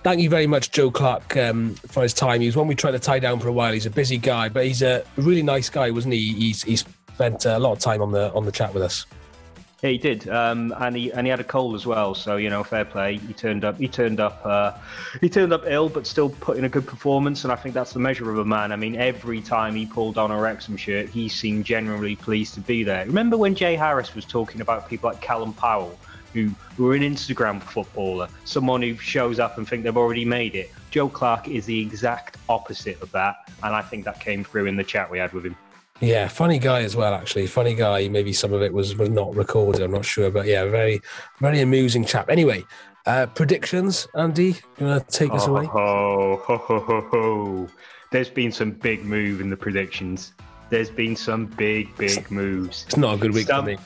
Thank 0.05 0.21
you 0.21 0.29
very 0.29 0.47
much, 0.47 0.71
Joe 0.71 0.91
Clarke, 0.91 1.37
um, 1.39 1.75
for 1.89 2.03
his 2.03 2.13
time. 2.13 2.43
He 2.43 2.47
was 2.47 2.57
one 2.57 2.69
we 2.69 2.75
tried 2.75 2.93
to 2.93 2.99
tie 2.99 3.19
down 3.19 3.41
for 3.41 3.49
a 3.49 3.53
while. 3.53 3.73
He's 3.73 3.87
a 3.87 3.91
busy 3.91 4.19
guy, 4.19 4.49
but 4.49 4.67
he's 4.67 4.83
a 4.83 5.03
really 5.17 5.43
nice 5.43 5.71
guy, 5.71 5.91
wasn't 5.91 6.15
he? 6.15 6.35
He's 6.35 6.63
he's 6.63 6.85
spent 7.15 7.47
a 7.47 7.59
lot 7.59 7.73
of 7.73 7.79
time 7.79 8.03
on 8.03 8.13
the 8.13 8.33
on 8.35 8.45
the 8.45 8.53
chat 8.53 8.75
with 8.75 8.83
us. 8.83 9.07
Yeah, 9.85 9.91
he 9.91 9.99
did, 9.99 10.31
um, 10.31 10.73
and 10.79 10.97
he 10.97 11.13
and 11.13 11.27
he 11.27 11.31
had 11.31 11.41
a 11.41 11.45
cold 11.45 11.75
as 11.75 11.85
well. 11.85 12.15
So 12.15 12.37
you 12.37 12.49
know, 12.49 12.65
fair 12.65 12.87
play. 12.87 13.19
He 13.19 13.35
turned 13.35 13.67
up. 13.67 13.77
He 13.77 13.87
turned 13.87 14.19
up. 14.19 14.41
Uh, 14.43 14.73
he 15.21 15.29
turned 15.29 15.53
up 15.53 15.65
ill, 15.67 15.91
but 15.91 16.07
still 16.07 16.31
put 16.31 16.57
in 16.57 16.65
a 16.65 16.71
good 16.71 16.87
performance. 16.87 17.45
And 17.45 17.53
I 17.53 17.57
think 17.57 17.75
that's 17.75 17.93
the 17.93 17.99
measure 17.99 18.31
of 18.31 18.39
a 18.39 18.47
man. 18.47 18.73
I 18.73 18.77
mean, 18.77 18.97
every 18.97 19.43
time 19.43 19.75
he 19.75 19.85
pulled 19.85 20.17
on 20.17 20.31
a 20.31 20.41
Wrexham 20.41 20.79
shirt, 20.79 21.11
he 21.11 21.29
seemed 21.29 21.67
genuinely 21.67 22.17
pleased 22.17 22.55
to 22.55 22.61
be 22.61 22.83
there. 22.83 23.05
Remember 23.05 23.37
when 23.37 23.55
Jay 23.55 23.77
Harris 23.77 24.15
was 24.15 24.25
talking 24.25 24.63
about 24.63 24.89
people 24.89 25.11
like 25.11 25.21
Callum 25.21 25.53
Powell, 25.53 25.99
who 26.33 26.55
are 26.79 26.95
an 26.95 27.03
Instagram 27.03 27.63
footballer, 27.63 28.29
someone 28.47 28.81
who 28.81 28.97
shows 28.97 29.39
up 29.39 29.59
and 29.59 29.69
think 29.69 29.85
they've 29.85 29.99
already 29.99 30.25
made 30.25 30.55
it. 30.55 30.73
Joe 30.93 31.11
Clarke 31.11 31.49
is 31.49 31.67
the 31.67 31.79
exact 31.79 32.39
opposite 32.49 33.03
of 33.03 33.13
that, 33.13 33.51
and 33.63 33.75
I 33.75 33.83
think 33.83 34.07
that 34.07 34.19
came 34.19 34.45
through 34.45 34.65
in 34.65 34.77
the 34.77 34.85
chat 34.85 35.11
we 35.11 35.19
had 35.19 35.35
with 35.35 35.45
him. 35.45 35.57
Yeah, 36.01 36.29
funny 36.29 36.59
guy 36.59 36.83
as 36.83 36.97
well. 36.97 37.15
Actually, 37.15 37.47
funny 37.47 37.75
guy. 37.75 38.09
Maybe 38.09 38.33
some 38.33 38.53
of 38.53 38.63
it 38.63 38.73
was 38.73 38.97
was 38.97 39.11
not 39.11 39.35
recorded. 39.35 39.81
I'm 39.83 39.93
not 39.93 40.05
sure, 40.05 40.31
but 40.31 40.47
yeah, 40.47 40.65
very 40.65 41.01
very 41.41 41.61
amusing 41.61 42.05
chap. 42.05 42.29
Anyway, 42.31 42.65
uh, 43.07 43.27
predictions, 43.27 44.09
Andy. 44.17 44.57
You 44.79 44.87
want 44.87 45.09
to 45.09 45.19
take 45.19 45.33
us 45.33 45.47
away? 45.47 45.67
Ho, 45.67 46.41
ho, 46.43 46.57
ho, 46.57 46.81
ho, 46.81 47.01
ho. 47.11 47.69
There's 48.11 48.31
been 48.31 48.51
some 48.53 48.73
big 48.73 49.05
move 49.05 49.41
in 49.41 49.51
the 49.51 49.57
predictions. 49.57 50.33
there's 50.71 50.91
been 50.91 51.15
some 51.15 51.47
big, 51.47 51.95
big 51.97 52.29
moves. 52.31 52.85
It's 52.89 52.97
not 52.97 53.15
a 53.15 53.19
good 53.19 53.33
week 53.33 53.47
Some- 53.47 53.65
for 53.65 53.71
me. 53.73 53.79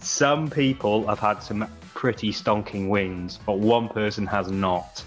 Some 0.00 0.48
people 0.48 1.06
have 1.08 1.18
had 1.18 1.42
some 1.42 1.68
pretty 1.92 2.32
stonking 2.32 2.88
wins, 2.88 3.38
but 3.44 3.58
one 3.58 3.88
person 3.88 4.24
has 4.26 4.48
not. 4.48 5.02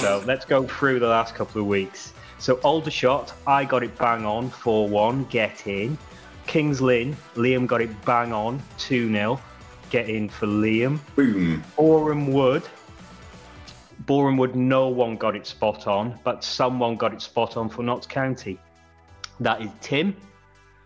So 0.00 0.22
let's 0.24 0.44
go 0.44 0.62
through 0.64 1.00
the 1.00 1.08
last 1.08 1.34
couple 1.34 1.60
of 1.60 1.66
weeks. 1.66 2.12
So 2.38 2.56
Aldershot, 2.56 3.32
I 3.46 3.64
got 3.64 3.82
it 3.82 3.96
bang 3.98 4.24
on 4.26 4.50
4 4.50 4.88
1, 4.88 5.24
get 5.24 5.66
in. 5.66 5.96
Kings 6.46 6.80
Lynn, 6.80 7.16
Liam 7.34 7.66
got 7.66 7.80
it 7.80 8.04
bang 8.04 8.32
on 8.32 8.62
2 8.78 9.10
0, 9.10 9.40
get 9.90 10.08
in 10.08 10.28
for 10.28 10.46
Liam. 10.46 10.98
Boom. 11.16 11.64
Boreham 11.76 12.32
Wood, 12.32 12.62
Boreham 14.00 14.36
Wood, 14.36 14.54
no 14.54 14.88
one 14.88 15.16
got 15.16 15.34
it 15.34 15.46
spot 15.46 15.86
on, 15.86 16.18
but 16.24 16.44
someone 16.44 16.96
got 16.96 17.12
it 17.12 17.22
spot 17.22 17.56
on 17.56 17.68
for 17.68 17.82
Notts 17.82 18.06
County. 18.06 18.58
That 19.40 19.60
is 19.62 19.70
Tim, 19.80 20.16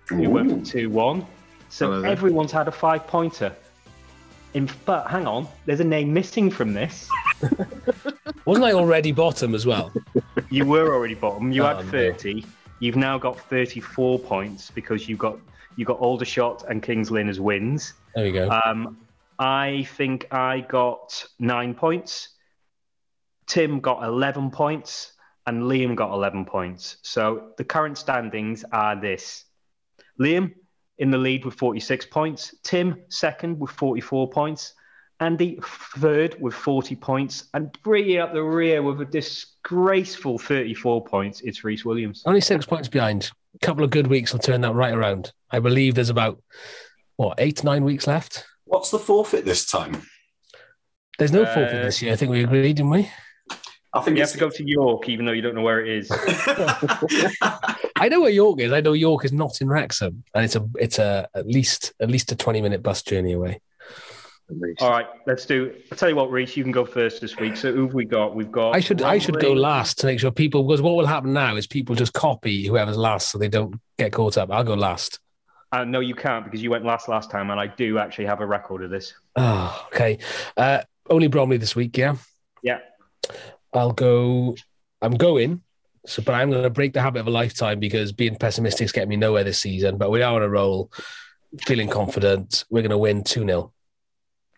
who 0.09 0.31
went 0.31 0.67
for 0.67 0.73
2 0.73 0.89
1. 0.89 1.27
So 1.69 1.93
Hello 1.93 2.03
everyone's 2.03 2.53
had 2.53 2.69
a 2.69 2.73
five 2.73 3.07
pointer. 3.07 3.55
In 4.55 4.69
but 4.85 5.09
hang 5.09 5.27
on, 5.27 5.47
there's 5.67 5.81
a 5.81 5.85
name 5.85 6.13
missing 6.13 6.51
from 6.51 6.73
this. 6.73 7.09
Wasn't 8.45 8.65
I 8.65 8.73
already 8.73 9.13
bottom 9.13 9.55
as 9.55 9.67
well? 9.67 9.93
You 10.53 10.67
were 10.67 10.93
already 10.93 11.15
bottom. 11.15 11.53
You 11.53 11.63
had 11.63 11.85
no. 11.85 11.91
30. 11.93 12.45
You've 12.81 12.97
now 12.97 13.19
got 13.19 13.39
34 13.39 14.19
points 14.19 14.69
because 14.69 15.09
you 15.09 15.17
got 15.17 15.39
you 15.77 15.85
got 15.85 16.01
Aldershot 16.01 16.65
and 16.69 16.83
Kings 16.83 17.09
Lynn 17.09 17.29
as 17.29 17.39
wins. 17.39 17.93
There 18.17 18.25
we 18.25 18.33
go. 18.33 18.51
Um, 18.51 18.99
I 19.39 19.87
think 19.97 20.27
I 20.33 20.61
got 20.61 21.25
nine 21.39 21.73
points. 21.73 22.31
Tim 23.47 23.79
got 23.79 24.03
11 24.03 24.51
points 24.51 25.13
and 25.47 25.63
Liam 25.63 25.95
got 25.95 26.13
11 26.13 26.47
points. 26.47 26.97
So 27.03 27.53
the 27.57 27.65
current 27.65 27.97
standings 27.97 28.65
are 28.73 29.01
this 29.01 29.45
Liam 30.21 30.53
in 30.99 31.11
the 31.11 31.19
lead 31.19 31.45
with 31.45 31.55
46 31.55 32.07
points, 32.07 32.55
Tim 32.63 33.03
second 33.09 33.59
with 33.59 33.71
44 33.71 34.31
points, 34.31 34.75
Andy 35.21 35.59
third 35.99 36.37
with 36.41 36.55
40 36.55 36.97
points, 36.97 37.45
and 37.53 37.71
bringing 37.83 38.19
up 38.19 38.33
the 38.33 38.43
rear 38.43 38.83
with 38.83 39.01
a 39.03 39.05
disgraceful 39.05 40.39
34 40.39 41.05
points, 41.05 41.43
it's 41.43 41.63
Rhys 41.63 41.85
Williams. 41.85 42.23
Only 42.25 42.41
six 42.41 42.65
points 42.65 42.89
behind. 42.89 43.31
A 43.55 43.59
couple 43.59 43.85
of 43.85 43.91
good 43.91 44.07
weeks 44.07 44.33
will 44.33 44.41
turn 44.41 44.63
that 44.63 44.75
right 44.75 44.95
around. 44.95 45.33
I 45.51 45.59
believe 45.59 45.95
there's 45.95 46.09
about 46.09 46.43
what 47.17 47.39
eight, 47.39 47.63
nine 47.63 47.85
weeks 47.85 48.07
left. 48.07 48.47
What's 48.65 48.91
the 48.91 48.99
forfeit 48.99 49.45
this 49.45 49.67
time? 49.67 50.03
There's 51.19 51.33
no 51.33 51.43
Uh, 51.43 51.55
forfeit 51.55 51.83
this 51.83 52.01
year. 52.01 52.13
I 52.15 52.17
think 52.17 52.31
we 52.31 52.43
agreed, 52.43 52.77
didn't 52.77 52.91
we? 52.91 53.11
I 53.93 54.01
think 54.01 54.17
You 54.17 54.23
have 54.23 54.33
to 54.33 54.39
go 54.39 54.49
to 54.49 54.65
York, 54.67 55.09
even 55.09 55.27
though 55.27 55.33
you 55.33 55.43
don't 55.43 55.57
know 55.57 55.63
where 55.63 55.85
it 55.85 55.89
is. 55.99 56.09
I 57.97 58.09
know 58.09 58.21
where 58.21 58.31
York 58.31 58.61
is. 58.61 58.73
I 58.73 58.81
know 58.81 58.93
York 58.93 59.25
is 59.25 59.33
not 59.33 59.61
in 59.61 59.69
Wrexham, 59.69 60.23
and 60.35 60.45
it's 60.45 60.55
a 60.57 60.67
it's 60.79 60.99
a 60.99 61.29
at 61.35 61.47
least 61.47 61.93
at 62.01 62.09
least 62.09 62.31
a 62.33 62.37
twenty 62.37 62.63
minute 62.63 62.83
bus 62.83 63.03
journey 63.03 63.33
away. 63.33 63.61
At 64.51 64.59
least. 64.61 64.83
All 64.83 64.91
right, 64.91 65.07
let's 65.27 65.47
do. 65.47 65.75
I'll 65.93 65.99
tell 65.99 66.09
you 66.09 66.17
what, 66.17 66.31
Rhys, 66.31 66.57
you 66.57 66.65
can 66.65 66.73
go 66.73 66.85
first 66.85 67.21
this 67.21 67.37
week. 67.37 67.57
So 67.57 67.73
who've 67.73 67.95
we 67.95 68.05
got? 68.05 68.35
We've 68.35 68.51
got. 68.51 68.75
I 68.75 68.81
should 68.81 69.03
I 69.03 69.19
should 69.19 69.39
go 69.41 69.53
last 69.53 69.99
to 70.01 70.07
make 70.07 70.19
sure 70.19 70.31
people 70.31 70.65
because 70.65 70.83
what 70.83 70.97
will 70.97 71.07
happen 71.07 71.33
now 71.33 71.57
is 71.57 71.67
people 71.67 71.95
just 71.95 72.13
copy 72.13 72.67
whoever's 72.67 72.97
last 72.97 73.31
so 73.31 73.39
they 73.39 73.49
don't 73.49 73.81
get 73.99 74.13
caught 74.13 74.37
up. 74.37 74.51
I'll 74.51 74.65
go 74.65 74.75
last. 74.75 75.21
Uh, 75.73 75.85
no, 75.85 76.01
you 76.01 76.17
can't 76.17 76.45
because 76.45 76.63
you 76.63 76.71
went 76.71 76.85
last 76.85 77.09
last 77.09 77.31
time, 77.31 77.51
and 77.51 77.61
I 77.61 77.69
do 77.69 77.99
actually 77.99 78.27
have 78.27 78.41
a 78.41 78.47
record 78.47 78.83
of 78.83 78.91
this. 78.91 79.15
Oh, 79.37 79.87
okay. 79.93 80.19
Uh, 80.57 80.81
only 81.09 81.29
Bromley 81.29 81.59
this 81.59 81.77
week, 81.77 81.97
yeah. 81.97 82.17
Yeah. 82.63 82.79
I'll 83.73 83.93
go. 83.93 84.57
I'm 85.01 85.13
going. 85.13 85.63
So, 86.07 86.23
but 86.23 86.35
I'm 86.35 86.51
going 86.51 86.63
to 86.63 86.71
break 86.71 86.93
the 86.93 87.03
habit 87.03 87.21
of 87.21 87.27
a 87.27 87.31
lifetime 87.31 87.79
because 87.79 88.11
being 88.11 88.35
pessimistic 88.35 88.87
is 88.87 88.93
getting 88.93 89.11
me 89.11 89.17
nowhere 89.17 89.45
this 89.45 89.61
season. 89.61 89.97
But 89.97 90.11
we 90.11 90.23
are 90.23 90.35
on 90.35 90.43
a 90.43 90.49
roll, 90.49 90.91
feeling 91.67 91.89
confident. 91.89 92.65
We're 92.71 92.83
going 92.83 92.91
to 92.91 92.99
win 92.99 93.23
2 93.23 93.45
0. 93.45 93.73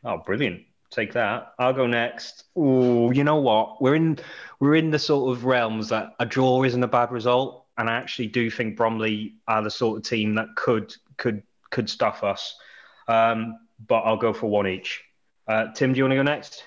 Oh, 0.05 0.19
brilliant! 0.19 0.63
Take 0.91 1.13
that. 1.15 1.55
I'll 1.59 1.73
go 1.73 1.87
next. 1.87 2.45
Oh, 2.57 3.11
you 3.11 3.25
know 3.25 3.37
what? 3.37 3.81
We're 3.81 3.95
in 3.95 4.19
we're 4.61 4.75
in 4.75 4.91
the 4.91 4.99
sort 4.99 5.37
of 5.37 5.45
realms 5.45 5.89
that 5.89 6.15
a 6.21 6.27
draw 6.27 6.65
isn't 6.65 6.83
a 6.83 6.89
bad 6.89 7.13
result, 7.13 7.67
and 7.79 7.89
I 7.89 7.95
actually 7.95 8.29
do 8.29 8.51
think 8.51 8.77
Bromley 8.77 9.37
are 9.49 9.63
the 9.63 9.71
sort 9.71 9.99
of 9.99 10.05
team 10.05 10.35
that 10.35 10.49
could 10.57 10.95
could 11.17 11.43
could 11.71 11.89
stuff 11.89 12.23
us. 12.25 12.55
Um, 13.09 13.59
but 13.87 14.01
I'll 14.01 14.17
go 14.17 14.33
for 14.33 14.49
one 14.49 14.67
each. 14.67 15.03
Uh, 15.49 15.73
Tim, 15.75 15.93
do 15.93 15.99
you 15.99 16.05
want 16.05 16.13
to 16.13 16.17
go 16.17 16.23
next? 16.23 16.65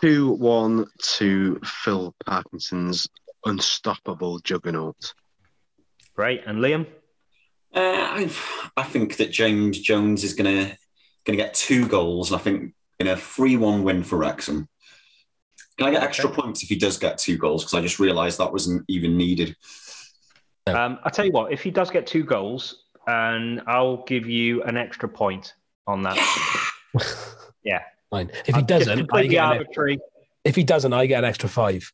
2 0.00 0.32
1 0.32 0.86
to 1.00 1.60
Phil 1.64 2.14
Parkinson's 2.24 3.08
unstoppable 3.44 4.38
juggernaut. 4.40 5.14
Great, 6.14 6.42
and 6.46 6.58
Liam. 6.58 6.86
Uh, 7.74 7.80
I, 7.80 8.30
I 8.76 8.82
think 8.82 9.16
that 9.16 9.30
James 9.30 9.78
Jones 9.78 10.24
is 10.24 10.34
gonna 11.26 11.36
gonna 11.36 11.48
get 11.48 11.54
two 11.54 11.86
goals, 11.86 12.30
and 12.30 12.40
I 12.40 12.42
think 12.42 12.74
in 12.98 13.08
a 13.08 13.16
three-one 13.16 13.82
win 13.82 14.02
for 14.02 14.16
Wrexham. 14.16 14.68
Can 15.78 15.88
I 15.88 15.90
get 15.90 16.02
extra 16.02 16.30
points 16.30 16.62
if 16.62 16.70
he 16.70 16.76
does 16.76 16.96
get 16.96 17.18
two 17.18 17.36
goals? 17.36 17.62
Because 17.62 17.74
I 17.74 17.82
just 17.82 17.98
realised 17.98 18.38
that 18.38 18.50
wasn't 18.50 18.84
even 18.88 19.18
needed. 19.18 19.54
Um, 20.66 20.98
I'll 21.04 21.10
tell 21.10 21.26
you 21.26 21.32
what, 21.32 21.52
if 21.52 21.62
he 21.62 21.70
does 21.70 21.90
get 21.90 22.06
two 22.06 22.24
goals, 22.24 22.84
and 23.06 23.60
I'll 23.66 24.02
give 24.04 24.26
you 24.26 24.62
an 24.62 24.78
extra 24.78 25.08
point 25.08 25.52
on 25.86 26.02
that. 26.02 26.16
Yeah. 27.62 27.82
Fine. 28.10 28.30
If 28.46 28.54
he 28.54 28.62
doesn't, 28.62 28.92
I 28.92 28.96
completely 28.96 29.28
get 29.28 29.44
an, 29.44 29.58
arbitrary. 29.58 29.98
if 30.44 30.54
he 30.54 30.62
doesn't, 30.62 30.92
I 30.92 31.06
get 31.06 31.18
an 31.18 31.24
extra 31.24 31.48
five. 31.48 31.92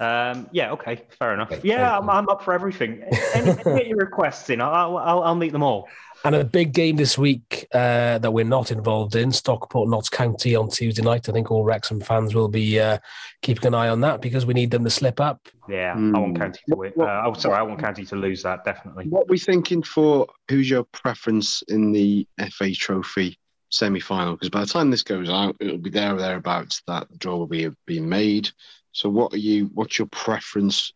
Um, 0.00 0.48
yeah, 0.52 0.72
okay, 0.72 1.02
fair 1.18 1.34
enough. 1.34 1.52
Okay, 1.52 1.60
yeah, 1.62 1.88
fair 1.88 1.98
I'm, 1.98 2.08
I'm 2.08 2.28
up 2.28 2.42
for 2.42 2.54
everything. 2.54 3.02
Any, 3.34 3.54
get 3.62 3.86
your 3.86 3.98
requests 3.98 4.48
in. 4.48 4.60
I'll, 4.60 4.96
I'll, 4.96 5.22
I'll 5.22 5.34
meet 5.34 5.52
them 5.52 5.62
all. 5.62 5.88
And 6.24 6.34
a 6.34 6.42
big 6.44 6.72
game 6.72 6.96
this 6.96 7.16
week 7.16 7.66
uh, 7.72 8.18
that 8.18 8.32
we're 8.32 8.44
not 8.44 8.72
involved 8.72 9.14
in, 9.14 9.30
Stockport 9.30 9.88
Notts 9.88 10.08
County 10.08 10.56
on 10.56 10.68
Tuesday 10.68 11.02
night. 11.02 11.28
I 11.28 11.32
think 11.32 11.50
all 11.50 11.64
Wrexham 11.64 12.00
fans 12.00 12.34
will 12.34 12.48
be 12.48 12.80
uh, 12.80 12.98
keeping 13.40 13.66
an 13.68 13.74
eye 13.74 13.88
on 13.88 14.00
that 14.00 14.20
because 14.20 14.44
we 14.44 14.52
need 14.52 14.70
them 14.72 14.82
to 14.84 14.90
slip 14.90 15.20
up. 15.20 15.46
Yeah, 15.68 15.92
I 15.92 15.96
Hmm. 15.96 16.12
want 16.12 16.38
County 16.38 16.60
to 16.68 16.76
win. 16.76 16.92
Uh, 16.98 17.22
oh, 17.24 17.34
sorry, 17.34 17.56
I 17.56 17.62
want 17.62 17.80
County 17.80 18.04
to 18.06 18.16
lose 18.16 18.42
that 18.42 18.64
definitely. 18.64 19.06
What 19.08 19.28
we 19.28 19.38
thinking 19.38 19.82
for 19.82 20.26
who's 20.48 20.68
your 20.68 20.84
preference 20.92 21.62
in 21.68 21.92
the 21.92 22.26
FA 22.50 22.72
Trophy 22.72 23.38
semi 23.70 24.00
final? 24.00 24.34
Because 24.34 24.50
by 24.50 24.60
the 24.60 24.66
time 24.66 24.90
this 24.90 25.04
goes 25.04 25.28
out, 25.30 25.54
it'll 25.60 25.78
be 25.78 25.90
there 25.90 26.14
or 26.16 26.18
thereabouts 26.18 26.82
that 26.88 27.08
the 27.10 27.16
draw 27.18 27.36
will 27.36 27.46
be 27.46 27.70
being 27.86 28.08
made. 28.08 28.50
So, 28.90 29.08
what 29.08 29.32
are 29.34 29.38
you? 29.38 29.70
What's 29.72 29.98
your 29.98 30.08
preference 30.08 30.92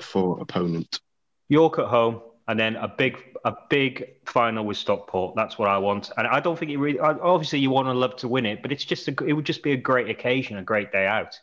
for 0.00 0.40
opponent? 0.40 1.00
York 1.48 1.78
at 1.80 1.86
home, 1.86 2.20
and 2.48 2.58
then 2.58 2.76
a 2.76 2.88
big, 2.88 3.18
a 3.44 3.54
big 3.70 4.16
final 4.26 4.64
with 4.64 4.76
Stockport. 4.76 5.34
That's 5.36 5.58
what 5.58 5.68
I 5.68 5.78
want. 5.78 6.10
And 6.16 6.26
I 6.26 6.40
don't 6.40 6.58
think 6.58 6.70
it 6.70 6.78
really. 6.78 6.98
Obviously, 6.98 7.58
you 7.58 7.70
want 7.70 7.86
to 7.86 7.92
love 7.92 8.16
to 8.16 8.28
win 8.28 8.46
it, 8.46 8.62
but 8.62 8.72
it's 8.72 8.84
just 8.84 9.08
a, 9.08 9.24
it 9.24 9.32
would 9.32 9.46
just 9.46 9.62
be 9.62 9.72
a 9.72 9.76
great 9.76 10.08
occasion, 10.08 10.56
a 10.58 10.62
great 10.62 10.92
day 10.92 11.06
out. 11.06 11.38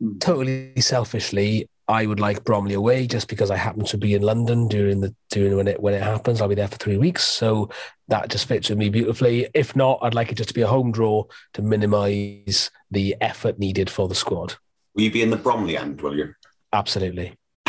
Hmm. 0.00 0.18
Totally 0.18 0.80
selfishly, 0.80 1.68
I 1.86 2.06
would 2.06 2.20
like 2.20 2.44
Bromley 2.44 2.74
away 2.74 3.06
just 3.06 3.28
because 3.28 3.50
I 3.50 3.56
happen 3.56 3.84
to 3.86 3.98
be 3.98 4.14
in 4.14 4.22
London 4.22 4.68
during 4.68 5.00
the 5.00 5.14
during 5.30 5.56
when 5.56 5.68
it 5.68 5.80
when 5.80 5.92
it 5.92 6.02
happens. 6.02 6.40
I'll 6.40 6.48
be 6.48 6.54
there 6.54 6.68
for 6.68 6.76
three 6.76 6.96
weeks, 6.96 7.24
so 7.24 7.68
that 8.08 8.30
just 8.30 8.46
fits 8.46 8.70
with 8.70 8.78
me 8.78 8.88
beautifully. 8.88 9.48
If 9.52 9.76
not, 9.76 9.98
I'd 10.02 10.14
like 10.14 10.32
it 10.32 10.36
just 10.36 10.48
to 10.48 10.54
be 10.54 10.62
a 10.62 10.66
home 10.66 10.92
draw 10.92 11.24
to 11.52 11.62
minimise 11.62 12.70
the 12.90 13.16
effort 13.20 13.58
needed 13.58 13.90
for 13.90 14.08
the 14.08 14.14
squad. 14.14 14.54
Will 14.94 15.02
you 15.02 15.10
be 15.10 15.22
in 15.22 15.30
the 15.30 15.36
Bromley 15.36 15.76
end? 15.76 16.00
Will 16.00 16.16
you? 16.16 16.34
Absolutely. 16.72 17.36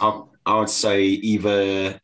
I, 0.00 0.22
I 0.46 0.58
would 0.58 0.70
say 0.70 1.02
either 1.02 2.00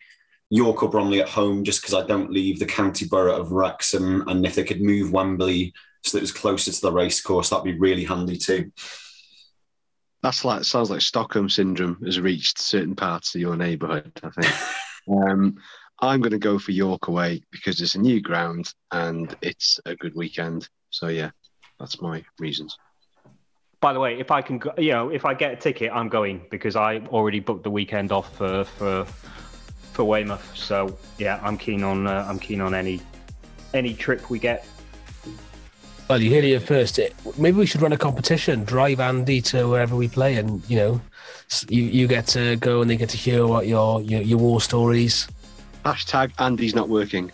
York 0.50 0.82
or 0.82 0.90
Bromley 0.90 1.22
at 1.22 1.28
home, 1.28 1.64
just 1.64 1.80
because 1.80 1.94
I 1.94 2.06
don't 2.06 2.30
leave 2.30 2.58
the 2.58 2.66
county 2.66 3.06
borough 3.06 3.40
of 3.40 3.52
Wrexham, 3.52 4.28
and 4.28 4.44
if 4.44 4.54
they 4.54 4.64
could 4.64 4.82
move 4.82 5.12
Wembley 5.12 5.72
so 6.02 6.16
that 6.16 6.18
it 6.18 6.22
was 6.22 6.32
closer 6.32 6.72
to 6.72 6.80
the 6.80 6.92
racecourse, 6.92 7.48
that'd 7.48 7.64
be 7.64 7.78
really 7.78 8.04
handy 8.04 8.36
too. 8.36 8.70
That's 10.22 10.44
like 10.44 10.64
sounds 10.64 10.90
like 10.90 11.00
Stockholm 11.00 11.48
syndrome 11.48 12.02
has 12.04 12.20
reached 12.20 12.58
certain 12.58 12.94
parts 12.94 13.34
of 13.34 13.40
your 13.40 13.56
neighbourhood. 13.56 14.12
I 14.22 14.30
think. 14.30 14.54
um, 15.10 15.56
I'm 16.00 16.20
going 16.20 16.32
to 16.32 16.38
go 16.38 16.58
for 16.58 16.72
York 16.72 17.08
away 17.08 17.42
because 17.50 17.80
it's 17.80 17.94
a 17.94 18.00
new 18.00 18.20
ground 18.20 18.72
and 18.90 19.34
it's 19.40 19.80
a 19.86 19.94
good 19.96 20.14
weekend. 20.14 20.68
So 20.90 21.08
yeah, 21.08 21.30
that's 21.78 22.00
my 22.02 22.24
reasons. 22.38 22.76
By 23.82 23.92
the 23.92 23.98
way, 23.98 24.16
if 24.20 24.30
I 24.30 24.42
can, 24.42 24.58
go, 24.58 24.72
you 24.78 24.92
know, 24.92 25.08
if 25.08 25.24
I 25.24 25.34
get 25.34 25.52
a 25.52 25.56
ticket, 25.56 25.90
I'm 25.92 26.08
going 26.08 26.40
because 26.50 26.76
I 26.76 26.98
already 27.08 27.40
booked 27.40 27.64
the 27.64 27.70
weekend 27.70 28.12
off 28.12 28.32
for 28.36 28.62
for 28.62 29.04
for 29.92 30.04
Weymouth. 30.04 30.52
So 30.54 30.96
yeah, 31.18 31.40
I'm 31.42 31.58
keen 31.58 31.82
on 31.82 32.06
uh, 32.06 32.24
I'm 32.28 32.38
keen 32.38 32.60
on 32.60 32.74
any 32.74 33.00
any 33.74 33.92
trip 33.92 34.30
we 34.30 34.38
get. 34.38 34.64
Well, 36.08 36.22
you 36.22 36.30
hear 36.30 36.38
it 36.38 36.44
here 36.44 36.60
first. 36.60 37.00
Maybe 37.36 37.56
we 37.56 37.66
should 37.66 37.82
run 37.82 37.92
a 37.92 37.96
competition. 37.96 38.62
Drive 38.62 39.00
Andy 39.00 39.40
to 39.42 39.68
wherever 39.68 39.96
we 39.96 40.06
play, 40.06 40.36
and 40.36 40.62
you 40.70 40.76
know, 40.76 41.00
you 41.68 41.82
you 41.82 42.06
get 42.06 42.28
to 42.28 42.54
go 42.56 42.82
and 42.82 42.88
they 42.90 42.96
get 42.96 43.08
to 43.08 43.16
hear 43.16 43.48
what 43.48 43.66
your 43.66 44.00
your, 44.02 44.22
your 44.22 44.38
war 44.38 44.60
stories. 44.60 45.26
Hashtag 45.84 46.30
Andy's 46.38 46.76
not 46.76 46.88
working. 46.88 47.32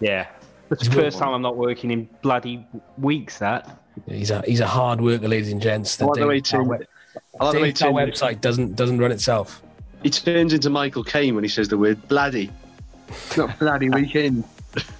Yeah, 0.00 0.26
it's 0.70 0.88
the 0.88 0.94
first 0.94 1.18
time 1.18 1.34
I'm 1.34 1.42
not 1.42 1.58
working 1.58 1.90
in 1.90 2.08
bloody 2.22 2.66
weeks. 2.96 3.38
That 3.38 3.81
He's 4.06 4.30
a 4.30 4.42
he's 4.42 4.60
a 4.60 4.66
hard 4.66 5.00
worker, 5.00 5.28
ladies 5.28 5.52
and 5.52 5.60
gents. 5.60 6.00
I 6.00 6.06
like 6.06 6.14
the 6.20 6.26
way 6.26 6.40
Daily 6.40 6.44
Star 6.44 6.60
Tim- 6.60 6.68
web- 6.68 6.86
I 7.40 7.44
like 7.44 7.52
the 7.54 7.58
way 7.60 7.72
Daily 7.72 7.74
Star 7.74 7.88
Tim- 7.88 7.96
website 7.96 8.40
doesn't 8.40 8.76
doesn't 8.76 8.98
run 8.98 9.12
itself. 9.12 9.62
He 10.02 10.10
turns 10.10 10.52
into 10.52 10.70
Michael 10.70 11.04
Caine 11.04 11.34
when 11.34 11.44
he 11.44 11.48
says 11.48 11.68
the 11.68 11.78
word 11.78 12.08
bloody. 12.08 12.50
It's 13.08 13.36
not 13.36 13.58
bloody 13.58 13.88
weekend. 13.98 14.44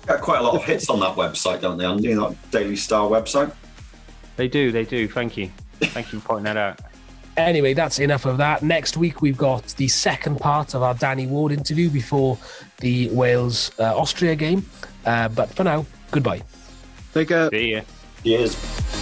Got 0.07 0.21
quite 0.21 0.41
a 0.41 0.43
lot 0.43 0.55
of 0.55 0.65
hits 0.65 0.89
on 0.91 1.01
that 1.01 1.17
website, 1.17 1.61
don't 1.61 1.79
they? 1.79 1.85
On 1.85 2.03
you 2.03 2.15
know, 2.15 2.31
that 2.31 2.51
Daily 2.51 2.77
Star 2.77 3.09
website. 3.09 3.53
They 4.37 4.49
do, 4.49 4.71
they 4.73 4.85
do. 4.85 5.09
Thank 5.09 5.37
you. 5.37 5.51
Thank 5.81 6.13
you 6.13 6.21
for 6.21 6.29
pointing 6.29 6.45
that 6.45 6.57
out. 6.57 6.81
Anyway, 7.37 7.73
that's 7.73 7.99
enough 7.99 8.27
of 8.27 8.37
that. 8.37 8.63
Next 8.63 8.97
week, 8.99 9.23
we've 9.23 9.39
got 9.39 9.67
the 9.79 9.89
second 9.89 10.39
part 10.39 10.75
of 10.75 10.83
our 10.83 10.95
Danny 10.95 11.27
Ward 11.27 11.51
interview 11.53 11.89
before 11.89 12.37
the 12.81 13.09
Wales 13.11 13.71
uh, 13.79 13.97
Austria 13.99 14.37
game. 14.37 14.67
Uh, 15.07 15.29
but 15.29 15.49
for 15.51 15.65
now, 15.65 15.87
goodbye. 16.11 16.43
Take 17.15 17.29
care. 17.29 17.49
See 17.51 17.73
ya. 17.73 17.81
Cheers. 18.25 19.02